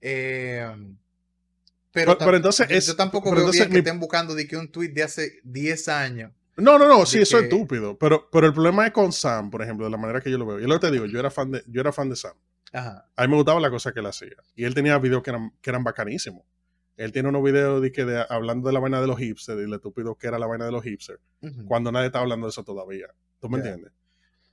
Eh, 0.00 0.70
Pero, 1.90 2.18
Pero- 2.18 2.36
entonces 2.36 2.68
yo, 2.68 2.76
es- 2.76 2.86
yo 2.86 2.94
tampoco 2.94 3.30
veo 3.30 3.40
entonces 3.40 3.62
bien 3.62 3.72
que 3.72 3.78
estén 3.78 3.98
buscando 3.98 4.34
de 4.34 4.46
que 4.46 4.56
un 4.58 4.70
tweet 4.70 4.90
de 4.90 5.02
hace 5.02 5.40
10 5.42 5.88
años. 5.88 6.30
No, 6.56 6.78
no, 6.78 6.86
no, 6.86 7.06
sí, 7.06 7.20
eso 7.20 7.38
es 7.38 7.44
estúpido. 7.44 7.96
Pero, 7.98 8.28
pero 8.30 8.46
el 8.46 8.52
problema 8.52 8.86
es 8.86 8.92
con 8.92 9.10
Sam, 9.12 9.50
por 9.50 9.62
ejemplo, 9.62 9.86
de 9.86 9.90
la 9.90 9.96
manera 9.96 10.20
que 10.20 10.30
yo 10.30 10.36
lo 10.38 10.44
veo. 10.46 10.60
Y 10.60 10.66
lo 10.66 10.78
que 10.78 10.86
te 10.86 10.92
digo, 10.92 11.06
yo 11.06 11.18
era 11.18 11.30
fan 11.30 11.50
de, 11.52 11.64
yo 11.66 11.80
era 11.80 11.90
fan 11.92 12.10
de 12.10 12.16
Sam. 12.16 12.34
Ajá. 12.72 13.08
A 13.16 13.22
mí 13.22 13.28
me 13.28 13.36
gustaba 13.36 13.60
la 13.60 13.70
cosa 13.70 13.92
que 13.92 14.00
él 14.00 14.06
hacía. 14.06 14.36
Y 14.54 14.64
él 14.64 14.74
tenía 14.74 14.98
videos 14.98 15.22
que 15.22 15.30
eran, 15.30 15.52
que 15.60 15.70
eran 15.70 15.84
bacanísimos. 15.84 16.44
Él 16.96 17.12
tiene 17.12 17.28
unos 17.28 17.44
videos 17.44 17.80
de 17.80 17.92
que 17.92 18.04
de, 18.04 18.24
hablando 18.28 18.68
de 18.68 18.74
la 18.74 18.80
vaina 18.80 19.00
de 19.00 19.06
los 19.06 19.18
hipsters 19.18 19.60
y 19.60 19.66
lo 19.66 19.76
estúpido 19.76 20.16
que 20.16 20.26
era 20.26 20.38
la 20.38 20.46
vaina 20.46 20.64
de 20.64 20.72
los 20.72 20.82
hipsters, 20.82 21.20
cuando 21.66 21.92
nadie 21.92 22.06
está 22.06 22.18
hablando 22.18 22.46
de 22.46 22.50
eso 22.50 22.64
todavía. 22.64 23.06
¿Tú 23.40 23.48
me 23.48 23.58
entiendes? 23.58 23.92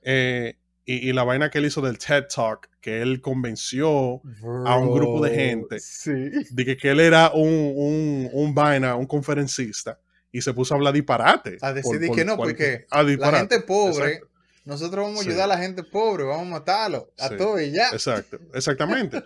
Eh, 0.02 0.56
y, 0.84 1.08
y 1.08 1.12
la 1.12 1.24
vaina 1.24 1.50
que 1.50 1.58
él 1.58 1.66
hizo 1.66 1.80
del 1.80 1.98
TED 1.98 2.26
Talk, 2.32 2.70
que 2.80 3.02
él 3.02 3.20
convenció 3.20 4.22
a 4.64 4.78
un 4.78 4.94
grupo 4.94 5.24
de 5.24 5.34
gente. 5.34 5.80
Sí. 5.80 6.12
de 6.50 6.64
que, 6.64 6.76
que 6.76 6.90
él 6.90 7.00
era 7.00 7.32
un, 7.34 7.72
un, 7.76 8.30
un 8.32 8.54
vaina, 8.54 8.94
un 8.94 9.06
conferencista, 9.06 9.98
y 10.30 10.40
se 10.40 10.54
puso 10.54 10.74
a 10.74 10.76
hablar 10.76 10.94
disparate. 10.94 11.58
A 11.60 11.72
decir 11.72 11.98
de 11.98 12.12
que 12.12 12.24
no, 12.24 12.36
porque 12.36 12.86
a 12.90 13.02
La 13.02 13.38
gente 13.38 13.60
pobre, 13.60 14.12
Exacto. 14.12 14.28
Nosotros 14.66 15.04
vamos 15.06 15.20
a 15.24 15.28
ayudar 15.28 15.44
a 15.44 15.54
la 15.56 15.58
gente 15.58 15.82
pobre, 15.82 16.24
vamos 16.24 16.46
a 16.48 16.50
matarlo, 16.50 17.10
a 17.18 17.28
Sí. 17.28 17.36
todo 17.38 17.58
y 17.60 17.70
ya. 17.72 17.88
Exacto, 17.90 18.38
exactamente. 18.52 19.22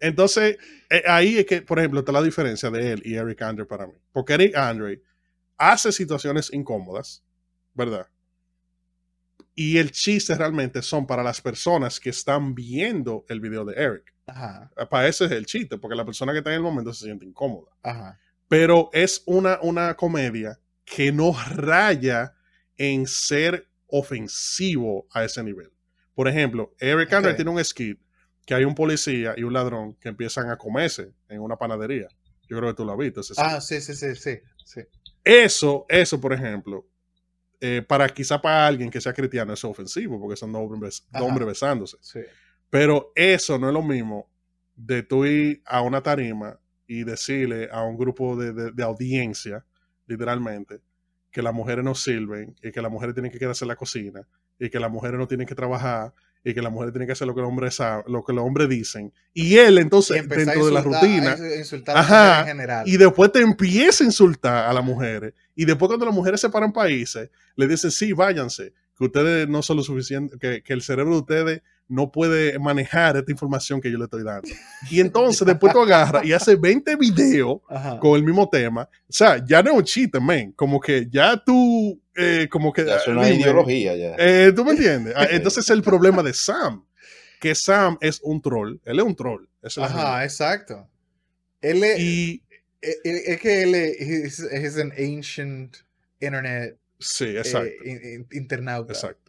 Entonces, 0.00 0.56
eh, 0.90 1.02
ahí 1.06 1.38
es 1.38 1.46
que, 1.46 1.60
por 1.62 1.78
ejemplo, 1.78 2.00
está 2.00 2.12
la 2.12 2.22
diferencia 2.22 2.70
de 2.70 2.92
él 2.92 3.02
y 3.04 3.14
Eric 3.14 3.42
Andre 3.42 3.64
para 3.66 3.86
mí. 3.86 3.92
Porque 4.12 4.34
Eric 4.34 4.56
Andre 4.56 5.02
hace 5.58 5.92
situaciones 5.92 6.52
incómodas, 6.52 7.22
¿verdad? 7.74 8.06
Y 9.54 9.78
el 9.78 9.92
chiste 9.92 10.34
realmente 10.34 10.82
son 10.82 11.06
para 11.06 11.22
las 11.22 11.40
personas 11.40 12.00
que 12.00 12.10
están 12.10 12.54
viendo 12.54 13.24
el 13.28 13.40
video 13.40 13.64
de 13.64 13.74
Eric. 13.80 14.12
Ajá, 14.26 14.70
Para 14.90 15.06
ese 15.06 15.26
es 15.26 15.30
el 15.32 15.44
chiste, 15.46 15.76
porque 15.78 15.94
la 15.96 16.04
persona 16.04 16.32
que 16.32 16.38
está 16.38 16.50
en 16.50 16.56
el 16.56 16.62
momento 16.62 16.92
se 16.92 17.04
siente 17.04 17.24
incómoda. 17.26 17.70
ajá. 17.82 18.18
pero 18.48 18.90
es 18.92 19.22
una, 19.26 19.58
una 19.62 19.94
comedia 19.94 20.58
que 20.84 21.10
no 21.12 21.34
raya 21.50 22.34
en 22.76 23.06
ser 23.06 23.68
ofensivo 23.88 25.06
a 25.12 25.24
ese 25.24 25.42
nivel. 25.42 25.70
Por 26.14 26.28
ejemplo, 26.28 26.74
Eric 26.78 27.12
Andre 27.12 27.34
tiene 27.34 27.50
un 27.50 27.64
skit 27.64 27.98
que 28.46 28.54
hay 28.54 28.64
un 28.64 28.74
policía 28.74 29.34
y 29.36 29.42
un 29.42 29.52
ladrón 29.52 29.94
que 29.94 30.08
empiezan 30.10 30.50
a 30.50 30.56
comerse 30.56 31.12
en 31.28 31.40
una 31.40 31.56
panadería. 31.56 32.08
Yo 32.48 32.58
creo 32.58 32.70
que 32.70 32.76
tú 32.76 32.84
lo 32.84 32.92
has 32.92 32.98
visto. 32.98 33.20
ese. 33.20 33.34
Ah, 33.38 33.60
sí, 33.60 33.80
sí, 33.80 33.94
sí, 33.94 34.14
sí. 34.14 34.38
sí. 34.64 34.80
Eso, 35.24 35.86
eso, 35.88 36.20
por 36.20 36.32
ejemplo, 36.32 36.86
eh, 37.60 37.82
para 37.86 38.08
quizá 38.08 38.40
para 38.40 38.66
alguien 38.66 38.90
que 38.90 39.00
sea 39.00 39.14
cristiano 39.14 39.54
es 39.54 39.64
ofensivo 39.64 40.20
porque 40.20 40.36
son 40.36 40.52
dos 40.52 40.70
hombres, 40.70 41.06
dos 41.10 41.22
Ajá. 41.22 41.24
hombres 41.24 41.46
besándose. 41.48 41.96
sí. 42.00 42.20
Pero 42.70 43.12
eso 43.14 43.58
no 43.58 43.68
es 43.68 43.72
lo 43.74 43.82
mismo 43.82 44.28
de 44.74 45.02
tú 45.04 45.24
ir 45.24 45.62
a 45.64 45.80
una 45.80 46.02
tarima 46.02 46.58
y 46.86 47.04
decirle 47.04 47.68
a 47.70 47.82
un 47.82 47.96
grupo 47.96 48.36
de, 48.36 48.52
de- 48.52 48.72
de 48.72 48.82
audiencia, 48.82 49.64
literalmente, 50.06 50.80
que 51.34 51.42
las 51.42 51.52
mujeres 51.52 51.84
no 51.84 51.96
sirven 51.96 52.54
y 52.62 52.70
que 52.70 52.80
las 52.80 52.92
mujeres 52.92 53.12
tienen 53.12 53.32
que 53.32 53.40
quedarse 53.40 53.64
en 53.64 53.68
la 53.68 53.74
cocina 53.74 54.24
y 54.56 54.70
que 54.70 54.78
las 54.78 54.88
mujeres 54.88 55.18
no 55.18 55.26
tienen 55.26 55.48
que 55.48 55.56
trabajar 55.56 56.14
y 56.44 56.54
que 56.54 56.62
las 56.62 56.70
mujeres 56.70 56.92
tienen 56.92 57.08
que 57.08 57.12
hacer 57.12 57.26
lo 57.26 57.34
que 57.34 57.40
los 57.40 57.48
hombres 57.48 57.76
lo 58.06 58.22
que 58.22 58.32
los 58.32 58.44
hombres 58.44 58.68
dicen. 58.68 59.12
Y 59.32 59.56
él 59.56 59.78
entonces 59.78 60.28
dentro 60.28 60.62
a 60.62 60.66
de 60.66 60.70
la 60.72 60.80
rutina 60.80 61.36
a 61.88 61.98
Ajá, 61.98 62.38
mujer 62.38 62.40
en 62.40 62.46
general. 62.46 62.84
y 62.86 62.96
después 62.98 63.32
te 63.32 63.40
empieza 63.40 64.04
a 64.04 64.06
insultar 64.06 64.66
a 64.70 64.72
las 64.72 64.84
mujeres. 64.84 65.34
Y 65.56 65.64
después 65.64 65.88
cuando 65.88 66.06
las 66.06 66.14
mujeres 66.14 66.40
se 66.40 66.50
paran 66.50 66.72
países, 66.72 67.30
le 67.56 67.66
dicen, 67.66 67.90
sí, 67.90 68.12
váyanse, 68.12 68.72
que 68.96 69.04
ustedes 69.04 69.48
no 69.48 69.60
son 69.60 69.78
lo 69.78 69.82
suficiente, 69.82 70.38
que, 70.38 70.62
que 70.62 70.72
el 70.72 70.82
cerebro 70.82 71.14
de 71.14 71.20
ustedes 71.20 71.62
no 71.88 72.10
puede 72.10 72.58
manejar 72.58 73.16
esta 73.16 73.30
información 73.30 73.80
que 73.80 73.90
yo 73.90 73.98
le 73.98 74.04
estoy 74.04 74.22
dando. 74.24 74.48
Y 74.90 75.00
entonces 75.00 75.46
después 75.46 75.72
tú 75.72 75.80
agarras 75.82 76.24
y 76.24 76.32
haces 76.32 76.60
20 76.60 76.96
videos 76.96 77.60
Ajá. 77.68 77.98
con 77.98 78.16
el 78.16 78.22
mismo 78.24 78.48
tema. 78.48 78.88
O 79.08 79.12
sea, 79.12 79.44
ya 79.44 79.62
no 79.62 79.70
es 79.72 79.76
un 79.78 79.84
chiste, 79.84 80.20
men. 80.20 80.52
Como 80.52 80.80
que 80.80 81.06
ya 81.10 81.36
tú, 81.44 82.00
eh, 82.16 82.48
como 82.50 82.72
que... 82.72 82.84
Ya 82.84 82.96
es 82.96 83.06
una 83.08 83.24
dime, 83.26 83.40
ideología 83.42 83.96
ya. 83.96 84.14
eh, 84.18 84.52
¿Tú 84.54 84.64
me 84.64 84.72
entiendes? 84.72 85.14
Ah, 85.16 85.26
Entonces 85.30 85.64
es 85.64 85.70
el 85.70 85.82
problema 85.82 86.22
de 86.22 86.32
Sam. 86.32 86.84
Que 87.40 87.54
Sam 87.54 87.98
es 88.00 88.20
un 88.22 88.40
troll. 88.40 88.76
Él 88.84 88.98
es 88.98 89.04
un 89.04 89.14
troll. 89.14 89.44
Es. 89.62 89.76
Ajá, 89.78 90.24
exacto. 90.24 90.88
Él 91.60 91.82
es, 91.84 91.98
Y 92.00 92.42
es, 92.80 92.96
es 93.04 93.40
que 93.40 93.62
él 93.62 93.74
es, 93.74 94.38
es 94.40 94.78
an 94.78 94.92
ancient 94.98 95.76
internet 96.20 96.78
sí, 96.98 97.24
eh, 97.24 97.38
exacto. 97.38 97.68
in- 97.84 98.00
in- 98.02 98.26
internauta. 98.32 98.92
Exacto. 98.92 99.23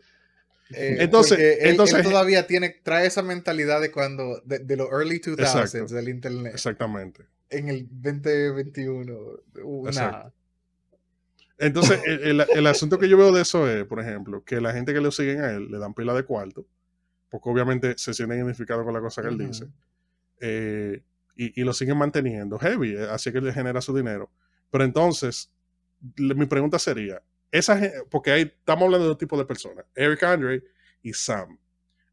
Eh, 0.72 0.98
Entonces- 1.00 1.38
él- 1.38 1.58
él 1.62 1.70
entonces- 1.72 2.02
todavía 2.04 2.48
tiene, 2.48 2.70
trae 2.84 3.06
esa 3.08 3.22
mentalidad 3.22 3.82
de 3.82 3.92
cuando, 3.92 4.42
de, 4.46 4.60
de 4.60 4.76
los 4.78 4.90
early 4.92 5.20
2000s 5.20 5.40
Exacto. 5.62 5.94
del 5.94 6.10
internet. 6.10 6.54
Exactamente. 6.56 7.26
En 7.50 7.70
el 7.70 7.88
2021. 7.90 9.14
uh, 9.64 9.88
Exacto. 9.88 10.18
nada. 10.18 10.34
Entonces, 11.58 12.02
el, 12.06 12.42
el- 12.42 12.46
el 12.54 12.68
asunto 12.68 13.00
que 13.00 13.08
yo 13.08 13.18
veo 13.18 13.32
de 13.32 13.42
eso 13.44 13.70
es, 13.70 13.86
por 13.86 14.00
ejemplo, 14.02 14.44
que 14.44 14.60
la 14.60 14.74
gente 14.74 14.94
que 14.94 15.00
lo 15.02 15.12
siguen 15.12 15.42
a 15.42 15.52
él 15.52 15.70
le 15.72 15.78
dan 15.78 15.94
pila 15.94 16.14
de 16.14 16.24
cuarto, 16.24 16.66
porque 17.30 17.50
obviamente 17.50 17.94
se 17.98 18.14
sienten 18.14 18.40
identificados 18.40 18.84
con 18.84 18.94
la 18.94 19.00
cosa 19.00 19.22
que 19.22 19.30
él 19.30 19.38
dice, 19.38 19.68
eh, 20.42 21.02
y, 21.36 21.62
y 21.62 21.64
lo 21.64 21.74
siguen 21.74 21.98
manteniendo 21.98 22.58
heavy, 22.60 22.96
eh, 22.96 23.08
así 23.10 23.32
que 23.32 23.40
le 23.40 23.54
genera 23.54 23.80
su 23.82 23.96
dinero. 23.96 24.30
Pero 24.70 24.84
entonces, 24.84 25.50
le- 26.18 26.36
mi 26.36 26.46
pregunta 26.46 26.78
sería, 26.80 27.22
esa, 27.58 27.80
porque 28.10 28.32
ahí 28.32 28.42
estamos 28.44 28.84
hablando 28.86 29.06
de 29.06 29.10
dos 29.10 29.18
tipos 29.18 29.38
de 29.40 29.46
personas, 29.46 29.86
Eric 29.96 30.24
Andre 30.24 30.64
y 31.02 31.14
Sam. 31.14 31.58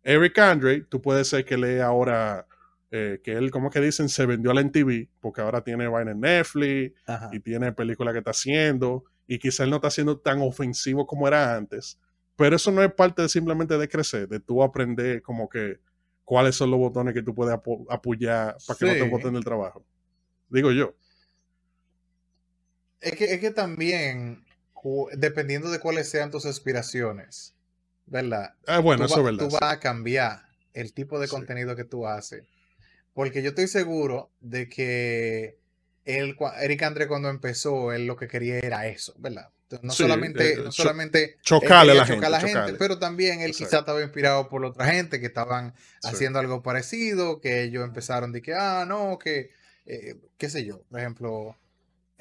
Eric 0.03 0.39
Andre, 0.39 0.81
tú 0.83 1.01
puedes 1.01 1.29
ser 1.29 1.45
que 1.45 1.57
lee 1.57 1.79
ahora, 1.81 2.47
eh, 2.91 3.21
que 3.23 3.33
él, 3.33 3.51
como 3.51 3.71
que 3.71 3.81
dicen, 3.81 4.09
se 4.09 4.27
vendió 4.27 4.51
a 4.51 4.55
la 4.55 4.61
MTV, 4.63 5.09
porque 5.21 5.41
ahora 5.41 5.63
tiene 5.63 5.87
vaina 5.89 6.11
en 6.13 6.21
Netflix, 6.21 6.95
Ajá. 7.07 7.31
y 7.33 7.41
tiene 7.41 7.73
películas 7.73 8.13
que 8.13 8.19
está 8.19 8.33
haciendo 8.33 9.05
y 9.27 9.39
quizá 9.39 9.65
él 9.65 9.71
no 9.71 9.77
está 9.77 9.91
siendo 9.91 10.19
tan 10.19 10.41
ofensivo 10.43 11.07
como 11.07 11.27
era 11.29 11.57
antes, 11.57 11.99
pero 12.37 12.57
eso 12.57 12.71
no 12.73 12.83
es 12.83 12.93
parte 12.93 13.23
de 13.23 13.29
simplemente 13.29 13.79
de 13.79 13.89
crecer, 13.89 14.29
de 14.29 14.41
tú 14.41 14.63
aprender 14.63 15.23
como 15.23 15.49
que 15.49 15.79
cuáles 16.25 16.55
son 16.57 16.71
los 16.71 16.79
botones 16.81 17.15
que 17.15 17.23
tú 17.23 17.35
puedes 17.35 17.55
apo- 17.55 17.87
apoyar 17.89 18.57
para 18.67 18.79
que 18.79 18.87
no 18.87 18.93
te 18.93 19.09
boten 19.09 19.35
del 19.35 19.45
trabajo. 19.45 19.85
Digo 20.49 20.73
yo. 20.73 20.95
Es 23.01 23.17
que, 23.17 23.25
es 23.35 23.41
que 23.41 23.51
también, 23.51 24.45
dependiendo 25.15 25.71
de 25.71 25.79
cuáles 25.79 26.09
sean 26.09 26.31
tus 26.31 26.45
aspiraciones, 26.47 27.55
¿verdad? 28.07 28.55
Ah, 28.67 28.81
bueno, 28.81 29.07
tú, 29.07 29.13
eso 29.13 29.23
va- 29.23 29.31
verdad. 29.31 29.47
tú 29.49 29.51
vas 29.53 29.63
a 29.73 29.81
cambiar 29.81 30.43
el 30.75 30.93
tipo 30.93 31.19
de 31.21 31.27
Sí. 31.29 31.31
contenido 31.35 31.77
que 31.77 31.85
tú 31.85 32.07
haces. 32.07 32.45
Porque 33.15 33.43
yo 33.43 33.51
estoy 33.51 33.69
seguro 33.69 34.31
de 34.41 34.69
que 34.69 35.59
él, 36.05 36.37
Eric 36.61 36.83
Andre 36.83 37.07
cuando 37.07 37.29
empezó, 37.29 37.93
él 37.93 38.07
lo 38.07 38.17
que 38.17 38.27
quería 38.27 38.59
era 38.59 38.87
eso, 38.89 39.15
¿verdad? 39.19 39.51
Entonces, 39.65 39.87
no 39.87 39.93
Sí, 39.93 40.03
solamente, 40.03 40.53
eh, 40.53 40.57
no 40.57 40.65
cho- 40.65 40.73
solamente 40.83 41.37
chocarle 41.43 41.93
a 41.93 41.95
la 41.95 42.07
gente, 42.07 42.27
chocarle. 42.53 42.75
pero 42.79 42.99
también 42.99 43.41
él 43.41 43.51
Exacto. 43.51 43.65
quizá 43.67 43.79
estaba 43.81 44.03
inspirado 44.03 44.49
por 44.49 44.65
otra 44.65 44.87
gente 44.87 45.21
que 45.21 45.27
estaban 45.27 45.75
haciendo 46.03 46.39
algo 46.41 46.63
parecido, 46.63 47.41
que 47.41 47.63
ellos 47.63 47.85
empezaron 47.85 48.33
de 48.33 48.43
que, 48.43 48.53
ah, 48.55 48.85
no, 48.87 49.19
que, 49.19 49.51
eh, 49.87 50.17
qué 50.39 50.51
sé 50.51 50.65
yo, 50.65 50.83
por 50.91 51.01
ejemplo, 51.01 51.57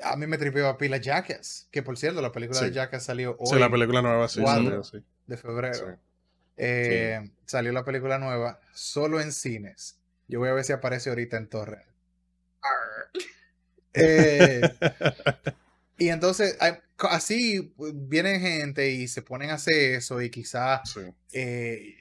a 0.03 0.15
mí 0.15 0.27
me 0.27 0.37
tripeaba 0.37 0.77
pila 0.77 0.97
Jackass, 0.97 1.67
que 1.71 1.83
por 1.83 1.97
cierto, 1.97 2.21
la 2.21 2.31
película 2.31 2.59
de 2.61 2.67
Sí. 2.69 2.73
Jackass 2.73 3.03
salió 3.03 3.35
hoy 3.39 3.47
Sí, 3.53 3.59
la 3.59 3.69
película 3.69 4.01
nueva 4.01 4.27
sí, 4.27 4.41
sí. 4.83 5.03
de 5.27 5.37
febrero. 5.37 5.73
Sí. 5.73 5.83
Eh, 6.57 7.31
Salió 7.45 7.71
la 7.71 7.83
película 7.83 8.17
nueva 8.19 8.59
solo 8.73 9.19
en 9.19 9.31
cines. 9.31 9.97
Yo 10.27 10.39
voy 10.39 10.49
a 10.49 10.53
ver 10.53 10.63
si 10.63 10.73
aparece 10.73 11.09
ahorita 11.09 11.37
en 11.37 11.47
Torre. 11.49 11.85
Eh, 13.93 14.61
y 15.97 16.09
entonces, 16.09 16.57
así 17.09 17.73
vienen 17.93 18.39
gente 18.41 18.89
y 18.91 19.07
se 19.07 19.21
ponen 19.21 19.49
a 19.49 19.55
hacer 19.55 19.95
eso 19.95 20.21
y 20.21 20.29
quizás 20.29 20.81
Sí, 20.93 21.01
eh, 21.33 21.95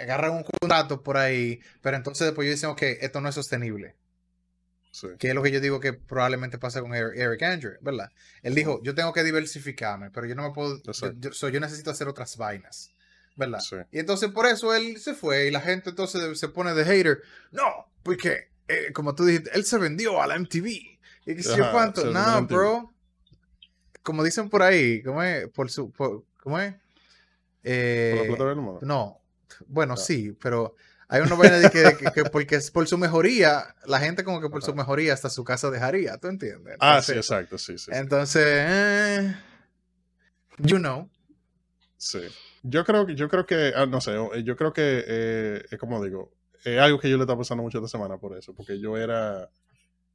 agarran 0.00 0.32
un 0.32 0.42
contrato 0.42 1.02
por 1.02 1.16
ahí, 1.16 1.60
pero 1.80 1.96
entonces 1.96 2.26
después 2.26 2.46
ellos 2.46 2.58
dicen, 2.58 2.70
ok, 2.70 2.82
esto 3.00 3.20
no 3.20 3.28
es 3.28 3.34
sostenible. 3.34 3.94
Sí. 4.90 5.08
Que 5.18 5.28
es 5.28 5.34
lo 5.34 5.42
que 5.42 5.50
yo 5.50 5.60
digo 5.60 5.80
que 5.80 5.92
probablemente 5.92 6.58
pasa 6.58 6.80
con 6.80 6.94
Eric, 6.94 7.16
Eric 7.16 7.42
Andre, 7.42 7.70
¿verdad? 7.80 8.10
Él 8.42 8.54
dijo, 8.54 8.80
yo 8.82 8.94
tengo 8.94 9.12
que 9.12 9.22
diversificarme, 9.24 10.10
pero 10.10 10.26
yo 10.26 10.34
no 10.34 10.42
me 10.42 10.54
puedo, 10.54 10.82
yo, 10.82 10.92
yo- 11.18 11.32
so, 11.32 11.48
yo 11.48 11.60
necesito 11.60 11.90
hacer 11.90 12.08
otras 12.08 12.36
vainas, 12.36 12.90
¿verdad? 13.36 13.60
Sí. 13.60 13.76
Y 13.92 13.98
entonces 13.98 14.30
por 14.30 14.46
eso 14.46 14.74
él 14.74 14.98
se 14.98 15.14
fue 15.14 15.46
y 15.46 15.50
la 15.50 15.60
gente 15.60 15.90
entonces 15.90 16.38
se 16.38 16.48
pone 16.48 16.74
de 16.74 16.84
hater. 16.84 17.22
No, 17.52 17.62
porque, 18.02 18.48
eh, 18.68 18.92
como 18.92 19.14
tú 19.14 19.24
dijiste, 19.24 19.50
él 19.54 19.64
se 19.64 19.78
vendió 19.78 20.20
a 20.22 20.26
la 20.26 20.34
MTV. 20.38 20.66
Y 21.26 21.34
que 21.36 21.42
sé 21.42 21.56
yo 21.56 21.70
cuánto. 21.70 22.04
No, 22.10 22.38
MTV. 22.42 22.46
bro. 22.56 22.94
Como 24.02 24.24
dicen 24.24 24.48
por 24.48 24.62
ahí, 24.62 25.02
¿cómo 25.02 25.22
es? 25.22 25.46
Por 25.48 25.70
su, 25.70 25.90
por- 25.92 26.24
¿cómo 26.42 26.58
es? 26.58 26.72
¿Por 26.72 26.80
Eh, 27.64 28.14
la 28.22 28.26
plata 28.28 28.44
del 28.46 28.56
mono? 28.56 28.78
no, 28.82 29.20
bueno, 29.66 29.92
Ah. 29.94 29.96
sí, 29.98 30.32
pero 30.40 30.74
hay 31.10 31.20
una 31.22 31.34
vaina 31.34 31.58
de 31.58 31.70
que, 31.70 31.78
de 31.80 31.96
que- 31.96 32.10
que 32.12 32.24
porque 32.24 32.54
es 32.56 32.70
por 32.70 32.86
su 32.88 32.96
mejoría, 32.96 33.74
la 33.86 33.98
gente 34.00 34.24
como 34.24 34.40
que 34.40 34.48
por 34.48 34.62
su 34.62 34.74
mejoría 34.74 35.12
hasta 35.12 35.28
su 35.28 35.44
casa 35.44 35.70
dejaría, 35.70 36.16
¿tú 36.18 36.28
entiendes? 36.28 36.76
Ah, 36.80 37.02
sí, 37.02 37.12
exacto, 37.12 37.58
sí, 37.58 37.76
sí. 37.78 37.90
Entonces, 37.92 38.44
eh, 38.46 39.36
you 40.58 40.78
know. 40.78 41.10
Sí. 41.96 42.20
Yo 42.62 42.84
creo 42.84 43.06
que, 43.06 43.14
yo 43.14 43.28
creo 43.28 43.46
que, 43.46 43.72
ah, 43.74 43.86
no 43.86 44.00
sé, 44.00 44.12
yo 44.44 44.56
creo 44.56 44.72
que, 44.72 45.04
eh, 45.06 45.64
es 45.70 45.78
como 45.78 46.02
digo, 46.04 46.32
es 46.64 46.78
algo 46.78 46.98
que 47.00 47.10
yo 47.10 47.16
le 47.16 47.22
estaba 47.24 47.38
pasando 47.38 47.62
mucho 47.62 47.78
esta 47.78 47.88
semana 47.88 48.18
por 48.18 48.36
eso, 48.36 48.54
porque 48.54 48.78
yo 48.78 48.96
era, 48.96 49.50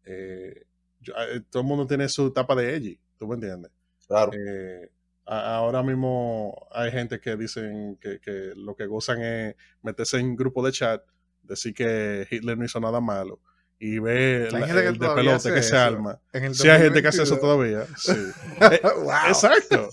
eh, 0.06 0.66
yo- 1.02 1.14
eh, 1.16 1.42
todo 1.50 1.62
el 1.62 1.68
mundo 1.68 1.88
tiene 1.88 2.08
su 2.08 2.28
etapa 2.28 2.56
de 2.56 2.76
edgy, 2.76 3.00
¿tú 3.18 3.28
me 3.28 3.36
entiendes? 3.36 3.72
Claro. 4.08 4.32
Eh, 4.34 4.90
ahora 5.26 5.82
mismo 5.84 6.68
hay 6.72 6.92
gente 6.92 7.20
que 7.20 7.36
dicen 7.36 7.98
que, 8.02 8.20
que 8.20 8.52
lo 8.56 8.76
que 8.76 8.86
gozan 8.86 9.22
es 9.22 9.56
meterse 9.82 10.18
en 10.20 10.36
grupo 10.36 10.66
de 10.66 10.72
chat, 10.72 11.02
decir 11.44 11.74
que 11.74 12.28
Hitler 12.30 12.58
no 12.58 12.66
hizo 12.66 12.80
nada 12.80 13.00
malo 13.02 13.40
y 13.80 14.00
ve 14.00 14.50
la- 14.52 14.60
el 14.88 14.98
de 14.98 15.10
pelote 15.10 15.54
que 15.54 15.62
se 15.64 15.76
arma. 15.78 16.20
Sí, 16.54 16.70
hay 16.70 16.82
gente 16.84 17.02
que 17.02 17.08
hace 17.10 17.24
eso 17.24 17.36
2022. 17.38 17.42
todavía. 17.42 17.88
Sí. 17.98 18.14
Eh, 18.72 18.82
Wow. 19.04 19.12
Exacto. 19.28 19.90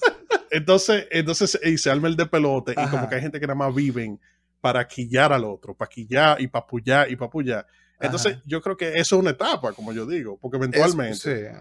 Entonces, 0.50 1.06
entonces 1.10 1.58
y 1.64 1.78
se 1.78 1.90
arma 1.90 2.08
el 2.08 2.16
de 2.16 2.26
pelote 2.26 2.72
y 2.72 2.88
como 2.90 3.08
que 3.08 3.14
hay 3.16 3.20
gente 3.22 3.40
que 3.40 3.46
nada 3.46 3.54
más 3.56 3.74
viven 3.74 4.20
para 4.60 4.86
quillar 4.86 5.32
al 5.32 5.44
otro, 5.44 5.74
para 5.74 5.88
quillar 5.88 6.40
y 6.40 6.46
para 6.46 6.66
pullar 6.66 7.10
y 7.10 7.16
para 7.16 7.30
pullar. 7.30 7.66
Entonces, 7.98 8.34
Ajá. 8.34 8.42
yo 8.46 8.60
creo 8.60 8.76
que 8.76 8.88
eso 8.98 9.16
es 9.16 9.20
una 9.20 9.30
etapa, 9.30 9.72
como 9.72 9.92
yo 9.92 10.06
digo, 10.06 10.38
porque 10.38 10.56
Es- 10.58 10.62
eventualmente 10.62 11.16
sí. 11.16 11.56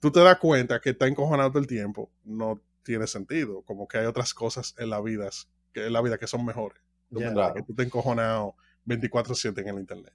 tú 0.00 0.10
te 0.10 0.20
das 0.20 0.38
cuenta 0.38 0.80
que 0.80 0.90
está 0.90 1.06
encojonado 1.06 1.50
todo 1.50 1.58
el 1.60 1.66
tiempo, 1.66 2.10
no 2.24 2.60
tiene 2.86 3.06
sentido, 3.08 3.62
como 3.62 3.88
que 3.88 3.98
hay 3.98 4.06
otras 4.06 4.32
cosas 4.32 4.74
en 4.78 4.90
la 4.90 5.00
vida 5.00 5.28
que 5.74 5.86
en 5.86 5.92
la 5.92 6.00
vida 6.00 6.16
que 6.18 6.28
son 6.28 6.44
mejores. 6.44 6.80
Que 7.12 7.62
tú 7.62 7.74
te 7.74 7.82
encojonado 7.82 8.54
24/7 8.86 9.60
en 9.60 9.68
el 9.68 9.78
internet. 9.80 10.14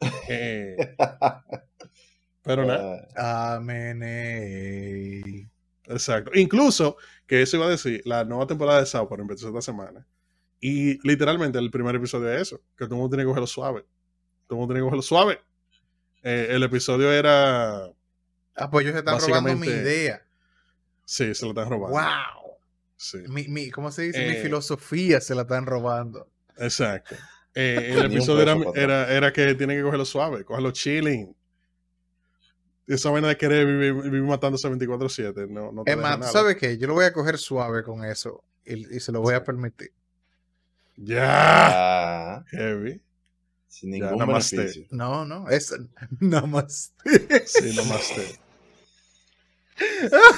Eh, 0.28 0.76
pero 2.42 2.64
nada, 2.64 3.08
Ah, 3.16 3.54
Amén. 3.56 4.00
exacto. 5.86 6.30
Incluso, 6.34 6.96
que 7.26 7.42
eso 7.42 7.56
iba 7.56 7.66
a 7.66 7.70
decir, 7.70 8.02
la 8.04 8.24
nueva 8.24 8.46
temporada 8.46 8.80
de 8.80 8.86
South 8.86 9.08
Park 9.08 9.22
empezó 9.22 9.48
esta 9.48 9.62
semana. 9.62 10.06
Y 10.60 10.98
literalmente 11.06 11.58
el 11.58 11.70
primer 11.70 11.94
episodio 11.96 12.26
de 12.28 12.40
eso, 12.40 12.58
que 12.76 12.84
todo 12.84 12.94
el 12.96 13.00
mundo 13.00 13.10
tiene 13.16 13.22
que 13.24 13.28
cogerlo 13.28 13.46
suave. 13.46 13.82
Todo 14.46 14.56
el 14.56 14.60
mundo 14.60 14.74
tiene 14.74 14.80
que 14.80 14.84
cogerlo 14.84 15.02
suave. 15.02 15.40
Eh, 16.22 16.48
el 16.50 16.62
episodio 16.62 17.12
era... 17.12 17.84
Ah, 18.56 18.70
pues 18.70 18.86
ellos 18.86 18.96
están 18.96 19.18
robando 19.20 19.56
mi 19.56 19.66
idea. 19.66 20.22
Sí, 21.04 21.34
se 21.34 21.44
lo 21.44 21.50
están 21.52 21.68
robando. 21.70 21.98
Wow. 21.98 22.56
Sí, 22.96 23.18
Mi, 23.28 23.48
mi, 23.48 23.70
¿Cómo 23.70 23.90
se 23.92 24.02
dice? 24.02 24.24
Mi 24.26 24.34
Eh, 24.34 24.42
filosofía 24.42 25.20
se 25.20 25.34
la 25.34 25.42
están 25.42 25.66
robando. 25.66 26.28
exacto. 26.56 27.14
Eh, 27.56 27.92
el 27.96 28.06
episodio 28.06 28.42
era, 28.42 28.56
era, 28.74 29.12
era 29.14 29.32
que 29.32 29.54
tienen 29.54 29.76
que 29.76 29.84
cogerlo 29.84 30.04
suave, 30.04 30.44
cogerlo 30.44 30.72
chilling. 30.72 31.36
Esa 32.88 33.10
vaina 33.10 33.28
de 33.28 33.36
querer 33.36 33.64
vivir, 33.64 33.94
vivir 33.94 34.22
matándose 34.24 34.68
24-7. 34.68 35.48
No, 35.48 35.70
no 35.70 35.84
te 35.84 35.92
Es 35.92 35.96
más, 35.96 36.14
¿tú 36.16 36.20
nada. 36.22 36.32
sabes 36.32 36.56
qué? 36.56 36.76
Yo 36.78 36.88
lo 36.88 36.94
voy 36.94 37.04
a 37.04 37.12
coger 37.12 37.38
suave 37.38 37.84
con 37.84 38.04
eso 38.04 38.42
y, 38.64 38.96
y 38.96 38.98
se 38.98 39.12
lo 39.12 39.20
voy 39.20 39.34
a 39.34 39.44
permitir. 39.44 39.92
Ya. 40.96 42.36
ah, 42.38 42.44
Heavy. 42.50 43.00
sin 43.68 43.90
Ya, 43.92 44.06
ningún 44.06 44.18
namaste. 44.18 44.56
beneficio. 44.56 44.86
No, 44.90 45.24
no, 45.24 45.48
es 45.48 45.72
nada 46.20 46.46
más. 46.48 46.92
Sí, 47.46 47.72
nomás 47.76 48.08
te. 48.16 48.40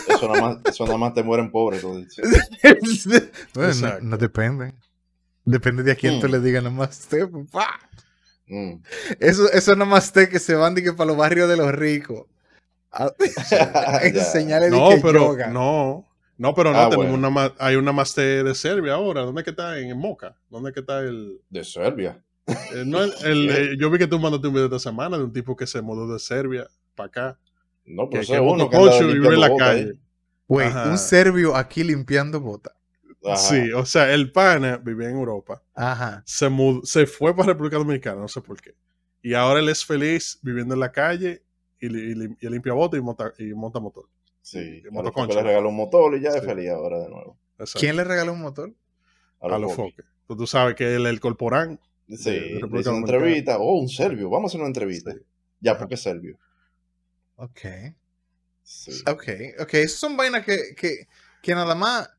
Eso 0.09 0.29
nada 0.33 0.41
más, 0.41 0.59
eso 0.65 0.85
nada 0.87 0.99
más 0.99 1.15
te 1.15 1.23
mueren 1.23 1.51
pobres. 1.51 1.81
tú 1.83 1.89
bueno, 2.63 3.21
no, 3.55 3.65
Exacto. 3.67 3.99
no 4.05 4.17
depende. 4.17 4.75
Depende 5.45 5.83
de 5.83 5.93
a 5.93 5.95
quién 5.95 6.21
tú 6.21 6.27
Mm. 6.29 6.31
le 6.33 6.41
digas 6.41 6.63
namaste, 6.65 7.27
papá. 7.27 7.79
Mm. 8.49 8.75
Eso, 9.21 9.51
eso 9.53 9.77
namaste 9.77 10.29
que 10.29 10.39
se 10.39 10.55
van 10.55 10.75
de 10.75 10.83
que 10.83 10.93
para 10.93 11.09
los 11.09 11.17
barrios 11.17 11.49
de 11.49 11.57
los 11.57 11.71
ricos. 11.73 12.27
A- 12.91 13.13
Ya. 13.51 13.99
Enseñarle 14.03 14.71
de 14.71 14.77
No, 14.77 14.89
que 14.91 14.99
pero 15.03 15.19
yoga. 15.33 15.49
no. 15.49 16.05
No, 16.39 16.55
pero 16.55 16.71
no, 16.73 16.79
Ah, 16.79 16.91
tenemos 16.91 17.07
bueno. 17.13 17.15
una 17.29 17.31
ma- 17.31 17.55
hay 17.59 17.77
una 17.77 17.87
Namaste 17.87 18.45
de 18.45 18.55
Serbia 18.55 18.93
ahora. 18.95 19.23
¿Dónde 19.23 19.43
que 19.43 19.51
está? 19.51 19.79
En 19.79 19.97
Moca. 19.97 20.37
¿Dónde 20.51 20.71
que 20.73 20.81
está 20.81 20.99
el...? 21.01 21.41
De 21.49 21.65
Serbia. 21.65 22.23
eh, 22.47 22.85
no, 22.85 23.03
el- 23.03 23.15
el, 23.25 23.51
eh, 23.51 23.77
yo 23.79 23.89
vi 23.91 23.97
que 23.99 24.07
tú 24.07 24.19
mandaste 24.19 24.47
un 24.49 24.53
video 24.55 24.67
esta 24.67 24.79
semana 24.79 25.17
de 25.17 25.25
un 25.25 25.33
tipo 25.33 25.57
que 25.57 25.67
se 25.67 25.81
mudó 25.81 26.13
de 26.13 26.19
Serbia 26.19 26.67
para 26.95 27.07
acá. 27.07 27.39
No, 27.87 28.09
Que, 28.09 28.19
pero 28.19 28.21
que 28.21 28.25
ese 28.25 28.33
es 28.35 28.41
es 28.41 28.53
uno 28.53 28.69
que 28.71 28.77
anda 28.77 28.97
y 28.99 29.35
en 29.35 29.41
la 29.41 29.57
calle. 29.57 29.93
Güey, 30.49 30.69
un 30.89 30.99
serbio 30.99 31.57
aquí 31.57 31.83
limpiando 31.85 32.41
botas. 32.41 32.75
Ajá. 33.25 33.37
Sí, 33.37 33.73
o 33.73 33.85
sea, 33.85 34.13
el 34.13 34.31
pana 34.31 34.77
vivía 34.77 35.09
en 35.11 35.17
Europa. 35.17 35.61
Ajá. 35.75 36.23
Se, 36.27 36.49
mudó, 36.49 36.85
se 36.87 37.07
fue 37.07 37.35
para 37.35 37.49
República 37.49 37.77
Dominicana, 37.77 38.21
no 38.21 38.29
sé 38.29 38.41
por 38.41 38.61
qué. 38.61 38.75
Y 39.23 39.35
ahora 39.35 39.59
él 39.59 39.69
es 39.69 39.85
feliz 39.85 40.39
viviendo 40.43 40.75
en 40.75 40.81
la 40.81 40.93
calle 40.93 41.43
y, 41.81 41.89
li- 41.89 42.13
y 42.13 42.15
lim- 42.15 42.37
y 42.41 42.49
limpia 42.49 42.73
botas 42.73 43.01
y 43.01 43.03
monta, 43.03 43.33
y 43.39 43.53
monta 43.55 43.81
motor. 43.81 44.05
Sí. 44.43 44.59
Y 44.59 44.83
le 44.83 45.43
regaló 45.43 45.69
un 45.71 45.75
motor 45.77 46.15
y 46.17 46.21
ya 46.21 46.31
es 46.31 46.41
Sí. 46.41 46.47
feliz 46.47 46.71
ahora 46.71 47.01
de 47.01 47.09
nuevo. 47.09 47.37
Exacto. 47.59 47.81
¿Quién 47.81 47.97
le 47.97 48.05
regaló 48.05 48.33
un 48.33 48.41
motor? 48.43 48.73
A 49.41 49.47
A 49.47 49.49
los 49.51 49.63
los 49.63 49.73
focos. 49.75 49.91
foques. 49.93 50.07
Tú, 50.29 50.37
tú 50.37 50.47
sabes 50.47 50.77
que 50.77 50.95
él 50.95 51.07
es 51.07 51.11
el 51.11 51.19
corporán. 51.19 51.81
Sí, 52.09 52.31
de 52.31 52.41
le 52.41 52.55
República 52.61 52.81
hizo 52.83 52.91
una 52.91 53.01
Dominicana. 53.01 53.17
entrevista. 53.19 53.59
Oh, 53.59 53.81
un 53.81 53.89
serbio. 53.89 54.31
Vamos 54.31 54.49
a 54.49 54.51
hacer 54.53 54.61
una 54.61 54.69
entrevista. 54.69 55.13
Sí. 55.13 55.19
Ya, 55.61 55.77
porque 55.77 55.95
es 55.95 56.03
serbio. 56.03 56.39
Ok. 57.37 57.61
Sí. 58.63 59.03
Ok, 59.07 59.25
ok. 59.61 59.75
Esas 59.75 59.99
son 60.01 60.17
vainas 60.17 60.45
que, 60.45 60.75
que, 60.75 61.07
que 61.43 61.55
nada 61.55 61.75
más. 61.75 62.11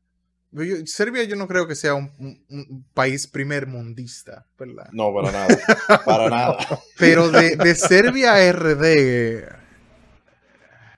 yo- 0.52 0.86
Serbia 0.86 1.24
yo 1.24 1.36
no 1.36 1.46
creo 1.46 1.66
que 1.68 1.74
sea 1.74 1.94
un, 1.94 2.10
un- 2.18 2.44
un 2.48 2.84
país 2.94 3.26
primer 3.26 3.66
mundista, 3.66 4.46
¿verdad? 4.58 4.88
No, 4.92 5.12
para 5.12 5.30
nada. 5.32 5.58
Para 6.04 6.30
nada. 6.30 6.56
Pero 6.98 7.30
de, 7.30 7.56
de 7.56 7.74
Serbia 7.74 8.34
a 8.34 8.52
RD. 8.52 9.44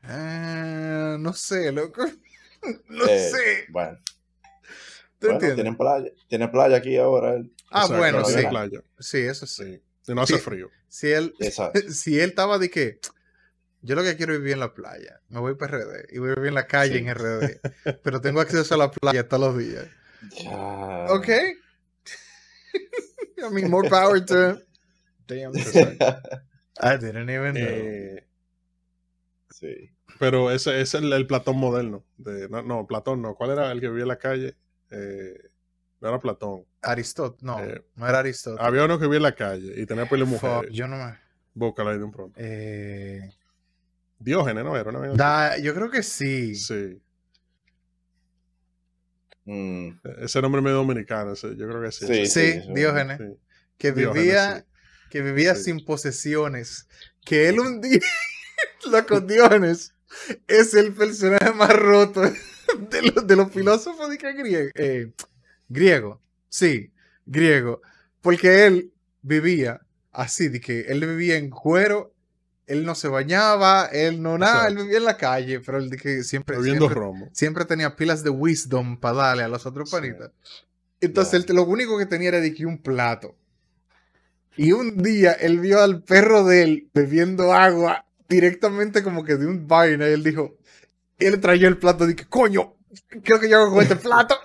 eh, 0.09 1.16
no 1.18 1.33
sé, 1.33 1.73
loco. 1.73 2.05
No 2.91 3.07
Eh, 3.07 3.31
sé. 3.31 3.64
Bueno, 3.71 3.99
¿Tú 5.18 5.29
bueno 5.29 5.33
entiendes? 5.37 5.55
tienen 5.57 5.77
playa. 5.79 6.11
Tienen 6.29 6.51
playa 6.51 6.77
aquí 6.77 6.95
ahora. 6.99 7.43
Ah, 7.71 7.87
bueno, 7.87 8.18
no 8.21 8.25
sí. 8.27 8.43
playa. 8.51 8.83
Sí, 8.99 9.18
eso 9.21 9.47
sí. 9.47 9.81
Sí. 10.03 10.12
Y 10.12 10.14
no 10.14 10.21
hace 10.23 10.35
Sí. 10.37 10.41
frío. 10.41 10.68
Si 10.89 11.11
él, 11.11 11.35
si 11.91 12.21
él 12.21 12.29
estaba 12.31 12.59
de 12.59 12.68
que 12.71 13.01
yo 13.83 13.95
lo 13.95 14.03
que 14.03 14.16
quiero 14.16 14.33
es 14.35 14.41
vivir 14.41 14.55
en 14.55 14.61
la 14.61 14.74
playa, 14.74 15.20
me 15.28 15.41
voy 15.41 15.55
para 15.55 15.78
RD 15.78 16.12
y 16.12 16.18
voy 16.18 16.31
a 16.31 16.35
vivir 16.35 16.49
en 16.49 16.55
la 16.55 16.66
calle 16.66 16.99
Sí. 16.99 17.07
en 17.07 17.14
RD, 17.14 17.61
pero 18.03 18.20
tengo 18.20 18.41
acceso 18.41 18.74
a 18.74 18.78
la 18.78 18.91
playa 18.91 19.28
todos 19.28 19.55
los 19.55 19.59
días. 19.59 19.87
Ya. 20.43 21.07
Ok. 21.09 21.28
I 23.39 23.51
mean, 23.53 23.70
more 23.70 23.89
power 23.89 24.24
to 24.24 24.51
him. 24.51 24.61
Damn, 25.26 25.53
I 26.83 26.97
didn't 26.99 27.31
even 27.31 27.55
know. 27.55 27.68
Eh, 27.68 28.26
sí. 29.51 29.91
pero 30.18 30.51
ese 30.51 30.81
ese 30.81 30.99
es 30.99 31.05
el, 31.05 31.12
el 31.12 31.26
Platón 31.26 31.57
moderno. 31.57 32.05
De, 32.18 32.49
no, 32.49 32.62
no, 32.62 32.87
Platón 32.87 33.22
no. 33.22 33.35
¿Cuál 33.35 33.51
era 33.53 33.72
el 33.72 33.81
que 33.81 33.89
vivía 33.89 34.03
en 34.03 34.09
la 34.09 34.18
calle? 34.18 34.57
Eh, 34.91 35.39
no 36.01 36.09
era 36.09 36.18
Platón. 36.18 36.64
Aristóteles, 36.83 37.43
no, 37.43 37.62
eh, 37.62 37.85
no 37.95 38.09
era 38.09 38.18
Aristóteles. 38.20 38.64
Había 38.66 38.85
uno 38.85 38.99
que 38.99 39.05
vivía 39.07 39.18
en 39.18 39.22
la 39.22 39.35
calle 39.35 39.74
y 39.81 39.87
tenía 39.87 40.07
pele 40.07 40.24
Fuck, 40.26 40.43
mujeres. 40.43 40.70
yo 40.72 40.87
no 40.89 40.97
me. 40.97 41.18
Búscalo 41.55 41.91
ahí 41.91 41.99
de 41.99 42.05
un 42.05 42.12
pronto. 42.12 42.39
Eh, 42.41 43.31
Diógenes, 44.21 44.62
¿no? 44.64 44.77
Era 44.77 44.91
una 44.91 44.99
vaina 45.01 45.14
da, 45.16 45.59
yo 45.59 45.75
creo 45.75 45.91
que 45.91 46.03
sí. 46.03 46.55
Sí. 46.55 47.01
Mm, 49.45 49.91
Ese 50.21 50.43
nombre 50.43 50.61
medio 50.61 50.77
dominicano. 50.77 51.35
yo 51.35 51.57
creo 51.68 51.83
que 51.83 51.93
sí. 51.93 52.07
Sí, 52.07 52.27
Sí, 52.27 52.53
sí, 52.62 52.73
Diógenes. 52.75 53.18
Sí. 53.18 53.25
Que 53.79 53.93
Diógenes, 53.93 54.23
vivía, 54.25 54.57
sí. 54.59 54.64
que 55.11 55.23
vivía 55.23 55.55
Sí. 55.55 55.64
sin 55.64 55.85
posesiones. 55.85 56.87
Que 57.25 57.49
él 57.49 57.61
un 57.61 57.81
día, 57.81 57.99
loco, 58.91 59.21
Diógenes, 59.21 59.95
es 60.47 60.75
el 60.75 60.93
personaje 60.93 61.53
más 61.55 61.73
roto 61.75 62.21
de 62.23 63.03
los, 63.14 63.27
de 63.27 63.37
los 63.37 63.51
filósofos 63.51 64.11
de 64.11 64.18
que 64.18 64.33
griego. 64.35 64.71
eh, 64.75 65.12
griego, 65.68 66.21
sí, 66.49 66.93
griego. 67.27 67.81
Porque 68.21 68.66
él 68.66 68.93
vivía 69.23 69.81
así, 70.12 70.49
de 70.49 70.61
que 70.61 70.81
él 70.83 71.01
vivía 71.07 71.37
en 71.37 71.49
cuero, 71.51 72.10
él 72.71 72.85
no 72.87 72.95
se 72.95 73.09
bañaba, 73.09 73.87
él 73.93 74.23
no 74.23 74.39
nada, 74.39 74.68
él 74.68 74.77
vivía 74.77 74.99
en 74.99 75.05
la 75.05 75.16
calle, 75.16 75.61
pero 75.61 75.79
él 75.79 75.91
que 76.01 76.23
siempre, 76.23 76.62
siempre, 76.62 76.89
romo. 76.89 77.29
siempre 77.33 77.64
tenía 77.64 77.97
pilas 77.97 78.23
de 78.23 78.31
wisdom 78.31 78.99
para 78.99 79.16
darle 79.16 79.43
a 79.43 79.49
los 79.49 79.66
otros 79.66 79.91
Sí. 79.91 79.97
panitas. 79.97 80.31
Entonces, 81.01 81.45
Ya. 81.47 81.51
él, 81.51 81.57
lo 81.57 81.64
único 81.64 81.99
que 81.99 82.07
tenía 82.07 82.29
era 82.29 82.41
de 82.41 82.55
que 82.55 82.64
un 82.66 82.79
plato. 82.79 83.35
Y 84.57 84.73
un 84.73 85.03
día 85.03 85.33
él 85.33 85.59
vio 85.61 85.81
al 85.83 86.03
perro 86.03 86.45
de 86.45 86.62
él 86.62 86.89
bebiendo 86.93 87.53
agua 87.53 88.05
directamente 88.29 89.03
como 89.03 89.25
que 89.25 89.37
de 89.37 89.47
un 89.47 89.66
vaina 89.66 90.09
y 90.09 90.12
él 90.12 90.23
dijo, 90.23 90.57
él 91.18 91.41
traía 91.41 91.68
el 91.68 91.79
plato 91.79 92.05
y 92.05 92.14
dije, 92.14 92.27
coño, 92.29 92.75
¿qué 93.09 93.18
es 93.25 93.29
lo 93.31 93.41
que 93.41 93.49
yo 93.49 93.59
hago 93.59 93.73
con 93.75 93.83
este 93.83 93.97
plato? 94.09 94.37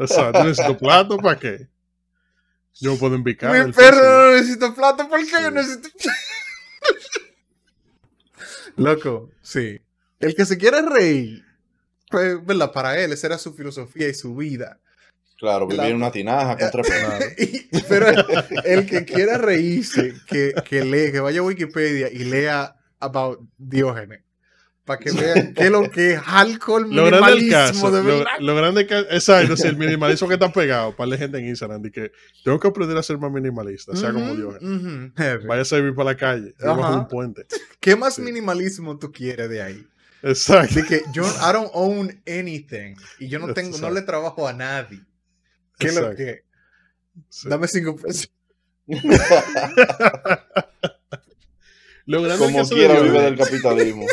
O 0.00 0.06
sea, 0.06 0.32
¿tú 0.32 0.38
necesitas 0.44 0.76
plato 0.76 1.16
para 1.18 1.38
qué? 1.38 1.68
Yo 2.80 2.98
puedo 2.98 3.14
embicar. 3.14 3.66
Mi 3.66 3.72
perro 3.72 4.02
no 4.02 4.32
necesita 4.32 4.74
plato, 4.74 5.08
¿por 5.08 5.18
qué 5.20 5.30
yo 5.30 5.48
Sí. 5.48 5.54
necesito 5.54 5.88
Loco, 8.76 9.30
sí. 9.42 9.80
El 10.18 10.34
que 10.34 10.44
se 10.44 10.58
quiere 10.58 10.82
reír, 10.82 11.44
pues, 12.10 12.44
¿verdad? 12.44 12.72
Para 12.72 12.98
él, 12.98 13.12
esa 13.12 13.26
era 13.28 13.38
su 13.38 13.54
filosofía 13.54 14.08
y 14.08 14.14
su 14.14 14.34
vida. 14.36 14.78
claro, 15.38 15.66
vivir 15.66 15.78
La- 15.82 15.88
en 15.88 15.96
una 15.96 16.10
tinaja 16.12 16.56
con 16.58 16.70
tres. 16.70 16.86
Y- 17.38 17.82
pero 17.88 18.06
el 18.64 18.86
que 18.86 19.04
quiera 19.04 19.38
reírse, 19.38 20.14
que, 20.26 20.52
que 20.68 20.84
lee, 20.84 21.10
que 21.12 21.20
vaya 21.20 21.40
a 21.40 21.44
Wikipedia 21.44 22.10
y 22.12 22.24
lea 22.24 22.76
about 22.98 23.40
Diógenes. 23.56 24.22
Para 24.90 24.98
que 24.98 25.12
vean 25.12 25.54
qué 25.54 25.64
es 25.66 25.70
lo 25.70 25.88
que 25.88 26.14
es 26.14 26.20
alcohol 26.26 26.82
Lo 26.92 27.04
minimalismo 27.04 27.50
caso, 27.52 27.90
de 27.92 28.02
verdad. 28.02 28.24
lo 28.40 28.56
grande 28.56 28.86
que, 28.88 28.98
exacto, 28.98 29.56
sí, 29.56 29.68
el 29.68 29.76
minimalismo 29.76 30.26
que 30.26 30.34
está 30.34 30.52
pegado, 30.52 30.96
para 30.96 31.10
la 31.10 31.16
gente 31.16 31.38
en 31.38 31.46
Instagram, 31.46 31.80
de 31.82 31.92
que 31.92 32.10
tengo 32.42 32.58
que 32.58 32.66
aprender 32.66 32.96
a 32.96 33.02
ser 33.04 33.16
más 33.18 33.30
minimalista, 33.30 33.94
sea 33.94 34.12
como 34.12 34.34
Dios. 34.34 34.56
Vaya 35.46 35.62
a 35.62 35.64
servir 35.64 35.94
para 35.94 36.10
la 36.10 36.16
calle, 36.16 36.54
bajo 36.58 36.92
un 36.96 37.06
puente. 37.06 37.46
¿Qué 37.78 37.94
más 37.94 38.16
Sí. 38.16 38.22
minimalismo 38.22 38.98
tú 38.98 39.12
quieres 39.12 39.48
de 39.48 39.62
ahí? 39.62 39.86
Exacto. 40.24 40.74
De 40.74 40.84
que 40.84 41.02
yo 41.12 41.22
I 41.24 41.52
don't 41.52 41.70
own 41.72 42.20
anything 42.26 42.96
y 43.20 43.28
yo 43.28 43.38
no 43.38 43.54
tengo, 43.54 43.78
no 43.78 43.90
le 43.90 44.02
trabajo 44.02 44.48
a 44.48 44.52
nadie. 44.52 45.00
¿Qué 45.78 45.86
es 45.86 45.94
lo 45.94 46.14
que? 46.16 46.42
Sí. 47.28 47.48
Dame 47.48 47.68
cinco 47.68 47.94
pesos. 47.94 48.28
Lo 52.10 52.22
grande 52.22 52.44
del 52.44 52.52
Como 52.54 52.68
quiera 52.68 53.00
vive 53.00 53.22
del 53.22 53.36
capitalismo. 53.38 54.04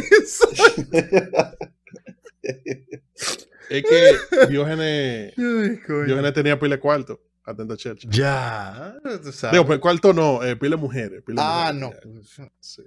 es 3.72 3.84
que 3.84 4.16
Diógenes. 4.50 5.34
Diógenes 5.36 6.34
tenía 6.34 6.60
pile 6.60 6.76
de 6.76 6.80
cuarto. 6.80 7.20
Atento 7.44 7.74
a 7.74 7.78
Churchill. 7.78 8.12
Ya, 8.12 8.94
tú 9.24 9.32
sabes. 9.32 9.54
Digo, 9.54 9.66
pues 9.66 9.80
cuarto 9.80 10.14
no, 10.14 10.44
eh, 10.44 10.56
de 10.56 10.76
mujeres. 10.76 11.24
ah, 11.38 11.72
no. 11.74 11.88
mujeres, 11.88 12.36
ya. 12.38 12.52
Sí. 12.60 12.84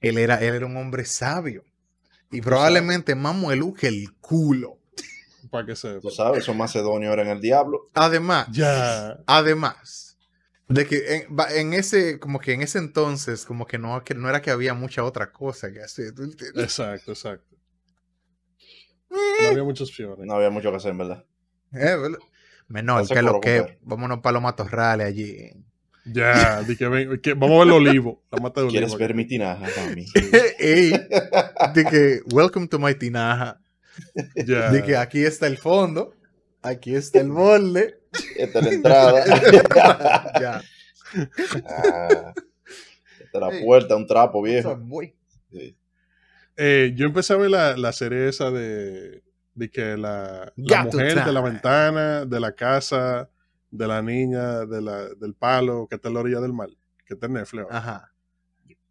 Él 0.00 0.16
era, 0.16 0.36
él 0.36 0.54
era 0.54 0.64
un 0.64 0.78
hombre 0.78 1.04
sabio. 1.04 1.62
Y 2.30 2.40
probablemente 2.40 3.14
más 3.14 3.34
muelu 3.34 3.74
que 3.74 3.88
el 3.88 4.14
culo. 4.18 4.78
Para 5.50 5.66
que 5.66 5.76
sepa. 5.76 6.00
Tú 6.00 6.10
sabes, 6.10 6.38
esos 6.40 6.56
macedonios 6.56 7.12
eran 7.12 7.28
el 7.28 7.42
diablo. 7.42 7.90
Además, 7.92 8.46
Ya. 8.50 9.18
además 9.26 10.03
de 10.68 10.86
que 10.86 11.16
en, 11.16 11.26
en 11.56 11.74
ese, 11.74 12.18
como 12.18 12.38
que 12.38 12.52
en 12.52 12.62
ese 12.62 12.78
entonces, 12.78 13.44
como 13.44 13.66
que 13.66 13.78
no, 13.78 14.02
que 14.04 14.14
no 14.14 14.28
era 14.28 14.40
que 14.42 14.50
había 14.50 14.74
mucha 14.74 15.04
otra 15.04 15.30
cosa 15.32 15.72
que 15.72 15.80
hacer. 15.80 16.12
Exacto, 16.56 17.12
exacto. 17.12 17.56
No 19.10 19.48
había 19.48 19.62
muchas 19.64 19.88
opciones. 19.88 20.26
No 20.26 20.34
había 20.34 20.50
mucho 20.50 20.70
que 20.70 20.76
hacer, 20.76 20.90
en 20.92 20.98
verdad. 20.98 21.24
Eh, 21.72 21.96
¿verdad? 21.96 22.18
Menor, 22.68 23.06
que 23.06 23.22
lo 23.22 23.40
que, 23.40 23.78
vámonos 23.82 24.20
para 24.20 24.34
los 24.34 24.42
matorrales 24.42 25.06
allí. 25.06 25.50
Ya, 26.06 26.62
di 26.62 26.76
que 26.76 26.86
ven- 26.88 27.20
que 27.20 27.32
vamos 27.34 27.56
a 27.56 27.58
ver 27.64 27.66
el 27.68 27.88
olivo. 27.88 28.22
La 28.30 28.38
mata 28.38 28.60
de 28.60 28.66
olivo. 28.66 28.80
¿Quieres 28.80 28.96
ver 28.98 29.14
mi 29.14 29.26
tinaja, 29.26 29.66
mami? 29.80 30.04
Ey, 30.58 30.90
de 31.74 31.84
que, 31.84 32.20
welcome 32.32 32.66
to 32.68 32.78
my 32.78 32.94
tinaja. 32.94 33.60
Ya. 34.34 34.70
De 34.70 34.82
que 34.82 34.96
aquí 34.96 35.24
está 35.24 35.46
el 35.46 35.56
fondo, 35.56 36.14
aquí 36.62 36.94
está 36.94 37.20
el 37.20 37.30
borde. 37.30 38.00
Esta 38.36 38.58
es 38.58 38.64
la 38.64 38.70
entrada. 38.72 39.24
ya. 40.40 40.62
Ah, 41.66 42.34
esta 43.20 43.32
es 43.32 43.40
la 43.40 43.50
puerta, 43.64 43.96
un 43.96 44.06
trapo 44.06 44.42
viejo. 44.42 44.78
Sí. 45.50 45.76
Eh, 46.56 46.92
yo 46.96 47.06
empecé 47.06 47.32
a 47.32 47.36
ver 47.36 47.50
la, 47.50 47.76
la 47.76 47.92
serie 47.92 48.28
esa 48.28 48.50
de, 48.50 49.22
de 49.54 49.70
que 49.70 49.96
la, 49.96 50.52
la 50.56 50.84
mujer 50.84 51.24
de 51.24 51.32
la 51.32 51.40
ventana, 51.40 52.24
de 52.24 52.40
la 52.40 52.52
casa, 52.52 53.28
de 53.70 53.88
la 53.88 54.02
niña, 54.02 54.66
de 54.66 54.80
la, 54.80 55.08
del 55.14 55.34
palo, 55.34 55.86
que 55.88 55.96
está 55.96 56.08
en 56.08 56.14
la 56.14 56.20
orilla 56.20 56.40
del 56.40 56.52
mar, 56.52 56.68
que 57.04 57.14
está 57.14 57.26
en 57.26 57.34
Netflix. 57.34 57.66
Ajá. 57.70 58.12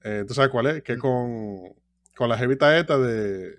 Eh, 0.03 0.25
¿Tú 0.27 0.33
sabes 0.33 0.51
cuál 0.51 0.67
es? 0.67 0.83
Que 0.83 0.97
con, 0.97 1.73
con 2.15 2.29
la 2.29 2.37
jevita 2.37 2.77
esta 2.77 2.97
de... 2.97 3.55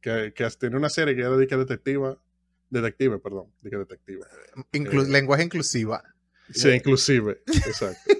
Que, 0.00 0.32
que 0.32 0.48
tiene 0.58 0.76
una 0.76 0.88
serie 0.88 1.14
que 1.14 1.22
era 1.22 1.36
de 1.36 1.46
que 1.46 1.56
detectiva. 1.56 2.18
Detective, 2.70 3.18
perdón. 3.18 3.46
Que 3.62 3.76
detective. 3.76 4.20
Inclu- 4.72 5.06
Eh. 5.06 5.10
lenguaje 5.10 5.44
inclusiva. 5.44 6.02
Sí, 6.52 6.68
inclusive. 6.70 7.40
Exacto. 7.46 8.00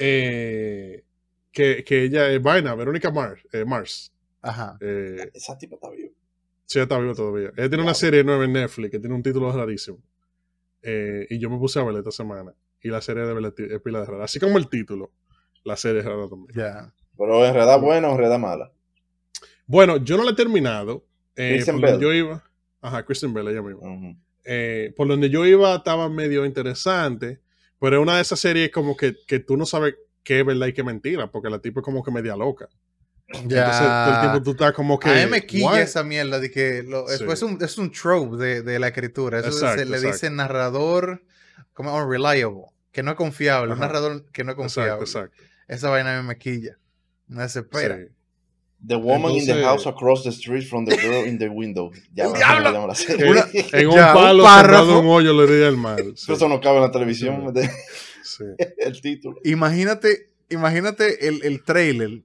Eh, 0.00 1.02
que, 1.50 1.82
que 1.82 2.04
ella 2.04 2.30
es 2.30 2.40
vaina, 2.42 2.74
Verónica 2.74 3.10
Mars. 3.10 3.42
eh, 3.52 3.64
Mars. 3.64 4.12
Ajá. 4.42 4.76
Eh, 4.80 5.30
Esa 5.34 5.56
tipa 5.58 5.74
está 5.76 5.90
viva. 5.90 6.10
sí, 6.66 6.78
está 6.78 6.98
viva 6.98 7.14
todavía. 7.14 7.50
Ella 7.56 7.68
tiene 7.68 7.82
una 7.82 7.94
serie 7.94 8.22
nueva 8.22 8.44
en 8.44 8.52
Netflix 8.52 8.90
que 8.92 8.98
tiene 9.00 9.14
un 9.16 9.22
título 9.22 9.50
rarísimo. 9.50 9.98
Eh, 10.82 11.26
y 11.30 11.38
yo 11.40 11.50
me 11.50 11.58
puse 11.58 11.80
a 11.80 11.84
verla 11.84 11.98
esta 12.00 12.12
semana. 12.12 12.54
Y 12.80 12.88
la 12.90 13.00
serie 13.00 13.24
de 13.24 13.52
es 13.74 13.80
pila 13.82 14.00
de 14.00 14.06
rara. 14.06 14.24
Así 14.24 14.38
como 14.38 14.56
el 14.58 14.68
título, 14.68 15.10
la 15.64 15.76
serie 15.76 16.00
es 16.00 16.04
rara 16.06 16.28
también. 16.28 16.54
Ya. 16.56 16.94
Pero 17.16 17.44
en 17.44 17.52
realidad 17.54 17.80
buena 17.80 18.08
o 18.08 18.12
en 18.12 18.18
realidad 18.18 18.38
mala. 18.38 18.72
Bueno, 19.66 19.96
yo 19.96 20.16
no 20.16 20.22
la 20.24 20.30
he 20.30 20.34
terminado. 20.36 21.04
Eh, 21.34 21.60
yo 22.00 22.12
iba. 22.12 22.44
Ajá, 22.80 23.04
Kristen 23.04 23.32
Bell, 23.34 23.48
ella 23.48 23.62
misma. 23.62 24.14
Eh, 24.44 24.92
por 24.96 25.08
donde 25.08 25.28
yo 25.30 25.44
iba 25.44 25.74
estaba 25.76 26.08
medio 26.08 26.44
interesante, 26.46 27.40
pero 27.80 27.96
es 27.96 28.02
una 28.02 28.16
de 28.16 28.22
esas 28.22 28.40
series 28.40 28.70
como 28.70 28.96
que, 28.96 29.16
que 29.26 29.40
tú 29.40 29.56
no 29.56 29.66
sabes 29.66 29.94
qué 30.22 30.40
es 30.40 30.46
verdad 30.46 30.66
y 30.68 30.72
qué 30.72 30.80
es 30.82 30.86
mentira, 30.86 31.30
porque 31.30 31.50
la 31.50 31.58
tipa 31.58 31.80
es 31.80 31.84
como 31.84 32.02
que 32.02 32.10
media 32.10 32.36
loca. 32.36 32.68
Entonces 33.28 33.78
todo 33.78 34.14
el 34.14 34.20
tiempo 34.20 34.42
tú 34.42 34.50
estás 34.52 34.72
como 34.72 34.98
que... 34.98 35.10
a 35.10 35.24
mí 35.26 35.30
me 35.30 35.44
quilla 35.44 35.66
"What?". 35.66 35.78
esa 35.80 36.02
mierda 36.02 36.40
de 36.40 36.50
que 36.50 36.82
lo- 36.82 37.10
es, 37.10 37.18
Sí. 37.18 37.24
es 37.28 37.42
un, 37.42 37.58
es 37.62 37.76
un 37.76 37.92
trope 37.92 38.36
de, 38.36 38.62
de 38.62 38.78
la 38.78 38.88
escritura. 38.88 39.40
Eso 39.40 39.48
Exacto, 39.48 39.80
se 39.80 39.84
le 39.84 39.96
exacto. 39.96 40.14
dice 40.14 40.30
narrador 40.30 41.22
como 41.74 41.94
unreliable, 41.94 42.62
que 42.90 43.02
no 43.02 43.10
es 43.10 43.16
confiable. 43.18 43.74
Un 43.74 43.80
narrador 43.80 44.24
que 44.32 44.44
no 44.44 44.52
es 44.52 44.56
confiable. 44.56 45.02
exacto. 45.04 45.36
Esa 45.66 45.90
vaina 45.90 46.22
me 46.22 46.38
quilla. 46.38 46.78
Me 47.26 47.42
desespera. 47.42 47.98
Sí. 47.98 48.04
The 48.86 48.94
woman 48.96 49.32
in 49.32 49.44
the 49.44 49.52
Entonces- 49.52 49.64
house 49.64 49.86
across 49.86 50.22
the 50.22 50.30
street 50.32 50.62
from 50.68 50.84
the 50.86 50.96
girl 50.96 51.26
in 51.26 51.38
the 51.38 51.48
window. 51.48 51.90
Ya 52.14 52.24
¡El 52.26 52.32
va, 52.32 52.36
diablo! 52.38 52.84
Una- 52.84 52.94
En 53.72 53.88
un 53.88 53.94
Ya, 53.94 54.08
un 54.08 54.14
palo 54.14 54.90
en 54.90 54.96
un 54.96 55.06
hoyo 55.08 55.32
le 55.34 55.46
diría 55.52 55.68
el 55.68 55.76
mal. 55.76 56.14
Sí, 56.16 56.32
eso 56.32 56.48
no 56.48 56.60
cabe 56.60 56.76
en 56.76 56.82
la 56.82 56.90
televisión, 56.92 57.52
sí. 58.22 58.44
el 58.78 59.00
título. 59.00 59.36
Imagínate, 59.44 60.28
imagínate 60.48 61.26
el, 61.28 61.40
el 61.44 61.64
trailer, 61.64 62.22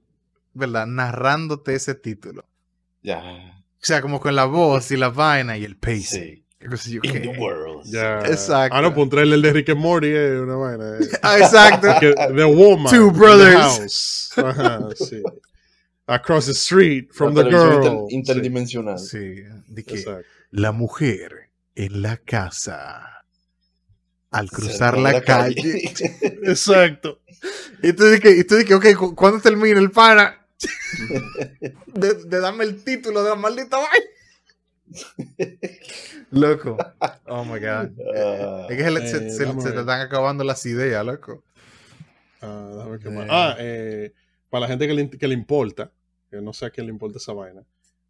¿verdad? 0.52 0.86
Narrándote 0.86 1.74
ese 1.74 1.94
título. 1.96 2.44
Ya. 3.02 3.20
O 3.20 3.86
sea, 3.86 4.00
como 4.00 4.20
con 4.20 4.34
la 4.36 4.44
voz 4.46 4.90
y 4.92 4.96
la 4.96 5.08
vaina 5.10 5.58
y 5.58 5.64
el. 5.64 5.76
Sí. 6.02 6.40
Yo 6.88 7.00
In 7.02 7.12
qué. 7.12 7.20
the 7.20 7.28
world. 7.38 7.84
Ya. 7.84 8.20
Exacto. 8.20 8.74
Ah, 8.74 8.80
no, 8.80 8.94
pues 8.94 9.04
un 9.04 9.10
trailer 9.10 9.38
de 9.40 9.52
Rick 9.52 9.68
and 9.70 9.80
Morty 9.80 10.06
es 10.08 10.40
una 10.40 10.54
vaina. 10.56 10.98
eh. 10.98 11.06
Ah, 11.20 11.36
exacto. 11.38 11.88
The 12.00 12.44
Woman. 12.44 12.90
Two 12.90 13.08
in 13.08 13.12
the 13.12 13.18
brothers. 13.18 13.54
house. 13.56 14.32
Ajá, 14.38 14.88
sí. 14.96 15.22
Across 16.06 16.46
the 16.46 16.52
street 16.54 17.08
from 17.12 17.34
La 17.34 17.44
the 17.44 17.50
girl. 17.50 17.76
inter- 17.86 18.06
interdimensional. 18.10 18.98
Sí, 18.98 19.18
de 19.18 19.62
Sí, 19.76 19.84
que 19.84 19.94
exacto. 19.94 20.26
la 20.50 20.72
mujer 20.72 21.50
en 21.74 22.02
la 22.02 22.18
casa 22.18 23.24
al 24.30 24.50
cruzar 24.50 24.98
la, 24.98 25.22
calle. 25.22 25.82
Exacto. 26.42 27.20
y 27.82 27.92
tú 27.92 28.04
dices, 28.06 28.36
y 28.38 28.44
tú 28.44 28.56
dices, 28.56 28.72
ok, 28.74 28.86
¿cu- 28.96 29.14
¿cuándo 29.14 29.40
termina 29.40 29.78
el 29.80 29.90
pana? 29.90 30.44
de, 31.94 32.14
de 32.14 32.40
darme 32.40 32.64
el 32.64 32.82
título 32.84 33.22
de 33.22 33.30
la 33.30 33.36
maldita 33.36 33.76
vaina. 33.78 34.06
loco. 36.30 36.76
Oh 37.26 37.44
my 37.44 37.58
god. 37.60 37.90
Ah, 38.16 38.66
es 38.68 38.76
que 38.76 38.84
se, 39.08 39.16
eh, 39.16 39.30
te 39.36 39.44
ver. 39.70 39.78
están 39.78 40.00
acabando 40.00 40.44
las 40.44 40.64
ideas, 40.66 41.04
loco. 41.04 41.42
Ah, 42.42 42.86
Eh. 43.04 43.10
más. 43.10 43.26
Ah, 43.30 43.56
eh, 43.58 44.12
para 44.50 44.62
la 44.62 44.68
gente 44.68 44.86
que 44.86 44.94
le, 44.94 45.10
que 45.10 45.28
le 45.28 45.34
importa, 45.34 45.90
que 46.34 46.42
no 46.42 46.52
sé 46.52 46.66
a 46.66 46.70
quién 46.70 46.86
le 46.86 46.92
importa 46.92 47.18
esa 47.18 47.32
vaina, 47.32 47.62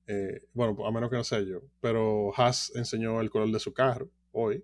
eh, 0.07 0.43
bueno, 0.53 0.87
a 0.87 0.91
menos 0.91 1.11
que 1.11 1.17
no 1.17 1.25
sea 1.25 1.41
yo, 1.41 1.61
pero 1.81 2.33
Haas 2.37 2.73
enseñó 2.75 3.21
el 3.21 3.31
color 3.31 3.51
de 3.51 3.59
su 3.61 3.73
carro 3.73 4.09
hoy, 4.33 4.63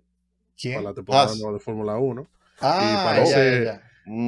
¿Quién? 0.59 0.75
para 0.75 0.89
la 0.89 0.93
temporada 0.93 1.27
nueva 1.39 1.53
de 1.53 1.59
Fórmula 1.59 1.97
1. 1.97 2.29
Ah, 2.59 3.01
parece- 3.03 3.31
ya, 3.31 3.63
ya, 3.63 3.63
ya. 3.63 3.87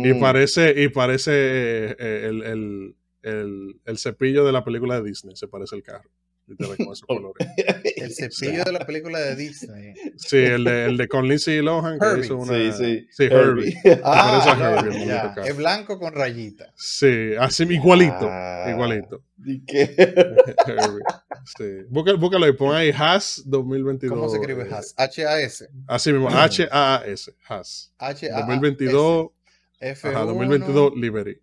Y 0.09 0.13
mm, 0.13 0.19
parece, 0.19 0.81
y 0.81 0.87
parece 0.89 1.31
eh, 1.33 1.95
eh, 1.99 2.25
el, 2.29 2.43
el, 2.43 2.95
el, 3.23 3.81
el 3.85 3.97
cepillo 3.97 4.45
de 4.45 4.51
la 4.51 4.63
película 4.63 4.95
de 5.01 5.09
Disney, 5.09 5.35
se 5.35 5.47
parece 5.47 5.75
el 5.75 5.83
carro. 5.83 6.09
Literal, 6.45 6.75
con 6.77 6.87
esos 6.87 7.01
colores. 7.03 7.47
El 7.95 8.13
cepillo 8.13 8.63
de 8.65 8.71
la 8.73 8.85
película 8.85 9.19
de 9.19 9.35
Disney. 9.35 9.93
Sí, 10.17 10.37
el 10.37 10.65
de, 10.65 10.85
el 10.85 10.97
de 10.97 11.07
con 11.07 11.27
Lindsay 11.27 11.61
Lohan, 11.61 11.97
que 11.97 12.05
Herbie. 12.05 12.25
hizo 12.25 12.37
una. 12.37 12.53
Sí, 12.53 12.71
sí. 12.73 13.07
Sí, 13.11 13.23
Herbie. 13.23 13.73
Ah, 14.03 14.79
Herbie, 14.81 15.05
ya. 15.05 15.33
Es 15.45 15.55
blanco 15.55 15.97
con 15.97 16.13
rayita. 16.13 16.73
Sí, 16.75 17.33
así 17.39 17.63
igualito. 17.63 18.27
Ah. 18.29 18.65
Igualito. 18.69 19.23
¿Y 19.45 19.63
qué? 19.65 19.95
Herbie. 20.67 21.03
Sí. 21.57 21.85
Búscalo, 21.89 22.17
búscalo 22.17 22.47
y 22.47 22.53
pon 22.53 22.75
ahí 22.75 22.91
Haas 22.91 23.43
2022. 23.45 24.17
¿Cómo 24.17 24.29
se 24.29 24.37
escribe 24.37 24.67
Haas? 24.69 24.93
H-A-S. 24.97 25.69
Así 25.87 26.11
mismo, 26.11 26.29
H-A-A-S. 26.29 27.33
Haas. 27.47 27.93
H-A-A-S. 27.97 28.45
2022. 28.47 29.29
F1. 29.79 30.09
Ajá, 30.09 30.19
2022 30.25 30.93
Liberty. 30.95 31.42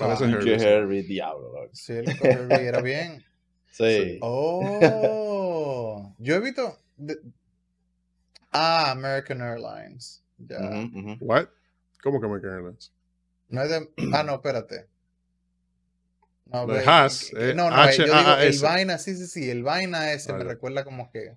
Ah, 0.00 0.16
Herbie, 0.20 0.36
Pinche 0.36 0.58
sí. 0.58 0.64
Herbie, 0.66 1.02
diablo. 1.02 1.52
loco. 1.52 1.70
Sí, 1.72 1.92
el 1.94 2.08
Herbie 2.20 2.66
era 2.68 2.80
bien. 2.80 3.24
Sí. 3.70 4.18
Oh, 4.22 6.14
yo 6.18 6.34
he 6.34 6.40
visto. 6.40 6.78
de- 6.96 7.20
Ah, 8.52 8.90
American 8.92 9.40
Airlines. 9.42 10.22
Ya. 10.38 10.58
Ujú, 10.60 10.98
ujú. 10.98 11.16
What? 11.20 11.48
¿Cómo 12.02 12.20
que 12.20 12.28
me 12.28 12.40
quedan 12.40 12.76
No 13.48 13.62
es 13.62 13.70
de. 13.70 13.88
Ah, 14.14 14.22
no, 14.22 14.34
espérate. 14.34 14.86
No, 16.46 16.66
Lo 16.66 16.72
de 16.74 16.84
Haas, 16.86 17.30
eh, 17.36 17.52
no, 17.54 17.70
no, 17.70 17.76
yo 17.92 18.04
digo 18.04 18.16
el 18.16 18.24
H-A-A-S. 18.26 18.64
vaina, 18.64 18.96
sí, 18.96 19.14
sí, 19.16 19.26
sí, 19.26 19.50
el 19.50 19.62
vaina 19.62 20.12
ese 20.12 20.32
me 20.32 20.44
recuerda 20.44 20.82
como 20.82 21.10
que. 21.10 21.36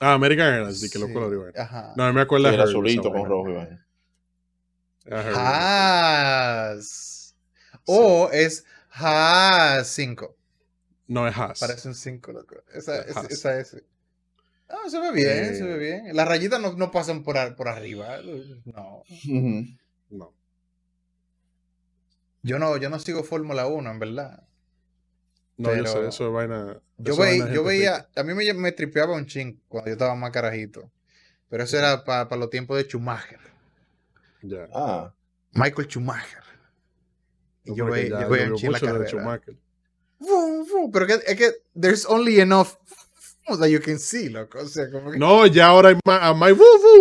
Ah, 0.00 0.12
American 0.12 0.52
Airlines, 0.52 0.80
sí, 0.80 0.90
que 0.90 0.98
lo 0.98 1.06
sí, 1.06 1.14
color 1.14 1.32
iba. 1.32 1.62
Ajá. 1.62 1.94
No, 1.96 2.12
me 2.12 2.20
acuerdo 2.20 2.48
de 2.48 2.54
era 2.54 2.64
azulito 2.64 3.10
con 3.10 3.24
rojo. 3.24 3.48
Era 5.06 5.20
Herbie. 5.22 5.34
Haas. 5.34 7.21
O 7.86 8.30
es 8.32 8.64
Ah, 8.94 9.82
5. 9.84 10.36
No 11.08 11.26
es 11.26 11.36
Haas. 11.36 11.58
Parece 11.60 11.88
un 11.88 11.94
5, 11.94 12.32
loco. 12.32 12.56
Esa, 12.74 13.00
Es 13.00 13.08
esa, 13.08 13.20
Haas. 13.20 13.30
esa 13.30 13.58
S. 13.60 13.84
Ah, 14.68 14.88
se 14.88 14.98
ve 15.00 15.12
bien, 15.12 15.44
Eh. 15.44 15.54
se 15.54 15.64
ve 15.64 15.78
bien. 15.78 16.16
Las 16.16 16.26
rayitas 16.28 16.60
no, 16.60 16.72
no 16.74 16.90
pasan 16.90 17.22
por, 17.22 17.36
ar- 17.38 17.56
por 17.56 17.68
arriba. 17.68 18.18
No. 18.64 19.02
No. 20.10 20.32
Yo 22.42 22.58
no, 22.58 22.76
yo 22.76 22.90
no 22.90 22.98
sigo 22.98 23.22
Fórmula 23.22 23.66
1, 23.66 23.90
en 23.90 23.98
verdad. 23.98 24.42
No, 25.56 25.74
yo 25.74 25.86
sé, 25.86 26.06
eso 26.08 26.26
es 26.26 26.32
vaina. 26.32 26.80
Yo, 26.98 27.12
es 27.12 27.18
vaina 27.18 27.52
yo 27.52 27.62
veía, 27.62 28.08
a 28.16 28.22
mí 28.22 28.34
me, 28.34 28.52
me 28.54 28.72
tripeaba 28.72 29.14
un 29.14 29.26
ching 29.26 29.60
cuando 29.68 29.88
yo 29.88 29.92
estaba 29.92 30.14
más 30.16 30.32
carajito. 30.32 30.90
Pero 31.48 31.64
eso 31.64 31.78
era 31.78 32.02
para 32.04 32.34
los 32.36 32.50
tiempos 32.50 32.76
de 32.78 32.84
Schumacher. 32.84 33.38
Ya. 34.42 34.68
Ah, 34.74 35.14
Michael 35.52 35.86
Schumacher. 35.88 36.42
Y 37.64 37.74
yo 37.76 37.88
ya 37.94 38.08
yo 38.08 38.16
un 38.16 38.22
llovió 38.28 38.56
ching 38.56 38.72
la 38.72 38.80
carrera. 38.80 39.40
Pero 40.92 41.06
que, 41.06 41.14
es 41.26 41.36
que 41.36 41.50
there's 41.78 42.06
only 42.06 42.40
enough 42.40 42.68
that 43.58 43.66
you 43.68 43.80
can 43.80 43.98
see, 43.98 44.28
loco. 44.28 44.60
O 44.60 44.66
sea, 44.66 44.90
como 44.90 45.10
que... 45.10 45.18
No, 45.18 45.46
ya 45.46 45.66
ahora 45.66 45.88
hay 45.90 45.96
más, 46.06 46.22
a 46.22 46.32
más, 46.34 46.52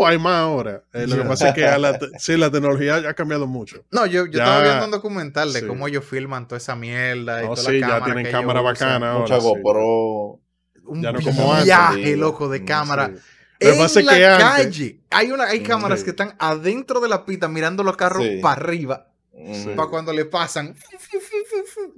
hay 0.05 0.18
más 0.18 0.34
ahora. 0.36 0.84
Eh, 0.93 1.05
lo 1.07 1.16
que 1.18 1.22
Ya. 1.24 1.28
pasa 1.28 1.49
es 1.49 1.55
que 1.55 1.66
a 1.66 1.78
la 1.78 1.99
sí, 2.20 2.36
la 2.36 2.49
tecnología 2.49 2.99
ya 2.99 3.09
ha 3.09 3.14
cambiado 3.14 3.45
mucho. 3.47 3.86
No, 3.91 4.05
yo, 4.05 4.26
yo 4.26 4.32
Ya- 4.39 4.43
estaba 4.43 4.64
viendo 4.64 4.86
un 4.86 4.91
documental 4.91 5.53
de 5.53 5.59
sí. 5.62 5.68
cómo 5.68 5.88
ellos 5.88 6.03
filman 6.03 6.47
toda 6.47 6.57
esa 6.57 6.76
mierda 6.76 7.43
y 7.43 7.47
No, 7.47 7.53
toda 7.55 7.70
sí, 7.70 7.80
la 7.80 7.88
ya 7.88 7.93
cámara 7.93 8.05
tienen 8.05 8.24
que 8.24 8.30
ellos 8.30 8.41
cámara 8.41 8.62
bacana 8.62 9.12
ahora. 9.12 9.39
sí. 9.39 9.47
GoPro. 9.47 10.39
Un 10.86 11.01
Ya 11.03 11.12
no 11.12 11.22
como 11.22 11.51
antes. 11.51 11.66
viaje, 11.66 12.03
Sí, 12.03 12.16
loco, 12.16 12.49
de 12.49 12.66
cámara. 12.66 13.07
Sí. 13.07 13.14
Lo 13.14 13.20
que 13.59 13.74
En 13.74 13.78
pasa 13.80 13.99
es 13.99 14.05
la 14.07 14.14
que 14.16 14.26
antes- 14.26 14.66
calle. 14.66 14.99
Hay, 15.12 15.32
una, 15.32 15.43
hay 15.45 15.62
cámaras 15.62 15.99
sí. 15.99 16.05
que 16.05 16.09
están 16.12 16.36
adentro 16.39 16.99
de 16.99 17.07
la 17.07 17.24
pista 17.26 17.47
mirando 17.47 17.84
los 17.84 17.95
carros 17.95 18.24
Sí. 18.24 18.39
para 18.41 18.59
arriba. 18.59 19.11
Ujú. 19.50 19.76
Para 19.76 19.89
cuando 19.89 20.14
le 20.14 20.26
pasan. 20.26 20.76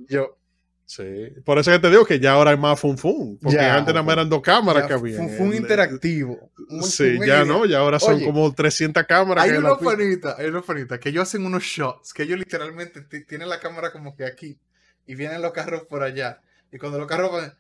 Yo. 0.08 0.38
Sí. 0.86 1.04
Por 1.46 1.58
eso 1.58 1.72
que 1.72 1.80
te 1.80 1.90
digo 1.90 2.06
que 2.06 2.20
ya 2.20 2.34
ahora 2.34 2.52
hay 2.52 2.58
más 2.58 2.80
fun 2.80 2.98
fun. 2.98 3.40
Porque 3.42 3.56
Ya. 3.58 3.76
antes 3.76 3.94
nada 3.94 4.04
más 4.06 4.14
eran 4.14 4.30
dos 4.30 4.42
cámaras 4.42 4.84
ya 4.84 4.88
que 4.90 4.94
había. 4.94 5.18
fue, 5.18 5.28
fue 5.30 5.46
un 5.46 5.54
El- 5.54 5.60
interactivo. 5.62 6.52
Sí, 6.84 7.18
ya 7.26 7.46
no, 7.46 7.66
ya 7.66 7.80
ahora 7.80 8.00
son 8.00 8.16
Oye, 8.16 8.26
como 8.26 8.54
300 8.54 9.04
cámaras. 9.08 9.46
Hay 9.46 9.52
que 9.52 9.58
pista. 9.60 9.78
panitas, 9.80 10.40
hay 10.40 10.48
unos 10.48 10.66
panitas 10.66 11.00
que 11.00 11.10
ellos 11.10 11.24
hacen 11.24 11.46
unos 11.46 11.64
shots, 11.64 12.14
que 12.14 12.24
ellos 12.24 12.38
literalmente 12.38 13.02
ti- 13.02 13.26
tienen 13.26 13.50
la 13.50 13.60
cámara 13.60 13.92
como 13.92 14.16
que 14.16 14.26
aquí 14.26 14.60
y 15.08 15.16
vienen 15.16 15.42
los 15.42 15.52
carros 15.54 15.84
por 15.84 16.04
allá. 16.04 16.42
Y 16.72 16.78
cuando 16.78 17.00
los 17.00 17.08
carros 17.08 17.32
van, 17.32 17.58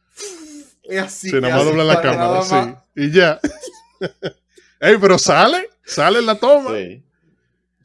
es 0.83 1.01
así. 1.01 1.27
Sí, 1.29 1.33
que 1.35 1.41
nada 1.41 1.55
más 1.55 1.63
hacen 1.63 1.77
dobla 1.77 1.93
la 1.93 2.01
cámara, 2.01 2.41
sí. 2.43 3.01
Y 3.01 3.11
ya. 3.11 3.39
Ey, 4.79 4.97
pero 4.99 5.17
sale, 5.17 5.69
sale 5.85 6.19
en 6.19 6.25
la 6.25 6.35
toma. 6.35 6.71
Sí. 6.71 7.03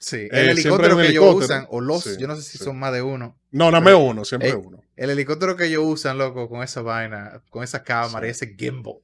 Sí, 0.01 0.17
Eh, 0.17 0.29
el 0.31 0.57
siempre 0.59 0.87
helicóptero 0.87 0.97
que 0.97 1.03
ellos 1.09 1.25
helicóptero. 1.25 1.45
usan, 1.45 1.67
o 1.71 1.81
los, 1.81 2.05
Sí, 2.05 2.11
yo 2.19 2.27
no 2.29 2.37
sé 2.37 2.43
si 2.43 2.59
sí. 2.59 2.65
son 2.65 2.79
más 2.79 2.93
de 2.93 3.03
uno. 3.03 3.37
No, 3.51 3.71
nada 3.71 3.81
más 3.83 3.95
uno, 3.95 4.25
siempre 4.25 4.51
Ey, 4.51 4.55
uno. 4.55 4.83
El 4.97 5.11
helicóptero 5.11 5.57
que 5.57 5.67
ellos 5.67 5.83
usan, 5.85 6.19
loco, 6.19 6.49
con 6.49 6.63
esa 6.63 6.83
vaina, 6.83 7.43
con 7.51 7.63
esa 7.65 7.83
cámara 7.83 8.27
y 8.27 8.31
ese 8.31 8.55
gimbal. 8.57 8.95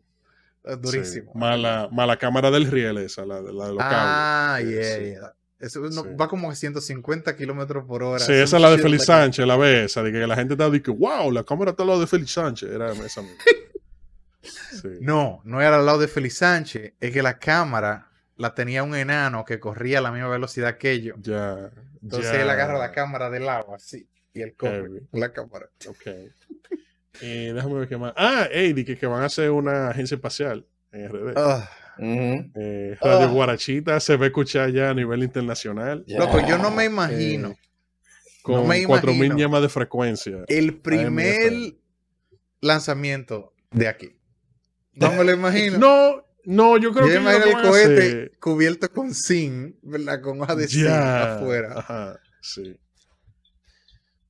Durísimo. 0.80 1.32
Mala, 1.34 1.88
mala 1.92 2.16
cámara 2.18 2.50
del 2.50 2.70
riel 2.70 2.96
esa, 2.98 3.26
la, 3.26 3.42
de- 3.42 3.52
la 3.52 3.66
de 3.66 3.72
los 3.74 3.82
ah, 3.82 4.56
cables. 4.58 4.70
yeah, 4.74 4.96
Sí. 4.96 5.04
yeah. 5.10 5.34
Eso 5.60 5.80
no- 5.80 6.16
va 6.16 6.28
como 6.28 6.50
a 6.50 6.54
150 6.54 7.36
kilómetros 7.36 7.84
por 7.86 8.02
hora. 8.02 8.18
Sí, 8.24 8.32
esa 8.32 8.56
es 8.56 8.62
la 8.62 8.70
de 8.70 8.78
Félix. 8.78 9.04
Sánchez, 9.06 9.46
la 9.46 9.56
vez 9.56 9.86
esa, 9.90 10.02
de 10.02 10.12
que 10.12 10.26
la 10.26 10.36
gente 10.36 10.54
estaba 10.54 10.70
diciendo, 10.70 11.06
wow, 11.06 11.30
la 11.30 11.44
cámara 11.44 11.70
está 11.72 11.82
al 11.84 11.88
lado 11.88 12.00
de 12.00 12.06
Félix 12.06 12.32
Sánchez. 12.32 12.70
Era 12.70 12.92
esa 12.92 13.22
misma. 13.22 13.36
No, 15.00 15.40
no 15.44 15.62
era 15.62 15.76
al 15.78 15.86
lado 15.86 15.98
de 15.98 16.08
Félix 16.08 16.38
Sánchez, 16.38 16.92
es 17.00 17.12
que 17.12 17.22
la 17.22 17.38
cámara 17.38 18.10
la 18.36 18.54
tenía 18.54 18.82
un 18.82 18.94
enano 18.94 19.44
que 19.44 19.60
corría 19.60 19.98
a 19.98 20.02
la 20.02 20.10
misma 20.12 20.28
velocidad 20.28 20.76
que 20.78 20.90
ellos. 20.92 21.16
Ya. 21.20 21.70
Entonces 22.02 22.32
ya. 22.32 22.42
él 22.42 22.50
agarra 22.50 22.78
la 22.78 22.92
cámara 22.92 23.30
del 23.30 23.46
lado 23.46 23.74
así 23.74 24.06
y 24.32 24.40
él 24.42 24.54
corre 24.56 25.02
la 25.12 25.32
cámara. 25.32 25.68
Ok. 25.88 26.06
Y 27.22 27.46
déjame 27.52 27.74
ver 27.74 27.88
qué 27.88 27.96
más. 27.96 28.12
Ah, 28.16 28.48
ey, 28.50 28.72
di 28.72 28.84
que, 28.84 28.96
que 28.98 29.06
van 29.06 29.22
a 29.22 29.26
hacer 29.26 29.50
una 29.50 29.88
agencia 29.90 30.16
espacial 30.16 30.66
en 30.92 31.08
RD. 31.08 31.32
Ah. 31.36 31.70
Eh, 31.96 32.96
Radio 33.00 33.26
Ah. 33.28 33.30
Guarachita 33.32 34.00
se 34.00 34.16
va 34.16 34.24
a 34.24 34.26
escuchar 34.26 34.70
ya 34.72 34.90
a 34.90 34.94
nivel 34.94 35.22
internacional. 35.22 36.04
Loco, 36.08 36.40
yo 36.46 36.58
no 36.58 36.72
me 36.72 36.84
imagino 36.86 37.50
Eh, 37.50 37.56
Con 38.42 38.66
me 38.66 38.84
4000 38.84 39.26
imagino. 39.26 39.38
llamas 39.38 39.62
de 39.62 39.68
frecuencia. 39.68 40.44
el 40.48 40.74
primer 40.76 41.52
lanzamiento 42.60 43.52
de 43.70 43.88
aquí. 43.88 44.16
No 44.94 45.12
me 45.12 45.22
lo 45.24 45.32
imagino. 45.32 45.78
No, 45.78 46.23
no, 46.46 46.76
yo 46.78 46.92
creo 46.92 47.06
yo 47.06 47.12
que 47.14 47.20
imagino 47.20 47.44
el 47.46 47.62
cohete 47.68 48.06
hacer. 48.06 48.38
cubierto 48.40 48.90
con 48.92 49.14
zinc, 49.14 49.76
¿verdad? 49.82 50.20
Con 50.20 50.40
hoja 50.40 50.54
de 50.54 50.68
zinc 50.68 50.86
afuera. 50.88 51.74
Ajá, 51.78 52.18
sí. 52.40 52.78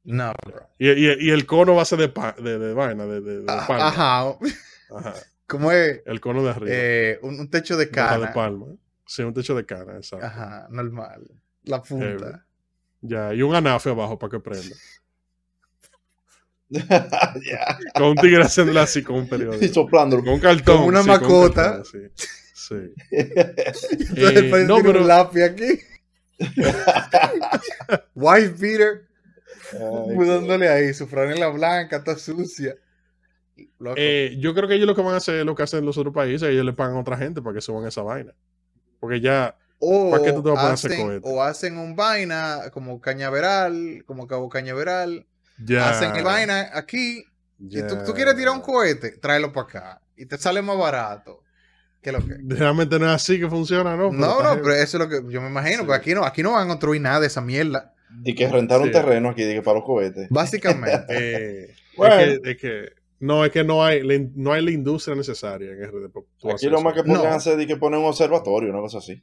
No, 0.04 0.32
bro. 0.44 0.68
Y, 0.78 0.90
y- 0.90 1.28
y 1.28 1.30
el 1.30 1.46
cono 1.46 1.74
va 1.74 1.82
a 1.82 1.86
ser 1.86 1.98
de, 1.98 2.08
pa- 2.10 2.36
de, 2.38 2.58
de 2.58 2.74
vaina, 2.74 3.06
de, 3.06 3.20
de, 3.20 3.40
de 3.40 3.46
Ah, 3.48 3.64
palma. 3.66 3.88
Ajá. 3.88 4.38
Ajá. 4.96 5.14
Como 5.46 5.72
es 5.72 6.02
El 6.06 6.20
cono 6.20 6.42
de 6.44 6.50
arriba. 6.50 6.70
eh, 6.70 7.18
un, 7.22 7.38
un 7.40 7.48
techo 7.50 7.76
de 7.76 7.84
hoja 7.84 8.12
de 8.14 8.20
cana. 8.20 8.32
palma. 8.32 8.66
Sí, 9.06 9.22
un 9.22 9.32
techo 9.34 9.54
de 9.54 9.64
cana, 9.66 9.96
exacto. 9.96 10.24
Ajá, 10.26 10.66
normal. 10.70 11.22
La 11.64 11.82
punta. 11.82 12.44
Ya, 13.00 13.32
y 13.34 13.42
un 13.42 13.54
anafe 13.54 13.90
abajo 13.90 14.18
para 14.18 14.30
que 14.30 14.40
prenda. 14.40 14.74
Con 17.94 18.02
un 18.04 18.14
tigre 18.16 18.42
haciéndole 18.42 18.80
así 18.80 19.02
con 19.02 19.16
un 19.16 19.24
Y 19.24 19.28
periódico. 19.28 19.72
soplándolo. 19.74 20.22
Con 20.24 20.34
un 20.34 20.40
cartón. 20.40 20.76
Como 20.76 20.86
una 20.88 21.02
sí, 21.02 21.08
con 21.08 21.32
un 21.32 21.50
cartón, 21.52 21.84
sí. 21.84 21.98
Sí. 22.54 22.74
Entonces 23.10 24.16
Eh, 24.18 24.38
el 24.38 24.50
país 24.50 24.66
no, 24.66 24.74
tiene 24.76 24.88
pero- 24.90 25.00
un 25.02 25.08
lápiz 25.08 25.42
aquí. 25.42 25.78
Wife 28.14 28.54
beater. 28.58 29.06
Ay, 29.72 30.14
Mudándole 30.14 30.68
ahí, 30.68 30.92
su 30.94 31.06
franela 31.06 31.48
blanca, 31.48 32.02
toda 32.04 32.18
sucia. 32.18 32.76
Eh, 33.96 34.36
yo 34.38 34.54
creo 34.54 34.68
que 34.68 34.74
ellos 34.74 34.86
lo 34.86 34.94
que 34.94 35.02
van 35.02 35.14
a 35.14 35.18
hacer 35.18 35.36
es 35.36 35.44
lo 35.46 35.54
que 35.54 35.62
hacen 35.62 35.84
los 35.84 35.96
otros 35.98 36.12
países, 36.14 36.48
ellos 36.48 36.64
le 36.64 36.72
pagan 36.72 36.96
a 36.96 37.00
otra 37.00 37.16
gente 37.16 37.40
para 37.40 37.54
que 37.54 37.60
suban 37.60 37.86
esa 37.86 38.02
vaina. 38.02 38.32
Porque 39.00 39.20
ya, 39.20 39.56
o, 39.78 40.10
¿para 40.10 40.22
qué 40.24 40.32
tú 40.32 40.42
te 40.42 40.50
vas 40.50 40.58
a 40.58 40.60
poner 40.62 40.70
a 40.70 40.74
hacer 40.74 40.92
hacen, 40.92 41.20
o 41.22 41.42
hacen 41.42 41.78
un 41.78 41.94
vaina 41.96 42.70
como 42.72 43.00
cañaveral, 43.00 44.02
como 44.06 44.26
cabo 44.26 44.48
cañaveral. 44.48 45.26
Ya. 45.58 45.90
Hacen 45.90 46.14
el 46.16 46.24
vaina 46.24 46.70
aquí. 46.72 47.24
Y 47.60 47.82
tú, 47.82 47.96
tú 48.04 48.12
quieres 48.14 48.36
tirar 48.36 48.54
un 48.54 48.60
cohete, 48.60 49.12
tráelo 49.18 49.52
para 49.52 49.66
acá. 49.66 50.00
Y 50.16 50.26
te 50.26 50.36
sale 50.38 50.60
más 50.62 50.76
barato. 50.76 51.42
¿Qué 52.02 52.10
es 52.10 52.16
lo 52.16 52.26
que? 52.26 52.34
Realmente 52.54 52.98
no 52.98 53.06
es 53.06 53.12
así 53.12 53.40
que 53.40 53.48
funciona, 53.48 53.96
¿no? 53.96 54.12
No, 54.12 54.42
no, 54.42 54.54
pero 54.62 54.72
eso 54.74 54.98
es 54.98 55.02
lo 55.02 55.08
que 55.08 55.32
yo 55.32 55.40
me 55.40 55.48
imagino. 55.48 55.78
Sí. 55.78 55.84
Porque 55.86 55.96
aquí 55.96 56.14
no, 56.14 56.24
aquí 56.24 56.42
no 56.42 56.52
van 56.52 56.64
a 56.64 56.68
construir 56.68 57.00
nada 57.00 57.20
de 57.20 57.28
esa 57.28 57.40
mierda. 57.40 57.94
Y 58.24 58.34
que 58.34 58.48
rentar 58.48 58.80
un 58.80 58.90
terreno 58.92 59.30
aquí, 59.30 59.42
de 59.42 59.54
que 59.54 59.62
para 59.62 59.78
los 59.78 59.86
cohetes. 59.86 60.28
Básicamente. 60.30 61.04
Eh, 61.08 61.74
Bueno. 61.96 62.14
es, 62.16 62.40
que, 62.40 62.50
es 62.50 62.56
que- 62.58 62.88
no, 63.20 63.44
es 63.44 63.50
que 63.52 63.64
no 63.64 63.82
hay, 63.84 64.02
no 64.34 64.52
hay 64.52 64.62
la 64.64 64.70
industria 64.72 65.16
necesaria 65.16 65.70
en 65.70 65.82
RD. 65.82 66.10
Aquí 66.52 66.66
lo 66.66 66.82
más 66.82 66.92
que 66.92 67.02
podrían 67.04 67.30
No. 67.30 67.36
hacer 67.36 67.58
es 67.58 67.66
que 67.66 67.76
ponen 67.76 68.00
un 68.00 68.06
observatorio, 68.06 68.70
una 68.70 68.80
cosa 68.80 68.98
así. 68.98 69.22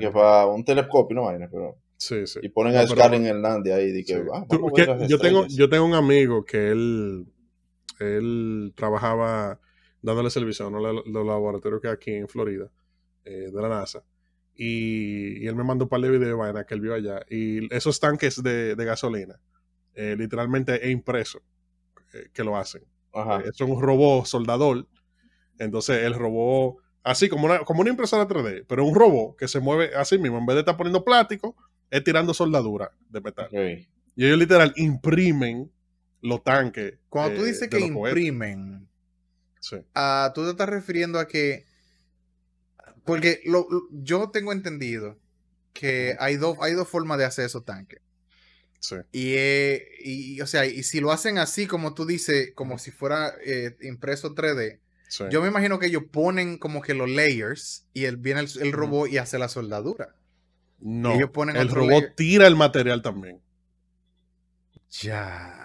Que 0.00 0.10
para 0.10 0.46
un 0.46 0.64
telescopio, 0.64 1.14
no 1.14 1.22
vaina, 1.24 1.48
pero. 1.50 1.76
Sí, 1.98 2.26
sí. 2.26 2.40
Y 2.42 2.48
ponen 2.50 2.74
No, 2.74 2.80
a 2.80 2.82
pero- 2.82 2.94
Scarlett 2.96 3.24
Hernández 3.26 3.72
ahí, 3.74 3.92
de 3.92 4.04
que. 4.04 4.14
Sí. 4.14 4.20
ah, 4.32 4.44
vamos 4.48 4.72
a 4.78 4.94
ver 4.96 5.08
yo, 5.08 5.18
tengo, 5.18 5.46
yo 5.46 5.68
tengo 5.68 5.84
un 5.84 5.94
amigo 5.94 6.44
que 6.44 6.70
él, 6.70 7.26
él 8.00 8.72
trabajaba 8.76 9.60
dándole 10.02 10.30
servicio 10.30 10.66
a 10.66 10.68
uno 10.68 10.78
de 11.02 11.02
los 11.10 11.26
laboratorios 11.26 11.80
que 11.80 11.88
hay 11.88 11.94
aquí 11.94 12.12
en 12.12 12.28
Florida, 12.28 12.70
eh, 13.24 13.50
de 13.52 13.62
la 13.62 13.68
NASA. 13.68 14.04
Y, 14.54 15.42
y 15.42 15.46
él 15.48 15.54
me 15.56 15.64
mandó 15.64 15.84
un 15.84 15.88
par 15.88 16.00
de 16.00 16.08
videos 16.10 16.26
de 16.26 16.32
vaina 16.34 16.64
que 16.64 16.74
él 16.74 16.80
vio 16.80 16.94
allá. 16.94 17.20
Y 17.28 17.72
esos 17.74 17.98
tanques 18.00 18.42
de, 18.42 18.74
de 18.76 18.84
gasolina, 18.84 19.40
eh, 19.94 20.14
literalmente 20.18 20.84
es 20.84 20.90
impreso 20.90 21.40
eh, 22.14 22.28
que 22.32 22.44
lo 22.44 22.56
hacen. 22.56 22.82
Ajá. 23.12 23.42
Es 23.46 23.60
un 23.60 23.80
robot 23.80 24.26
soldador. 24.26 24.86
Entonces 25.58 26.02
el 26.04 26.14
robot, 26.14 26.76
así 27.02 27.28
como 27.28 27.46
una, 27.46 27.60
como 27.60 27.80
una 27.80 27.90
impresora 27.90 28.28
3D, 28.28 28.64
pero 28.68 28.84
un 28.84 28.94
robot 28.94 29.36
que 29.36 29.48
se 29.48 29.60
mueve 29.60 29.94
así 29.94 30.18
mismo, 30.18 30.38
en 30.38 30.46
vez 30.46 30.54
de 30.56 30.60
estar 30.60 30.76
poniendo 30.76 31.02
plástico, 31.04 31.56
es 31.90 32.04
tirando 32.04 32.34
soldadura 32.34 32.92
de 33.10 33.20
metal. 33.20 33.48
Y 34.16 34.24
ellos 34.26 34.38
literal 34.38 34.72
imprimen 34.76 35.70
los 36.22 36.42
tanques. 36.42 36.94
Cuando 37.08 37.38
tú 37.38 37.44
eh, 37.44 37.48
dices 37.48 37.68
que 37.68 37.80
imprimen, 37.80 38.88
Sí. 39.60 39.76
ah, 39.94 40.32
tú 40.34 40.44
te 40.44 40.50
estás 40.50 40.68
refiriendo 40.68 41.18
a 41.18 41.26
que. 41.26 41.66
Porque 43.04 43.40
lo- 43.44 43.66
lo- 43.70 43.88
yo 43.90 44.30
tengo 44.30 44.52
entendido 44.52 45.18
que 45.72 46.16
hay, 46.18 46.36
dos 46.36 46.56
hay 46.60 46.72
dos 46.74 46.88
formas 46.88 47.18
de 47.18 47.24
hacer 47.24 47.44
esos 47.46 47.64
tanques. 47.64 48.00
Sí. 48.80 48.96
Y, 49.12 49.34
eh, 49.36 49.88
y, 50.04 50.40
o 50.40 50.46
sea, 50.46 50.66
y 50.66 50.82
si 50.82 51.00
lo 51.00 51.10
hacen 51.12 51.38
así, 51.38 51.66
como 51.66 51.94
tú 51.94 52.04
dices, 52.06 52.52
como 52.54 52.78
si 52.78 52.90
fuera 52.90 53.32
eh, 53.44 53.76
impreso 53.82 54.34
3D, 54.34 54.80
sí. 55.08 55.24
yo 55.30 55.40
me 55.42 55.48
imagino 55.48 55.78
que 55.78 55.86
ellos 55.86 56.04
ponen 56.10 56.58
como 56.58 56.82
que 56.82 56.94
los 56.94 57.08
layers 57.08 57.86
y 57.92 58.04
el, 58.04 58.16
viene 58.16 58.40
el, 58.40 58.48
el 58.60 58.72
robot 58.72 59.10
y 59.10 59.18
hace 59.18 59.38
la 59.38 59.48
soldadura. 59.48 60.14
No, 60.80 61.12
ellos 61.14 61.30
ponen 61.30 61.56
el 61.56 61.68
robot 61.68 61.90
layer. 61.90 62.14
tira 62.14 62.46
el 62.46 62.56
material 62.56 63.02
también. 63.02 63.40
Ya. 65.02 65.62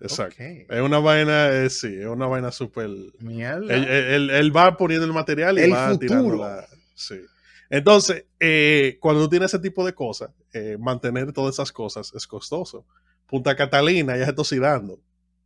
Exacto. 0.00 0.42
Es 0.42 0.80
una 0.80 0.98
vaina, 0.98 1.50
eh, 1.50 1.68
sí, 1.70 1.94
es 1.98 2.06
una 2.06 2.26
vaina 2.26 2.50
súper... 2.50 2.88
Mierda. 3.18 3.74
Él, 3.74 3.84
él- 3.86 4.30
él 4.30 4.56
va 4.56 4.76
poniendo 4.76 5.04
el 5.04 5.12
material 5.12 5.58
y 5.58 5.62
El 5.62 5.72
va 5.74 5.90
futuro. 5.90 5.98
tirando 6.08 6.36
la... 6.36 6.66
Sí. 6.94 7.20
Entonces, 7.68 8.24
eh, 8.40 8.96
cuando 9.00 9.22
tú 9.24 9.28
tienes 9.30 9.52
ese 9.52 9.62
tipo 9.62 9.84
de 9.84 9.92
cosas, 9.92 10.30
eh, 10.54 10.76
mantener 10.80 11.32
todas 11.32 11.54
esas 11.54 11.70
cosas 11.70 12.12
es 12.14 12.26
costoso. 12.26 12.86
Punta 13.26 13.54
Catalina 13.54 14.16
ya 14.16 14.24
se 14.24 14.30
está 14.30 14.42
oxidando. 14.42 14.98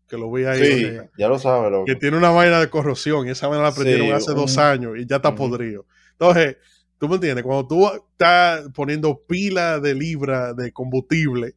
Que 0.09 0.17
lo 0.17 0.31
vi 0.31 0.45
ahí. 0.45 0.65
Sí, 0.65 0.97
ya 1.19 1.29
lo 1.29 1.39
sabe, 1.39 1.71
loco. 1.71 1.87
Que 1.87 1.97
tiene 1.97 2.17
una 2.17 2.31
vaina 2.31 2.61
de 2.61 2.71
corrosión 2.71 3.27
y 3.27 3.31
esa 3.31 3.49
vaina 3.49 3.65
la 3.65 3.73
prendieron 3.75 4.07
Sí, 4.07 4.13
hace 4.13 4.33
dos 4.33 4.57
años 4.59 4.93
y 4.99 5.07
ya 5.07 5.17
está 5.17 5.35
podrido. 5.35 5.87
Entonces, 6.13 6.59
tú 7.05 7.09
me 7.11 7.15
entiendes, 7.17 7.45
cuando 7.45 7.67
tú 7.67 7.87
estás 8.11 8.69
poniendo 8.75 9.21
pila 9.27 9.79
de 9.81 9.95
libra 9.95 10.53
de 10.55 10.73
combustible, 10.73 11.55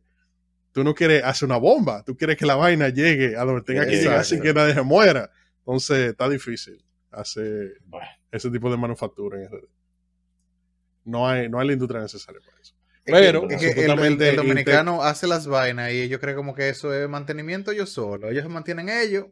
tú 0.71 0.83
no 0.83 0.93
quieres 0.93 1.23
hacer 1.23 1.47
una 1.47 1.57
bomba, 1.57 2.03
tú 2.03 2.15
quieres 2.15 2.37
que 2.37 2.45
la 2.45 2.55
vaina 2.55 2.89
llegue 2.89 3.35
a 3.35 3.43
donde 3.43 3.61
tenga 3.63 3.85
que 3.85 3.91
llegar 3.95 4.17
Exacto. 4.17 4.29
sin 4.29 4.41
que 4.41 4.53
nadie 4.53 4.73
se 4.73 4.81
muera. 4.83 5.29
Entonces, 5.59 6.11
está 6.11 6.29
difícil 6.29 6.83
hacer 7.11 7.79
Bueno. 7.85 8.07
ese 8.31 8.49
tipo 8.51 8.69
de 8.69 8.77
manufactura 8.77 9.37
en 9.37 9.45
RD. 9.49 9.67
No 11.05 11.27
hay, 11.27 11.49
no 11.49 11.59
hay 11.59 11.67
la 11.67 11.73
industria 11.73 12.01
necesaria 12.01 12.41
para 12.45 12.59
eso. 12.61 12.73
Es 13.05 13.13
que- 13.13 13.19
Pero, 13.19 13.49
es 13.49 13.59
que 13.59 13.65
el- 13.65 13.71
el, 13.71 13.75
supuestamente, 13.81 14.29
el 14.29 14.35
dominicano 14.35 15.01
hace 15.03 15.27
las 15.27 15.47
vainas 15.47 15.91
y 15.93 16.01
ellos 16.01 16.19
creen 16.19 16.35
como 16.35 16.53
que 16.53 16.69
eso 16.69 16.93
es 16.93 17.07
mantenimiento 17.09 17.71
yo 17.71 17.85
solo. 17.85 18.29
Ellos 18.29 18.43
se 18.43 18.49
mantienen 18.49 18.89
ellos. 18.89 19.27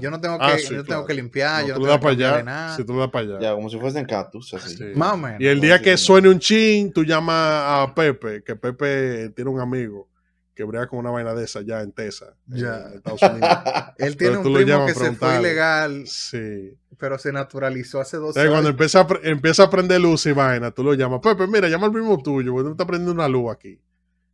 Yo 0.00 0.10
no 0.10 0.20
tengo 0.20 0.38
que, 0.38 0.44
Ah, 0.44 0.58
sí, 0.58 0.70
yo 0.70 0.76
no 0.78 0.84
claro. 0.84 0.86
tengo 0.86 1.06
que 1.06 1.14
limpiar, 1.14 1.62
No, 1.62 1.68
yo 1.68 1.74
tú 1.74 1.80
no 1.80 1.86
le 1.86 1.92
das 1.92 2.00
tengo 2.00 2.16
para 2.16 2.30
allá. 2.36 2.42
nada. 2.42 2.76
Si 2.76 2.84
tú 2.84 2.92
le 2.94 2.98
das 3.00 3.10
para 3.10 3.24
allá. 3.26 3.38
Ya, 3.40 3.54
como 3.54 3.68
si 3.68 3.78
fuesen 3.78 4.06
cactus, 4.06 4.54
así. 4.54 4.76
Sí. 4.76 4.84
Más 4.94 5.12
o 5.12 5.16
menos. 5.18 5.40
Y 5.40 5.46
el 5.46 5.60
día 5.60 5.80
que 5.82 5.96
suene 5.98 6.28
un 6.30 6.38
chin, 6.38 6.92
tú 6.92 7.04
llamas 7.04 7.36
a 7.36 7.92
Pepe, 7.94 8.42
que 8.42 8.56
Pepe 8.56 9.30
tiene 9.36 9.50
un 9.50 9.60
amigo 9.60 10.08
que 10.54 10.64
brega 10.64 10.88
con 10.88 10.98
una 10.98 11.10
vaina 11.10 11.34
de 11.34 11.44
esa 11.44 11.60
ya 11.60 11.82
en 11.82 11.92
Tesa, 11.92 12.34
Ya. 12.46 12.86
en 12.88 12.94
Estados 12.94 13.22
Unidos. 13.22 13.48
Él 13.98 14.16
tiene 14.16 14.38
un 14.38 14.52
lo 14.52 14.58
primo 14.58 14.86
que 14.86 14.94
se 14.94 15.12
fue 15.12 15.38
ilegal, 15.38 16.06
Sí. 16.06 16.74
pero 16.98 17.16
se 17.18 17.30
naturalizó 17.30 18.00
hace 18.00 18.16
dos 18.16 18.34
cuando 18.34 18.54
años. 18.56 18.70
empieza 18.70 19.00
a, 19.02 19.06
empieza 19.22 19.62
a 19.64 19.70
prender 19.70 20.00
luz 20.00 20.26
y 20.26 20.32
vaina, 20.32 20.70
tú 20.72 20.82
lo 20.82 20.94
llamas, 20.94 21.20
Pepe, 21.22 21.46
mira, 21.46 21.68
llama 21.68 21.86
al 21.86 21.92
primo 21.92 22.18
tuyo, 22.22 22.50
porque 22.52 22.62
tú 22.64 22.68
me 22.70 22.72
estás 22.72 22.86
prendiendo 22.86 23.12
una 23.12 23.28
luz 23.28 23.52
aquí. 23.52 23.80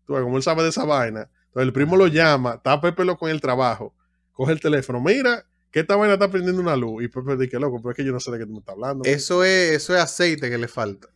Tú 0.06 0.14
ves, 0.14 0.22
como 0.22 0.36
él 0.38 0.42
sabe 0.42 0.62
de 0.62 0.68
esa 0.70 0.84
vaina. 0.84 1.28
Entonces 1.48 1.66
el 1.66 1.72
primo 1.74 1.96
lo 1.96 2.06
llama, 2.06 2.54
está 2.54 2.80
Pepe 2.80 3.04
loco 3.04 3.28
en 3.28 3.34
el 3.34 3.40
trabajo, 3.42 3.94
coge 4.34 4.52
el 4.52 4.60
teléfono, 4.60 5.00
mira, 5.00 5.46
que 5.70 5.80
esta 5.80 5.96
vaina 5.96 6.14
está 6.14 6.30
prendiendo 6.30 6.60
una 6.60 6.76
luz. 6.76 7.02
Y 7.02 7.08
Pepe 7.08 7.36
dice, 7.36 7.58
loco, 7.58 7.78
pero 7.80 7.92
es 7.92 7.96
que 7.96 8.04
yo 8.04 8.12
no 8.12 8.20
sé 8.20 8.30
de 8.30 8.38
qué 8.40 8.44
tú 8.46 8.52
me 8.52 8.58
estás 8.58 8.74
hablando. 8.74 9.04
Eso 9.04 9.42
es, 9.42 9.70
eso 9.72 9.94
es 9.96 10.00
aceite 10.02 10.50
que 10.50 10.58
le 10.58 10.68
falta. 10.68 11.08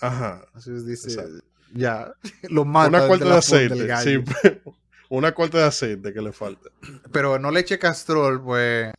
Ajá. 0.00 0.46
Así 0.54 0.72
es, 0.72 0.86
dice, 0.86 1.10
Exacto. 1.12 1.44
ya, 1.74 2.12
lo 2.48 2.64
mata 2.64 2.88
una 2.88 3.06
cuarta 3.06 3.24
de 3.26 3.34
aceite. 3.36 3.96
Sí, 3.98 4.24
una 5.10 5.32
cuarta 5.32 5.58
de 5.58 5.64
aceite 5.64 6.12
que 6.14 6.22
le 6.22 6.32
falta. 6.32 6.70
Pero 7.12 7.38
no 7.38 7.50
le 7.50 7.60
eche 7.60 7.78
castrol, 7.78 8.42
pues 8.42 8.92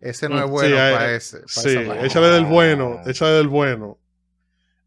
ese 0.00 0.28
no 0.28 0.36
es 0.38 0.44
sí, 0.44 0.50
bueno 0.50 0.76
hay- 0.80 0.92
para 0.94 1.14
ese. 1.14 1.40
pa' 1.40 1.46
Sí, 1.48 1.68
échale 2.02 2.26
del 2.28 2.44
bueno, 2.44 3.00
Ah. 3.04 3.10
échale 3.10 3.32
del 3.32 3.48
bueno. 3.48 3.98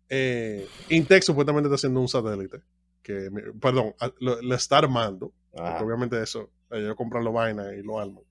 Eh, 0.10 0.68
Intec 0.90 1.24
supuestamente 1.24 1.68
está 1.68 1.76
haciendo 1.76 2.00
un 2.00 2.08
satélite. 2.08 2.62
Que, 3.02 3.30
perdón, 3.62 3.94
lo, 4.20 4.42
lo 4.42 4.56
está 4.56 4.78
armando. 4.80 5.32
Porque 5.52 5.84
obviamente 5.84 6.22
eso, 6.22 6.50
ellos 6.78 6.96
compran 6.96 7.24
la 7.24 7.32
vaina 7.32 7.74
y 7.74 7.82
lo 7.84 8.00
arman. 8.00 8.24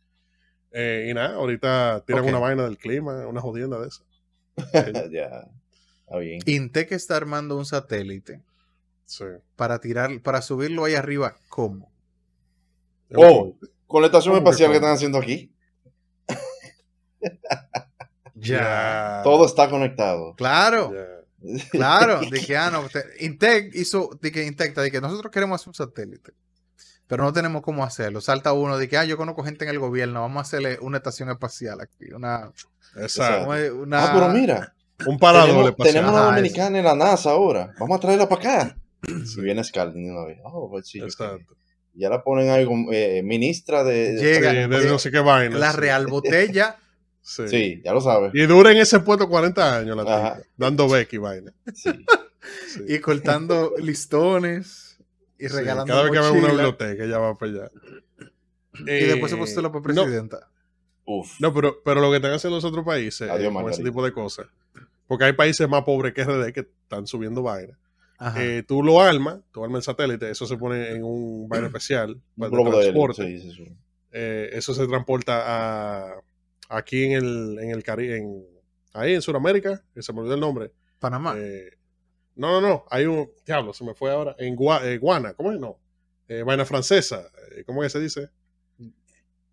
Eh, 0.73 1.09
y 1.11 1.15
nada, 1.15 1.37
ahorita 1.37 2.03
tiran 2.07 2.25
una 2.25 2.39
vaina 2.39 2.65
del 2.65 2.79
clima, 2.79 3.27
una 3.27 3.41
jodienda 3.41 3.79
de 3.81 3.89
esa. 3.89 4.03
ya. 5.11 5.49
Está 6.05 6.19
bien. 6.19 6.41
Intec 6.47 6.93
está 6.93 7.17
armando 7.17 7.57
un 7.57 7.65
satélite 7.65 8.41
Sí. 9.07 9.25
para 9.57 9.81
tirar, 9.81 10.21
para 10.23 10.43
subirlo 10.43 10.85
ahí 10.85 10.95
arriba. 10.95 11.37
¿Cómo? 11.49 11.91
Oh, 13.15 13.57
con 13.87 14.01
la 14.03 14.07
estación 14.07 14.35
¿Cómo 14.35 14.45
que 14.45 14.51
espacial 14.51 14.71
que 14.71 14.77
están 14.77 14.93
haciendo 14.95 15.19
aquí, 15.19 15.53
Ya. 18.35 19.21
todo 19.25 19.47
está 19.47 19.69
conectado. 19.71 20.35
Claro, 20.35 20.93
Ya. 21.41 21.69
claro. 21.71 22.21
De 22.31 22.41
que, 22.41 22.57
ah, 22.57 22.71
no, 22.71 22.89
te- 22.89 23.25
Intec 23.25 23.75
hizo, 23.75 24.11
de 24.21 24.33
que 24.33 24.45
Intec, 24.47 24.75
de 24.75 24.91
que 24.91 25.01
nosotros 25.01 25.31
queremos 25.31 25.61
hacer 25.61 25.69
un 25.69 25.75
satélite, 25.75 26.33
pero 27.07 27.25
no 27.25 27.33
tenemos 27.33 27.63
cómo 27.63 27.85
hacerlo. 27.85 28.21
Salta 28.21 28.53
uno 28.53 28.79
de 28.79 28.89
que, 28.89 28.97
ah, 28.97 29.05
yo 29.05 29.17
conozco 29.17 29.45
gente 29.45 29.65
en 29.65 29.71
el 29.71 29.79
gobierno, 29.79 30.21
vamos 30.23 30.39
a 30.39 30.41
hacerle 30.43 30.79
una 30.81 30.99
estación 30.99 31.31
espacial 31.31 31.81
aquí, 31.81 32.13
una, 32.13 32.51
Exacto. 32.97 33.51
una 33.81 34.05
Ah, 34.05 34.11
pero 34.15 34.29
mira, 34.31 34.75
Un 35.07 35.19
parador 35.19 35.47
tenemos, 35.49 35.71
espacial. 35.71 35.95
tenemos 35.95 36.13
una 36.15 36.25
dominicana 36.27 36.79
en 36.79 36.85
la 36.85 36.95
NASA 36.95 37.31
ahora. 37.31 37.73
Vamos 37.79 37.99
a 37.99 38.01
traerla 38.01 38.29
para 38.29 38.41
acá. 38.63 38.77
Sí. 39.27 39.41
Y 39.41 39.43
viene 39.43 39.63
Scarlett 39.63 39.97
de 39.97 40.11
una 40.11 40.25
vez. 40.25 40.39
Oh, 40.45 40.71
pues 40.71 40.89
sí. 40.89 40.99
Exacto. 41.01 41.55
Ya 41.97 42.09
la 42.09 42.23
ponen 42.25 42.49
ahí 42.51 42.65
como 42.65 42.91
eh, 42.93 43.23
ministra 43.23 43.85
de. 43.85 44.15
Llega. 44.15 44.51
Sí, 44.51 44.57
de 44.57 44.69
no 44.91 44.99
sé 44.99 45.11
qué 45.11 45.21
vaina. 45.21 45.59
la 45.59 45.73
real 45.73 46.07
botella. 46.09 46.77
Sí. 47.21 47.47
Sí, 47.49 47.83
ya 47.85 47.93
lo 47.93 48.01
sabes. 48.01 48.31
Y 48.35 48.47
dura 48.47 48.73
en 48.73 48.79
ese 48.79 49.01
puesto 49.01 49.29
40 49.29 49.77
años 49.79 49.97
la 49.97 50.41
dando 50.57 50.89
beck 50.89 51.13
y 51.13 51.19
vaina. 51.19 51.53
Sí. 51.75 51.91
Sí. 52.69 52.81
y 52.89 52.99
cortando 52.99 53.73
listones 53.79 54.84
y 55.45 55.49
Sí, 55.49 55.57
regalando 55.57 55.93
Cada 55.93 56.03
vez 56.05 56.13
que 56.13 56.19
a 56.19 56.31
una 56.33 56.49
biblioteca, 56.49 57.05
ella 57.05 57.19
va 57.19 57.37
para 57.39 57.53
allá. 57.53 57.71
y 58.87 59.05
después 59.07 59.31
se 59.31 59.37
Eh, 59.37 59.41
postula 59.41 59.69
para 59.73 59.79
no, 59.81 59.83
presidenta. 60.03 60.49
Uf. 61.07 61.39
No, 61.41 61.53
pero, 61.53 61.83
pero 61.85 62.01
lo 62.01 62.11
que 62.11 62.17
están 62.17 62.33
haciendo 62.33 62.57
los 62.57 62.65
otros 62.65 62.85
países 62.85 63.29
Adiós, 63.31 63.51
eh, 63.51 63.55
con 63.55 63.71
ese 63.71 63.83
tipo 63.83 64.05
de 64.05 64.13
cosas. 64.13 64.47
Porque 65.07 65.25
hay 65.25 65.33
países 65.35 65.69
más 65.69 65.85
pobres 65.85 66.15
que 66.15 66.25
RD 66.25 66.53
que 66.53 66.61
están 66.61 67.07
subiendo 67.07 67.43
vaina. 67.43 67.79
Ajá. 68.17 68.43
Eh, 68.43 68.63
tú 68.67 68.83
lo 68.83 69.01
armas, 69.01 69.41
tú 69.53 69.63
armas 69.65 69.81
el 69.81 69.83
satélite, 69.83 70.31
eso 70.31 70.47
se 70.47 70.57
pone 70.57 70.93
en 70.93 71.05
un 71.05 71.47
vaina 71.49 71.67
especial 71.67 72.11
Un 72.13 72.21
para 72.39 72.49
globo 72.51 72.71
de 72.71 72.89
helio. 72.89 72.93
transporte. 73.05 73.39
Sí, 73.39 73.39
sí, 73.51 73.57
sí. 73.57 73.73
Eh, 74.13 74.51
eso 74.53 74.73
se 74.73 74.87
transporta 74.87 75.43
a, 75.45 76.15
aquí 76.71 77.05
en 77.05 77.13
el, 77.13 77.59
en 77.61 77.71
el 77.71 77.83
Caribe, 77.83 78.17
en, 78.17 78.47
ahí 78.95 79.13
en 79.15 79.21
Sudamérica, 79.21 79.83
que 79.93 80.03
se 80.03 80.13
me 80.13 80.21
olvidó 80.21 80.35
el 80.35 80.41
nombre. 80.41 80.71
Panamá. 81.01 81.35
Eh, 81.37 81.74
no, 82.37 82.61
no, 82.61 82.69
no, 82.69 82.85
hay 82.91 83.07
un, 83.07 83.31
diablo, 83.47 83.73
se 83.73 83.85
me 83.85 83.95
fue 83.95 84.11
ahora, 84.11 84.35
en 84.39 84.57
Gua- 84.57 84.83
eh, 84.85 84.99
Guana, 84.99 85.35
¿cómo 85.35 85.53
es? 85.53 85.59
No, 85.61 85.79
eh, 86.29 86.43
vaina 86.43 86.65
francesa, 86.65 87.31
eh, 87.53 87.65
¿cómo 87.65 87.83
es 87.85 87.93
que 87.93 87.99
se 87.99 88.03
dice? 88.05 88.31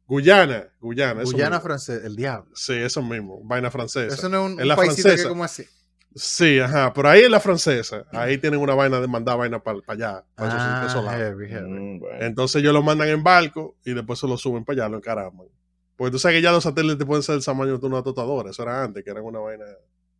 Guyana, 0.07 0.67
Guyana. 0.81 1.23
Guyana 1.23 1.59
francés, 1.61 2.03
el 2.03 2.15
diablo. 2.15 2.51
Sí, 2.53 2.73
eso 2.73 3.01
mismo, 3.01 3.39
vaina 3.43 3.71
francesa. 3.71 4.13
Eso 4.13 4.27
no 4.27 4.45
es 4.45 4.51
un, 4.53 4.59
Es 4.59 4.63
un 4.63 4.67
la 4.67 4.75
paísito 4.75 5.03
que 5.03 5.09
francesa. 5.09 5.29
como 5.29 5.43
así. 5.43 5.65
Sí, 6.13 6.59
ajá, 6.59 6.91
pero 6.93 7.07
ahí 7.07 7.21
en 7.23 7.31
la 7.31 7.39
francesa, 7.39 8.05
ahí 8.11 8.37
tienen 8.37 8.59
una 8.59 8.75
vaina 8.75 8.99
de 8.99 9.07
mandar 9.07 9.37
vaina 9.37 9.63
para 9.63 9.79
allá, 9.87 10.25
para 10.35 10.85
esos- 10.85 11.05
Ah, 11.07 11.15
heavy, 11.17 11.47
heavy. 11.47 11.69
Mm, 11.69 11.99
bueno. 11.99 12.25
Entonces 12.25 12.61
ellos 12.61 12.73
lo 12.73 12.81
mandan 12.81 13.07
en 13.07 13.23
barco 13.23 13.77
y 13.85 13.93
después 13.93 14.19
se 14.19 14.27
lo 14.27 14.37
suben 14.37 14.65
para 14.65 14.81
allá, 14.83 14.89
lo 14.89 14.97
encaraman. 14.97 15.47
Porque 15.95 16.11
tú 16.11 16.19
sabes 16.19 16.37
que 16.37 16.41
ya 16.41 16.51
los 16.51 16.63
satélites 16.63 17.05
pueden 17.07 17.23
ser 17.23 17.35
del 17.35 17.45
tamaño 17.45 17.77
de 17.77 17.87
una 17.87 18.03
totadora, 18.03 18.49
eso 18.49 18.63
era 18.63 18.83
antes, 18.83 19.05
que 19.05 19.09
eran 19.09 19.23
una 19.23 19.39
vaina, 19.39 19.63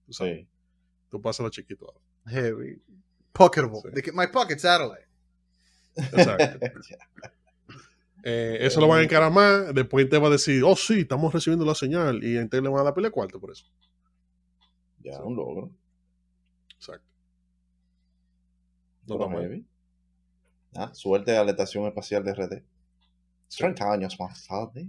tú 0.05 0.13
sabes, 0.13 0.37
Sí. 0.39 0.47
tú 1.09 1.21
pasas 1.21 1.43
lo 1.43 1.49
chiquito 1.49 1.85
ahora. 1.87 1.99
Heavy. 2.25 2.81
Pocketable. 3.33 3.81
Sí. 3.83 3.89
De 3.93 4.01
que, 4.01 4.11
my 4.11 4.27
pocket 4.27 4.59
satellite. 4.59 5.07
Exacto. 5.95 6.59
Eh, 8.23 8.59
eso 8.61 8.79
lo 8.79 8.87
van 8.87 8.99
a 8.99 9.03
encaramar, 9.03 9.73
después 9.73 10.07
te 10.07 10.19
va 10.19 10.27
a 10.27 10.31
decir, 10.31 10.63
oh 10.63 10.75
sí, 10.75 10.99
estamos 11.01 11.33
recibiendo 11.33 11.65
la 11.65 11.73
señal, 11.73 12.23
y 12.23 12.37
entonces 12.37 12.61
le 12.63 12.69
van 12.69 12.81
a 12.81 12.83
dar 12.83 12.93
pile 12.93 13.07
de 13.07 13.11
cuarto 13.11 13.39
por 13.39 13.51
eso. 13.51 13.65
ya, 14.99 15.19
un 15.23 15.35
logro. 15.35 15.71
Exacto. 16.75 17.07
No 19.07 19.15
está 19.15 19.41
heavy. 19.41 19.65
Ah, 20.75 20.91
suerte 20.93 21.35
a 21.35 21.43
la 21.43 21.49
estación 21.51 21.85
espacial 21.85 22.23
de 22.23 22.33
RD. 22.33 22.63
30 23.57 23.91
años 23.91 24.19
más 24.19 24.47
tarde. 24.47 24.87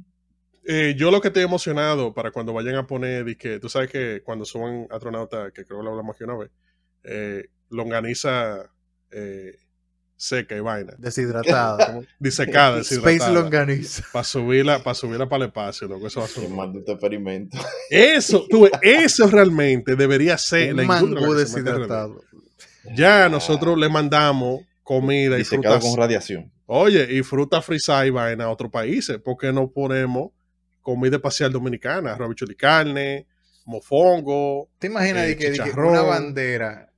Eh, 0.65 0.95
yo 0.97 1.11
lo 1.11 1.21
que 1.21 1.29
estoy 1.29 1.43
emocionado 1.43 2.15
para 2.15 2.31
cuando 2.31 2.53
vayan 2.53 2.77
a 2.77 2.87
poner, 2.87 3.29
y 3.29 3.37
que 3.37 3.59
tú 3.59 3.69
sabes 3.69 3.91
que 3.91 4.23
cuando 4.23 4.45
suban 4.45 4.87
astronautas, 4.91 5.53
que 5.53 5.65
creo 5.65 5.79
que 5.79 5.85
lo 5.85 5.91
hablamos 5.91 6.15
aquí 6.15 6.25
una 6.25 6.37
vez, 6.37 6.51
eh, 7.05 7.47
longaniza 7.71 8.71
eh, 9.11 9.57
seca 10.17 10.57
y 10.57 10.61
vaina. 10.61 10.95
Deshidratado. 10.99 12.05
Disecada, 12.19 12.79
Space 12.81 13.01
deshidratada. 13.01 13.33
Longaniza. 13.33 14.05
Para 14.13 14.25
subirla, 14.25 14.83
para 14.83 14.95
subirla 14.95 15.29
para 15.29 15.45
el 15.45 15.49
espacio, 15.49 15.89
loco. 15.89 16.07
Eso 16.07 16.21
va 16.21 16.27
a 16.27 16.49
maldito 16.49 16.93
experimento. 16.93 17.59
Eso, 17.91 18.47
tú 18.49 18.69
eso 18.81 19.27
realmente 19.29 19.97
debería 19.97 20.39
ser 20.39 20.77
la 20.77 21.03
deshidratado. 21.37 22.23
Ya 22.95 23.29
nosotros 23.29 23.77
le 23.79 23.89
mandamos 23.89 24.61
comida 24.83 25.39
y 25.39 25.45
frutas. 25.45 25.83
con 25.83 25.97
radiación. 25.97 26.53
Oye, 26.67 27.13
y 27.13 27.23
fruta 27.23 27.61
frisada 27.61 28.07
y 28.07 28.11
vaina 28.11 28.45
a 28.45 28.51
otros 28.51 28.71
países. 28.71 29.19
¿Por 29.19 29.37
qué 29.37 29.53
no 29.53 29.71
ponemos 29.71 30.31
comida 30.81 31.17
espacial 31.17 31.53
dominicana? 31.53 32.17
Y 32.49 32.55
carne, 32.55 33.27
mofongo. 33.65 34.69
¿Te 34.79 34.87
imaginas 34.87 35.25
Eh, 35.25 35.29
de 35.29 35.37
que, 35.37 35.45
de 35.51 35.59
que 35.59 35.65
chicharrón. 35.65 35.91
una 35.93 36.03
bandera 36.03 36.92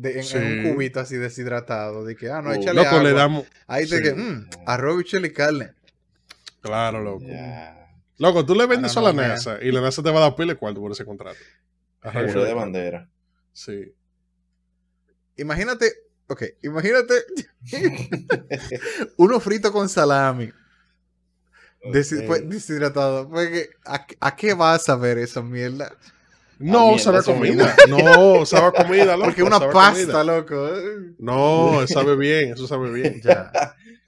de, 0.00 0.20
en, 0.20 0.66
un 0.68 0.74
cubito 0.74 1.00
así 1.00 1.16
deshidratado? 1.16 2.04
De 2.04 2.16
que, 2.16 2.30
ah, 2.30 2.40
no, 2.42 2.50
Uh, 2.50 2.54
échale 2.54 2.82
Loco, 2.82 3.00
le 3.02 3.08
agua. 3.10 3.12
damos. 3.20 3.46
Ahí 3.66 3.86
te 3.88 3.96
sí. 3.98 4.02
que, 4.02 4.14
mm, 4.14 4.48
arroz, 4.66 4.98
bichuela 4.98 5.26
y 5.26 5.32
carne. 5.32 5.72
Claro, 6.60 7.02
loco. 7.02 7.24
Loco, 8.18 8.44
tú 8.44 8.54
le 8.54 8.66
vendes 8.66 8.80
no, 8.82 8.86
eso 8.88 9.00
a 9.00 9.02
la 9.04 9.10
no, 9.12 9.16
man. 9.22 9.28
NASA 9.30 9.58
y 9.62 9.70
la 9.70 9.80
NASA 9.80 10.02
te 10.02 10.10
va 10.10 10.18
a 10.18 10.22
dar 10.22 10.34
pile 10.36 10.56
cuarto 10.56 10.80
por 10.80 10.90
ese 10.92 11.04
contrato. 11.04 11.38
Bichuela 12.02 12.44
de 12.44 12.54
bandera. 12.54 13.08
Sí. 13.52 13.92
Imagínate, 15.36 15.92
ok, 16.26 16.42
imagínate 16.62 17.14
uno 19.18 19.38
frito 19.40 19.72
con 19.72 19.88
salami. 19.88 20.50
Deshi- 21.92 22.20
Ok. 22.22 22.26
pues, 22.26 22.48
deshidratado. 22.48 23.28
Porque, 23.28 23.70
¿a, 23.84 24.04
¿A 24.20 24.36
qué 24.36 24.54
vas 24.54 24.88
a 24.88 24.96
ver 24.96 25.18
esa 25.18 25.42
mierda? 25.42 25.92
No, 26.58 26.88
mierda, 26.88 26.98
sabe 27.02 27.18
a 27.18 27.22
comida. 27.22 27.76
No, 27.88 28.44
sabe 28.46 28.66
a 28.66 28.72
comida, 28.84 29.16
loco. 29.16 29.24
Porque 29.26 29.42
una 29.42 29.56
a 29.56 29.70
pasta, 29.70 30.04
comida. 30.12 30.24
loco. 30.24 30.68
No, 31.18 31.86
sabe 31.86 32.16
bien, 32.16 32.52
eso 32.52 32.66
sabe 32.66 32.90
bien. 32.92 33.20
Ya. 33.22 33.52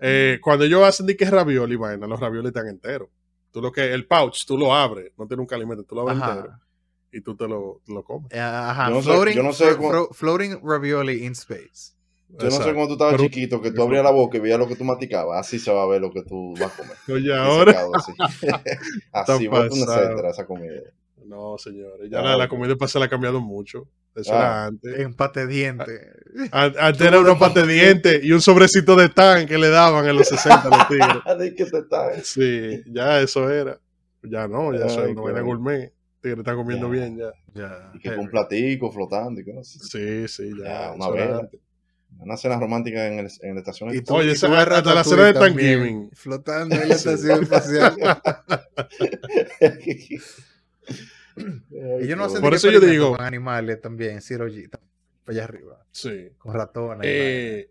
Eh, 0.00 0.38
cuando 0.42 0.64
ellos 0.64 0.82
hacen 0.82 1.06
de 1.06 1.16
que 1.16 1.24
es 1.24 1.30
ravioli, 1.30 1.76
vaina, 1.76 2.06
los 2.06 2.18
ravioli 2.18 2.48
están 2.48 2.66
enteros. 2.68 3.08
Tú 3.52 3.60
lo 3.60 3.70
que, 3.72 3.92
el 3.92 4.06
pouch, 4.06 4.44
tú 4.46 4.56
lo 4.56 4.74
abres, 4.74 5.12
no 5.18 5.26
tiene 5.26 5.40
un 5.42 5.46
calimento, 5.46 5.82
tú 5.84 5.94
lo 5.94 6.02
abres 6.02 6.16
Ajá. 6.18 6.32
entero 6.36 6.54
y 7.12 7.20
tú 7.22 7.36
te 7.36 7.48
lo, 7.48 7.80
lo 7.88 8.04
comes. 8.04 8.32
Ajá. 8.32 8.88
Yo 8.88 8.94
no 8.94 9.02
sé- 9.02 9.10
floating, 9.10 9.34
yo 9.36 9.42
no 9.42 9.52
sé 9.52 9.64
flo- 9.72 9.76
cómo- 9.76 9.90
flo- 9.92 10.08
floating 10.12 10.60
ravioli 10.62 11.24
in 11.26 11.32
space. 11.32 11.94
Yo 12.28 12.44
no 12.48 12.50
sé 12.52 12.72
cómo 12.72 12.86
tú 12.86 12.92
estabas 12.92 13.14
Pero- 13.14 13.24
chiquito, 13.24 13.60
que 13.60 13.72
tú 13.72 13.82
abrías 13.82 14.04
la 14.04 14.12
boca 14.12 14.36
y 14.38 14.40
veías 14.40 14.58
lo 14.58 14.68
que 14.68 14.76
tú 14.76 14.84
masticabas. 14.84 15.40
Así 15.40 15.58
se 15.58 15.72
va 15.72 15.82
a 15.82 15.86
ver 15.86 16.00
lo 16.00 16.12
que 16.12 16.22
tú 16.22 16.54
vas 16.60 16.72
a 16.72 16.76
comer. 16.76 16.96
Oye, 17.12 17.34
ahora. 17.36 17.82
Así. 17.92 18.12
así, 19.12 19.46
Está 19.46 19.50
bota 19.50 19.74
una 19.74 20.30
esa 20.30 20.46
comida. 20.46 20.80
No, 21.30 21.56
señores, 21.58 22.10
ya 22.10 22.18
Ah, 22.18 22.22
la, 22.22 22.36
la 22.36 22.48
comida 22.48 22.74
para 22.76 22.88
se 22.88 22.98
la 22.98 23.04
ha 23.04 23.08
cambiado 23.08 23.40
mucho. 23.40 23.86
Eso 24.16 24.32
Ah. 24.34 24.36
era 24.38 24.66
antes. 24.66 24.98
Empate 24.98 25.46
diente. 25.46 26.10
An- 26.50 26.74
Antes 26.80 27.00
era 27.06 27.20
unos 27.20 27.38
pate 27.38 27.64
de 27.64 27.72
dientes 27.72 28.24
y 28.24 28.32
un 28.32 28.40
sobrecito 28.40 28.96
de 28.96 29.08
tan 29.08 29.46
que 29.46 29.56
le 29.56 29.68
daban 29.68 30.08
en 30.08 30.16
los 30.16 30.26
60 30.28 30.62
a 30.62 30.76
los 30.76 30.88
tigres. 30.88 32.26
Sí, 32.26 32.82
ya 32.86 33.20
eso 33.20 33.48
era. 33.48 33.78
Ya 34.22 34.48
no, 34.48 34.76
ya 34.76 34.86
eso 34.86 35.02
Ay, 35.02 35.14
vaina 35.14 35.38
qué- 35.38 35.44
gourmet. 35.44 35.92
Tigre 36.20 36.40
está 36.40 36.54
comiendo 36.54 36.86
Ya. 36.88 36.92
bien 36.92 37.16
ya. 37.16 37.30
Ya. 37.54 37.90
Y 37.94 38.00
que 38.00 38.10
con 38.10 38.18
un 38.20 38.28
platico 38.28 38.90
flotando 38.92 39.40
y 39.40 39.44
que 39.44 39.52
no 39.54 39.62
sé. 39.64 39.78
Sí, 39.78 40.28
sí, 40.28 40.50
ya. 40.58 40.64
Ya, 40.64 40.92
una 40.92 41.08
era 41.22 41.38
antes. 41.38 41.60
Una 42.18 42.36
cena 42.36 42.58
romántica 42.58 43.06
en, 43.06 43.20
el, 43.20 43.28
en 43.40 43.54
la 43.54 43.60
estación. 43.60 43.94
Y 43.94 44.02
tú- 44.02 44.16
Oye, 44.16 44.32
esa- 44.32 44.48
ves 44.48 44.58
hasta 44.66 44.94
la 44.94 45.04
cena 45.04 45.24
de 45.26 45.32
también, 45.32 45.54
Thanksgiving. 45.78 46.10
Flotando 46.12 46.74
en 46.74 46.88
la 46.88 46.94
estación 46.96 47.42
espacial. 47.44 47.96
Ay, 51.40 52.04
Ellos 52.04 52.16
no 52.18 52.24
hacen 52.24 52.40
Por 52.40 52.54
eso 52.54 52.70
yo 52.70 52.80
digo- 52.80 53.16
con 53.16 53.24
animales 53.24 53.80
también, 53.80 54.20
Zero 54.22 54.48
G, 54.48 54.68
allá 55.26 55.44
arriba, 55.44 55.84
Sí. 55.90 56.28
con 56.38 56.54
ratones. 56.54 57.00
Eh, 57.04 57.70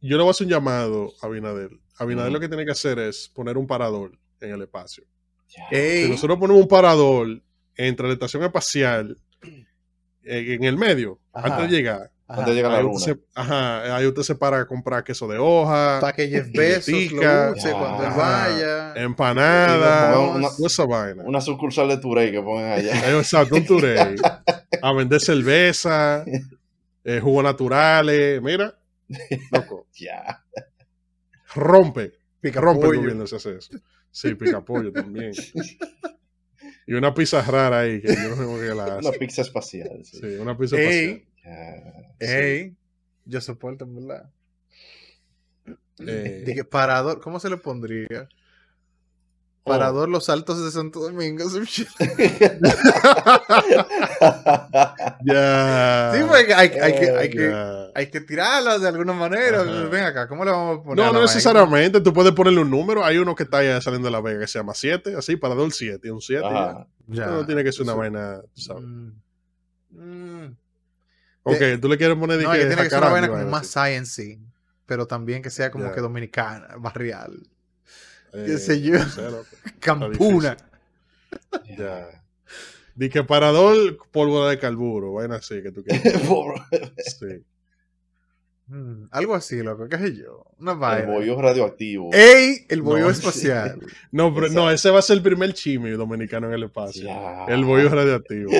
yo 0.00 0.16
le 0.16 0.22
voy 0.22 0.28
a 0.28 0.30
hacer 0.32 0.46
un 0.46 0.52
llamado 0.52 1.12
a 1.22 1.26
Abinader. 1.26 1.70
Abinader 1.98 2.30
Mm. 2.30 2.34
lo 2.34 2.40
que 2.40 2.48
tiene 2.48 2.64
que 2.64 2.70
hacer 2.72 2.98
es 2.98 3.28
poner 3.28 3.58
un 3.58 3.66
parador 3.66 4.18
en 4.40 4.50
el 4.52 4.62
espacio. 4.62 5.04
Si 5.46 6.08
nosotros 6.08 6.38
ponemos 6.38 6.62
un 6.62 6.68
parador 6.68 7.42
entre 7.76 8.06
la 8.06 8.12
estación 8.14 8.42
espacial 8.44 9.16
eh, 10.22 10.54
en 10.54 10.64
el 10.64 10.76
medio, 10.76 11.18
Ajá. 11.32 11.56
antes 11.56 11.70
de 11.70 11.76
llegar, 11.76 12.10
ajá, 12.30 12.40
Antes 12.40 12.46
de 12.46 12.54
llegar 12.54 12.70
a 12.70 12.74
la 12.74 12.78
ahí 12.80 12.84
luna. 12.84 12.96
usted, 12.96 13.14
se, 13.16 13.20
ajá, 13.34 13.96
ahí 13.96 14.06
usted 14.06 14.22
se 14.22 14.34
para 14.36 14.60
a 14.60 14.66
comprar 14.66 15.02
queso 15.04 15.26
de 15.28 15.38
hoja, 15.38 15.98
para 16.00 16.12
que 16.12 16.28
Jeff 16.28 16.48
Bezos 16.52 17.12
lo 17.12 17.52
use 17.52 17.72
cuando 17.72 18.04
él 18.04 18.12
vaya. 18.16 18.94
empanada, 18.94 20.08
Y 20.08 20.10
le 20.10 20.16
pongan 20.34 20.56
toda 20.56 20.66
esa 20.66 20.86
vaina. 20.86 21.22
Una 21.24 21.40
sucursal 21.40 21.88
de 21.88 21.96
Turey 21.98 22.30
que 22.30 22.40
pongan 22.42 22.72
allá. 22.72 22.92
Exacto, 23.18 23.56
un 23.56 23.66
turey. 23.66 24.14
A 24.82 24.92
vender 24.92 25.20
cerveza, 25.20 26.24
eh, 27.04 27.20
jugos 27.20 27.42
naturales. 27.44 28.40
Mira, 28.42 28.78
loco, 29.50 29.86
ya. 29.94 30.42
rompe. 31.54 32.12
Pica 32.40 32.60
rompe 32.60 32.86
el 32.86 32.96
gobierno 32.96 33.26
si 33.26 33.36
hace 33.36 33.56
eso. 33.56 33.70
Sí, 34.10 34.34
pica 34.34 34.60
pollo 34.64 34.92
también. 34.92 35.32
Y 36.86 36.94
una 36.94 37.12
pizza 37.14 37.42
rara 37.42 37.80
ahí, 37.80 38.00
que 38.00 38.08
yo 38.14 38.28
no 38.30 38.36
sé 38.36 38.44
cómo 38.44 38.58
que 38.58 38.64
la 38.74 38.96
Una 38.96 39.10
hace. 39.10 39.18
pizza 39.18 39.42
espacial. 39.42 40.00
Sí. 40.04 40.18
Sí, 40.20 40.26
una 40.40 40.56
pizza 40.56 40.76
Ey. 40.76 40.82
espacial. 40.86 41.29
Ya. 41.44 41.82
Ey, 42.20 42.76
yo 43.24 43.40
soporto, 43.40 43.86
¿verdad? 43.88 44.30
Eh, 46.06 46.44
Dije, 46.46 46.64
parador, 46.64 47.20
¿cómo 47.20 47.38
se 47.40 47.50
le 47.50 47.56
pondría? 47.56 48.28
oh, 49.64 49.70
Parador 49.70 50.08
Los 50.08 50.28
Altos 50.30 50.64
de 50.64 50.70
Santo 50.70 51.00
Domingo. 51.00 51.44
Sí, 51.66 51.86
Ya. 55.22 56.12
porque 56.28 56.54
hay, 56.54 56.68
hay 56.68 56.92
que, 56.94 57.10
hay, 57.10 57.30
que, 57.30 57.50
ya. 57.50 57.86
hay 57.94 58.06
que 58.10 58.20
tirarlas 58.20 58.80
de 58.80 58.88
alguna 58.88 59.12
manera. 59.12 59.62
Ajá. 59.62 59.84
Ven 59.86 60.04
acá, 60.04 60.28
¿cómo 60.28 60.44
le 60.44 60.50
vamos 60.50 60.78
a 60.80 60.82
poner? 60.82 60.96
No, 60.96 61.02
a 61.02 61.06
no 61.06 61.12
vaina? 61.20 61.26
necesariamente. 61.26 62.00
Tú 62.00 62.12
puedes 62.12 62.32
ponerle 62.32 62.60
un 62.60 62.70
número. 62.70 63.04
Hay 63.04 63.18
uno 63.18 63.34
que 63.34 63.42
está 63.44 63.62
ya 63.62 63.80
saliendo 63.80 64.06
de 64.06 64.12
la 64.12 64.20
vega 64.20 64.40
que 64.40 64.46
se 64.46 64.58
llama 64.58 64.74
7, 64.74 65.14
así, 65.16 65.36
parador 65.36 65.72
7, 65.72 66.08
y 66.08 66.10
un 66.10 66.20
7. 66.20 66.44
Ajá. 66.46 66.86
Ya. 67.08 67.26
No 67.26 67.44
tiene 67.46 67.62
que 67.64 67.72
ser 67.72 67.82
una 67.82 67.92
Sí. 67.92 67.98
vaina, 67.98 68.40
tú 68.54 68.60
sabes. 68.60 68.82
Mm. 68.84 69.12
Mm. 69.90 70.56
Ok, 71.42 71.56
tú 71.80 71.88
le 71.88 71.96
quieres 71.98 72.16
poner 72.16 72.36
de 72.38 72.44
No, 72.44 72.52
que 72.52 72.58
que 72.60 72.66
tiene 72.66 72.82
que 72.82 72.90
ser 72.90 72.98
una 72.98 73.08
vaina 73.10 73.28
como 73.28 73.44
más 73.46 73.66
science 73.66 74.38
pero 74.86 75.06
también 75.06 75.40
que 75.40 75.50
sea 75.50 75.70
como 75.70 75.92
que 75.92 76.00
dominicana, 76.00 76.74
barrial, 76.78 77.48
Eh, 78.32 78.44
qué 78.46 78.58
sé 78.58 78.80
yo. 78.82 78.98
campuna. 79.80 80.56
Ya. 81.78 82.08
Di 82.96 83.08
que 83.08 83.22
parador, 83.22 83.96
pólvora 84.10 84.50
de 84.50 84.58
carburo, 84.58 85.12
vaina 85.14 85.36
así 85.36 85.62
que 85.62 85.70
tú 85.72 85.82
quieres. 85.84 86.12
Sí. 87.18 87.44
Mm, 88.66 89.06
algo 89.10 89.34
así, 89.34 89.62
loco, 89.62 89.88
qué 89.88 89.98
sé 89.98 90.14
yo. 90.16 90.44
Una 90.58 90.72
El 90.72 90.78
vaina. 90.78 91.12
bollo 91.12 91.40
radioactivo. 91.40 92.10
¡Ey! 92.12 92.66
El 92.68 92.82
bollo 92.82 93.04
No. 93.06 93.10
espacial. 93.12 93.80
No, 94.12 94.34
pero 94.34 94.48
no, 94.48 94.70
ese 94.70 94.90
va 94.90 94.98
a 94.98 95.02
ser 95.02 95.16
el 95.18 95.22
primer 95.22 95.52
chimi 95.54 95.90
dominicano 95.90 96.48
en 96.48 96.54
el 96.54 96.64
espacio. 96.64 97.08
El 97.48 97.64
bollo 97.64 97.88
radioactivo. 97.88 98.50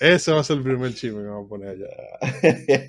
Ese 0.00 0.32
va 0.32 0.40
a 0.40 0.44
ser 0.44 0.58
el 0.58 0.62
primer 0.62 0.94
chimi 0.94 1.16
que 1.22 1.28
vamos 1.28 1.46
a 1.46 1.48
poner 1.48 1.68
allá. 1.70 2.88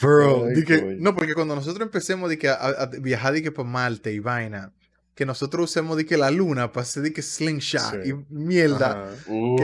Bro, 0.00 0.46
Ay, 0.54 0.64
que- 0.64 0.96
no, 0.98 1.14
porque 1.14 1.34
cuando 1.34 1.54
nosotros 1.54 1.86
empecemos 1.86 2.28
di 2.28 2.36
que 2.36 2.48
a, 2.48 2.54
a 2.54 2.86
viajar 2.86 3.32
di 3.32 3.42
que 3.42 3.50
para 3.50 3.66
Marte 3.68 4.12
y 4.12 4.18
vaina, 4.18 4.72
que 5.14 5.24
nosotros 5.24 5.70
usemos 5.70 5.96
di 5.96 6.04
que 6.04 6.18
la 6.18 6.30
luna 6.30 6.70
para 6.70 6.82
hacer 6.82 7.02
di 7.02 7.12
que 7.14 7.22
slingshot 7.22 8.02
Sí. 8.04 8.10
y 8.10 8.14
mierda. 8.28 9.10
Uh. 9.26 9.56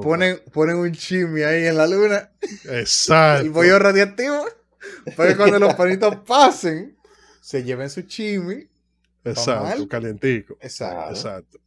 Ponen, 0.00 0.40
ponen 0.52 0.76
un 0.76 0.92
chimi 0.92 1.42
ahí 1.42 1.66
en 1.66 1.76
la 1.76 1.88
luna, 1.88 2.30
Exacto. 2.70 3.42
el 3.44 3.50
bollo 3.50 3.78
radiactivo, 3.80 4.44
para 5.16 5.30
que 5.30 5.36
cuando 5.36 5.58
los 5.58 5.74
panitos 5.74 6.14
pasen, 6.26 6.96
se 7.40 7.64
lleven 7.64 7.90
su 7.90 8.02
chimi. 8.02 8.68
Exacto, 9.24 9.88
calientico. 9.88 10.56
Exacto. 10.60 11.10
Exacto. 11.10 11.58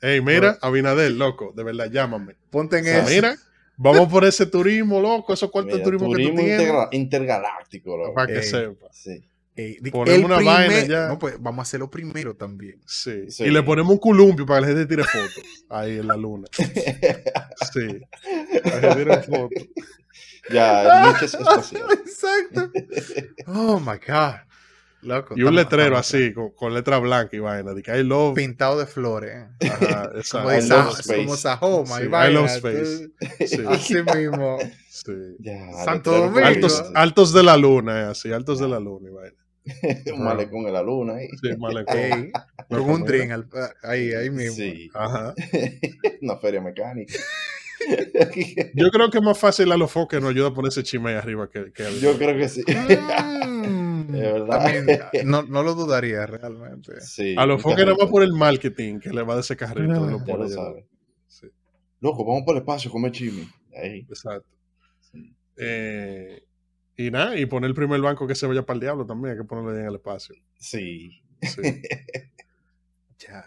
Ey, 0.00 0.20
mira, 0.20 0.58
Abinader, 0.60 1.12
loco, 1.12 1.52
de 1.56 1.62
verdad, 1.64 1.90
llámame. 1.90 2.36
Ponte 2.50 2.78
en 2.78 2.84
O 2.84 2.86
sea, 2.86 2.98
eso. 3.00 3.10
Mira, 3.10 3.36
vamos 3.76 4.08
por 4.08 4.24
ese 4.24 4.46
turismo, 4.46 5.00
loco, 5.00 5.32
esos 5.32 5.50
cuartos 5.50 5.78
de 5.78 5.84
turismo, 5.84 6.12
que 6.14 6.22
tú 6.22 6.34
tienes. 6.34 6.72
intergaláctico. 6.92 7.96
loco. 7.96 8.14
Para 8.14 8.26
que 8.26 8.38
Ey. 8.38 8.42
sepa. 8.44 8.86
Sí. 8.92 9.26
Ponemos 9.90 10.18
el 10.18 10.24
una 10.26 10.36
vaina 10.36 10.84
ya. 10.84 11.08
No, 11.08 11.18
pues 11.18 11.40
vamos 11.40 11.60
a 11.60 11.62
hacerlo 11.62 11.90
primero 11.90 12.34
también. 12.36 12.78
Sí. 12.86 13.30
Sí. 13.30 13.44
Y 13.44 13.50
le 13.50 13.62
ponemos 13.62 13.90
un 13.90 13.98
columpio 13.98 14.44
para 14.44 14.60
que 14.60 14.66
la 14.72 14.78
gente 14.78 14.86
tire 14.94 15.04
fotos 15.04 15.42
ahí 15.70 15.98
en 15.98 16.06
la 16.06 16.16
luna. 16.16 16.46
Sí. 17.72 18.00
Para 18.62 18.80
que 18.80 18.94
tire 18.96 19.22
fotos. 19.22 19.68
ya, 20.50 20.82
el 20.82 21.12
nicho 21.12 21.24
es 21.24 21.34
espacial. 21.34 21.86
Exacto. 21.92 22.70
Oh 23.46 23.80
my 23.80 23.96
God. 24.06 24.34
Loco. 25.06 25.34
Y 25.36 25.42
un 25.42 25.48
estamos- 25.48 25.54
letrero 25.54 25.98
estamos 25.98 26.14
así, 26.26 26.32
con, 26.34 26.50
con 26.50 26.74
letra 26.74 26.98
blanca 26.98 27.36
y 27.36 27.38
vaina. 27.38 27.72
De 27.74 27.82
que 27.82 27.96
I 27.98 28.02
love. 28.02 28.34
Pintado 28.34 28.78
de 28.78 28.86
flores. 28.86 29.32
¿eh? 29.60 29.68
Ajá, 29.70 30.10
Como, 30.32 30.50
de 30.50 30.58
I 30.58 30.62
Sa- 30.62 30.76
love 30.84 31.00
space. 31.00 31.16
como 31.24 31.36
Sahoma 31.36 31.96
Sí, 31.96 32.02
y 32.02 32.06
I 32.06 32.08
vaina. 32.08 32.40
love 32.40 32.50
space. 32.50 32.78
entonces, 33.20 33.50
Sí, 33.50 33.62
Así 33.68 33.94
mismo. 34.16 34.58
sí. 34.90 35.12
Ya, 35.38 35.72
Santo 35.84 36.10
Domingo. 36.12 36.44
Altos, 36.46 36.84
altos 36.94 37.32
de 37.32 37.42
la 37.42 37.56
luna, 37.56 38.00
eh, 38.00 38.04
así, 38.04 38.32
altos 38.32 38.58
de 38.60 38.68
la 38.68 38.80
luna 38.80 39.08
y 39.08 39.12
vaina. 39.12 39.36
Un 40.14 40.24
malecón 40.24 40.66
en 40.66 40.72
la 40.72 40.82
luna 40.82 41.14
ahí. 41.16 41.28
Sí, 41.42 41.56
malecón. 41.58 41.96
Ey, 41.96 42.32
con 42.68 42.80
un 42.90 43.32
al- 43.32 43.48
ahí, 43.82 44.12
ahí 44.12 44.30
mismo. 44.30 44.54
Sí. 44.56 44.88
Ajá. 44.94 45.34
Una 46.22 46.36
feria 46.38 46.60
mecánica. 46.60 47.14
Yo 48.74 48.90
creo 48.90 49.10
que 49.10 49.18
es 49.18 49.24
más 49.24 49.38
fácil 49.38 49.70
a 49.70 49.76
los 49.76 49.90
foques 49.90 50.20
nos 50.20 50.30
ayuda 50.30 50.48
a 50.48 50.54
poner 50.54 50.70
ese 50.70 50.82
chisme 50.82 51.10
ahí 51.10 51.16
arriba 51.16 51.48
que, 51.50 51.72
que 51.72 51.84
Yo 52.00 52.16
creo 52.16 52.36
que 52.36 52.48
sí. 52.48 52.62
Mm, 52.66 53.85
Verdad. 54.08 54.46
también, 54.62 54.86
no, 55.26 55.42
no 55.42 55.62
lo 55.62 55.74
dudaría 55.74 56.26
realmente. 56.26 57.00
Sí, 57.00 57.34
A 57.38 57.46
los 57.46 57.60
foques 57.62 57.84
nada 57.84 57.96
más 58.00 58.10
por 58.10 58.22
el 58.22 58.32
marketing 58.32 58.98
que 59.00 59.10
le 59.10 59.22
va 59.22 59.34
de 59.34 59.40
ese 59.40 59.56
carrito. 59.56 59.92
Lo 60.08 60.24
Ya 60.24 60.36
lo 60.36 60.44
allá. 60.44 60.54
sabe. 60.54 60.86
Sí, 61.26 61.46
Loco, 62.00 62.24
vamos 62.24 62.42
por 62.44 62.54
el 62.56 62.62
espacio 62.62 62.90
a 62.90 62.92
comer 62.92 63.12
chimi. 63.12 63.48
Ahí. 63.76 64.00
exacto. 64.08 64.48
Sí. 65.00 65.34
Eh, 65.58 66.42
y 66.96 67.10
nada, 67.10 67.36
y 67.36 67.46
poner 67.46 67.68
el 67.68 67.74
primer 67.74 68.00
banco 68.00 68.26
que 68.26 68.34
se 68.34 68.46
vaya 68.46 68.62
para 68.64 68.76
el 68.76 68.80
diablo 68.80 69.04
también, 69.06 69.32
hay 69.32 69.38
que 69.38 69.44
ponerlo 69.44 69.70
ahí 69.72 69.80
en 69.80 69.86
el 69.88 69.94
espacio. 69.96 70.34
Sí. 70.58 71.10
Sí. 71.42 71.60
Ya. 73.18 73.44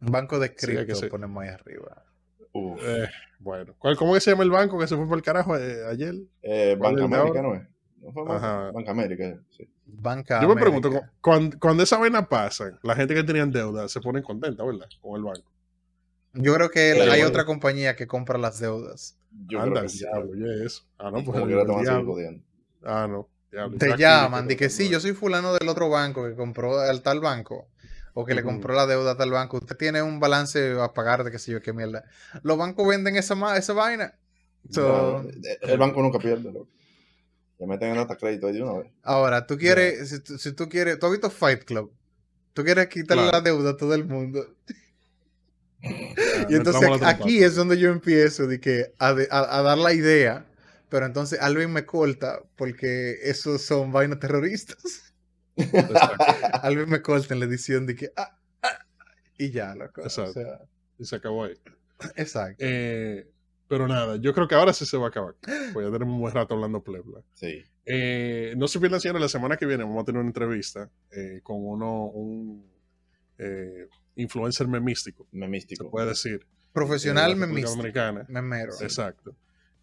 Un 0.00 0.10
banco 0.10 0.38
de 0.38 0.50
que 0.54 0.66
cripto 0.66 0.94
ser. 0.94 1.08
ponemos 1.10 1.42
ahí 1.42 1.50
arriba. 1.50 2.04
Uf. 2.52 2.80
Eh, 2.82 3.08
bueno, 3.38 3.74
¿Cuál, 3.78 3.96
¿cómo 3.96 4.14
que 4.14 4.20
se 4.20 4.30
llama 4.30 4.42
el 4.42 4.50
banco 4.50 4.78
que 4.78 4.86
se 4.86 4.96
fue 4.96 5.06
por 5.06 5.16
el 5.18 5.22
carajo 5.22 5.56
eh, 5.56 5.84
ayer? 5.86 6.14
Eh, 6.42 6.76
¿cuál 6.78 6.96
Banca 6.96 7.18
ahora? 7.18 7.42
¿no 7.42 7.54
es? 7.54 7.62
¿No 8.00 8.12
fue 8.12 8.22
Ajá. 8.34 8.56
Banca, 8.56 8.72
Banca 8.72 8.90
América? 8.90 9.40
Sí. 9.50 9.68
Banca 9.86 10.40
Yo 10.40 10.48
me 10.48 10.52
América. 10.54 10.64
pregunto, 10.64 10.90
cu- 10.90 11.06
cuando, 11.20 11.58
cuando 11.58 11.82
esa 11.82 11.98
vaina 11.98 12.28
pasa, 12.28 12.78
la 12.82 12.94
gente 12.94 13.14
que 13.14 13.22
tenían 13.22 13.50
deuda 13.52 13.88
se 13.88 14.00
pone 14.00 14.22
contenta, 14.22 14.64
¿verdad? 14.64 14.88
Con 15.00 15.16
el 15.16 15.22
banco. 15.24 15.50
Yo 16.34 16.54
creo 16.54 16.70
que 16.70 16.92
Oye, 16.92 17.00
hay 17.02 17.08
bueno. 17.08 17.26
otra 17.28 17.44
compañía 17.44 17.94
que 17.94 18.06
compra 18.06 18.38
las 18.38 18.58
deudas. 18.58 19.16
Yo 19.48 19.60
Anda, 19.60 19.70
creo 19.70 19.76
el 19.76 19.82
que 19.82 19.88
sí. 19.90 19.98
diablo, 19.98 20.30
oye 20.32 20.64
eso. 20.64 20.82
Ah, 20.98 21.10
no, 21.10 21.22
pues 21.24 21.38
el. 21.42 22.42
Ah, 22.84 23.06
no. 23.08 23.28
diablo, 23.50 23.78
Te 23.78 23.96
llaman, 23.96 24.48
de 24.48 24.56
que 24.56 24.70
sí, 24.70 24.88
yo 24.88 24.98
soy 25.00 25.12
fulano 25.12 25.52
del 25.54 25.68
otro 25.68 25.88
banco 25.90 26.26
que 26.28 26.34
compró 26.34 26.80
al 26.80 27.02
tal 27.02 27.20
banco. 27.20 27.68
o 28.14 28.26
que 28.26 28.34
le 28.34 28.42
compró 28.42 28.74
la 28.74 28.86
deuda 28.86 29.12
a 29.12 29.16
tal 29.16 29.30
banco, 29.30 29.56
usted 29.56 29.74
tiene 29.76 30.02
un 30.02 30.20
balance 30.20 30.76
a 30.78 30.92
pagar 30.92 31.24
de 31.24 31.30
qué 31.30 31.38
sé 31.38 31.50
yo 31.52 31.62
qué 31.62 31.72
mierda. 31.72 32.04
Los 32.42 32.58
bancos 32.58 32.86
venden 32.86 33.16
esa, 33.16 33.56
esa 33.56 33.72
vaina. 33.72 34.14
So, 34.70 35.22
No, 35.22 35.28
el 35.62 35.78
banco 35.78 36.02
nunca 36.02 36.18
pierde, 36.18 36.52
loco. 36.52 36.68
Le 37.62 37.68
meten 37.68 37.90
el 37.90 37.96
data 37.96 38.16
crédito 38.16 38.48
ahí 38.48 38.54
de 38.54 38.62
una 38.64 38.80
vez. 38.80 38.90
ahora, 39.04 39.46
tú 39.46 39.56
quieres, 39.56 40.08
si, 40.08 40.18
tú- 40.18 40.36
si 40.36 40.52
tú 40.52 40.68
quieres, 40.68 40.98
tú 40.98 41.06
has 41.06 41.12
visto 41.12 41.30
Fight 41.30 41.62
Club, 41.62 41.92
tú 42.54 42.64
quieres 42.64 42.88
quitarle 42.88 43.22
Claro. 43.22 43.38
la 43.38 43.40
deuda 43.40 43.70
a 43.70 43.76
todo 43.76 43.94
el 43.94 44.04
mundo. 44.04 44.44
Ya, 45.80 46.46
Y 46.48 46.54
entonces 46.56 46.90
aquí 47.02 47.42
es 47.44 47.54
donde 47.54 47.78
yo 47.78 47.90
empiezo 47.90 48.48
de 48.48 48.58
que 48.58 48.92
a, 48.98 49.14
de- 49.14 49.28
a- 49.30 49.58
a 49.58 49.62
dar 49.62 49.78
la 49.78 49.92
idea, 49.92 50.44
pero 50.88 51.06
entonces 51.06 51.40
Alvin 51.40 51.72
me 51.72 51.86
corta 51.86 52.40
porque 52.56 53.18
esos 53.22 53.62
son 53.62 53.92
vainas 53.92 54.18
terroristas. 54.18 55.12
Alvin 56.62 56.88
me 56.88 57.00
corta 57.00 57.32
en 57.34 57.40
la 57.40 57.46
edición 57.46 57.86
de 57.86 57.94
que 57.94 58.12
ah, 58.16 58.36
ah, 58.62 58.78
y 59.38 59.50
ya, 59.52 59.74
loco. 59.76 60.00
O 60.00 60.04
Exacto. 60.04 60.32
sea, 60.32 60.60
Y 60.98 61.04
se 61.04 61.14
acabó 61.16 61.44
ahí. 61.44 61.54
exacto. 62.16 62.56
Eh, 62.58 63.28
pero 63.72 63.88
nada, 63.88 64.16
yo 64.16 64.34
creo 64.34 64.46
que 64.46 64.54
ahora 64.54 64.74
sí 64.74 64.84
se 64.84 64.98
va 64.98 65.06
a 65.06 65.08
acabar. 65.08 65.34
Pues 65.72 65.86
ya 65.86 65.90
tenemos 65.90 66.14
un 66.14 66.20
buen 66.20 66.34
rato 66.34 66.52
hablando 66.54 66.82
plebla. 66.82 67.22
Sí. 67.32 67.62
Eh, 67.86 68.52
no 68.58 68.68
se 68.68 68.78
pierdan, 68.78 69.00
señores, 69.00 69.22
la 69.22 69.28
semana 69.30 69.56
que 69.56 69.64
viene 69.64 69.82
vamos 69.82 70.02
a 70.02 70.04
tener 70.04 70.20
una 70.20 70.28
entrevista 70.28 70.90
eh, 71.10 71.40
con 71.42 71.56
uno, 71.58 72.04
un 72.08 72.70
eh, 73.38 73.88
influencer 74.16 74.68
memístico, 74.68 75.26
Me 75.32 75.46
se 75.46 75.50
místico. 75.50 75.90
puede 75.90 76.08
decir. 76.08 76.46
Profesional 76.74 77.30
de 77.30 77.30
la 77.30 77.36
me 77.36 77.46
República 77.46 77.70
Dominicana. 77.70 78.26
memero. 78.28 78.72
Exacto. 78.82 79.34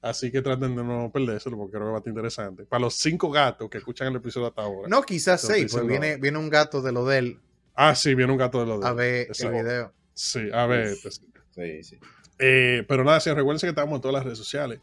Así 0.04 0.32
que 0.32 0.42
traten 0.44 0.76
de 0.76 0.84
no 0.84 1.12
perdérselo 1.12 1.58
porque 1.58 1.72
creo 1.72 1.86
que 1.86 1.90
va 1.92 1.96
a 1.96 1.98
estar 1.98 2.12
interesante. 2.12 2.66
Para 2.66 2.82
los 2.82 2.94
cinco 2.94 3.32
gatos 3.32 3.70
que 3.72 3.80
escuchan 3.80 4.08
el 4.10 4.18
episodio 4.18 4.48
hasta 4.48 4.62
ahora. 4.62 4.88
No, 4.88 5.02
quizás 5.02 5.44
Lo 5.44 5.50
seis, 5.50 5.72
pues 5.72 5.82
diciendo 5.84 5.90
viene, 6.00 6.18
viene 6.18 6.38
un 6.38 6.50
gato 6.50 6.82
de 6.84 6.92
lo 6.92 7.06
de 7.06 7.18
él 7.18 7.40
Ah, 7.74 7.96
sí, 7.96 8.14
viene 8.14 8.32
un 8.32 8.38
gato 8.38 8.60
de 8.60 8.66
los 8.68 8.86
a 8.86 8.90
dos. 8.90 8.98
ver 8.98 9.28
Exacto. 9.28 9.58
el 9.58 9.64
video. 9.64 9.94
Sí, 10.14 10.48
a 10.54 10.66
ver. 10.68 10.96
Pues, 11.02 11.22
Sí, 11.56 11.84
sí. 11.84 11.98
Eh, 12.40 12.84
pero 12.88 13.04
nada, 13.04 13.20
señores, 13.20 13.42
recuerden 13.42 13.60
que 13.62 13.68
estamos 13.70 13.96
en 13.96 14.02
todas 14.02 14.14
las 14.16 14.24
redes 14.24 14.38
sociales. 14.38 14.80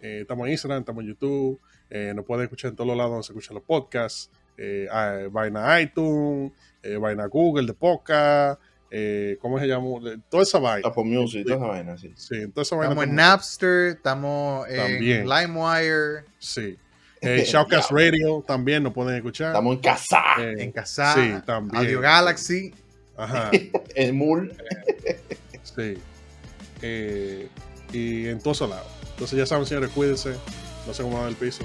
Eh, 0.00 0.20
estamos 0.22 0.46
en 0.46 0.52
Instagram, 0.52 0.80
estamos 0.80 1.02
en 1.02 1.08
YouTube. 1.08 1.60
eh, 1.90 2.12
nos 2.14 2.24
pueden 2.24 2.44
escuchar 2.44 2.70
en 2.70 2.76
todos 2.76 2.86
los 2.88 2.96
lados 2.96 3.10
donde 3.10 3.26
se 3.26 3.32
escuchan 3.32 3.54
los 3.56 3.64
podcasts. 3.64 4.30
Eh, 4.56 4.86
vaina 5.32 5.80
iTunes, 5.80 6.52
eh, 6.82 6.96
vaina 6.96 7.26
Google 7.26 7.66
de 7.66 7.74
podcast. 7.74 8.60
Eh, 8.92 9.36
¿Cómo 9.40 9.58
se 9.58 9.66
llama? 9.66 9.86
Toda 10.28 10.42
esa 10.44 10.58
vaina. 10.58 10.88
Apple 10.88 11.04
Music, 11.04 11.44
toda 11.44 11.56
esa 11.56 11.66
vaina, 11.66 11.98
sí. 11.98 12.12
Sí, 12.16 12.46
toda 12.48 12.62
esa 12.62 12.76
vaina. 12.76 12.90
Estamos 12.92 13.08
en 13.08 13.14
Napster, 13.16 13.86
estamos 13.96 14.66
También. 14.68 15.20
en 15.22 15.28
LimeWire, 15.28 16.24
Sí. 16.38 16.76
Eh, 17.22 17.44
Shoutcast 17.46 17.90
Radio 17.92 18.42
también 18.46 18.82
nos 18.82 18.92
pueden 18.94 19.16
escuchar. 19.16 19.48
Estamos 19.48 19.74
en 19.76 19.80
casa. 19.82 20.22
Eh, 20.38 20.54
en 20.58 20.72
Casa, 20.72 21.14
Sí, 21.14 21.32
también. 21.44 21.76
Audio 21.84 22.00
Galaxy. 22.00 22.72
Ajá, 23.16 23.50
En 23.94 24.16
Mul. 24.16 24.52
sí. 25.62 25.98
Eh, 26.82 27.48
y 27.92 28.26
en 28.26 28.40
todos 28.40 28.60
lados. 28.60 28.86
Entonces 29.12 29.38
ya 29.38 29.46
saben, 29.46 29.66
señores, 29.66 29.90
cuídense. 29.90 30.34
No 30.86 30.94
se 30.94 31.02
acomodan 31.02 31.28
el 31.28 31.36
piso. 31.36 31.62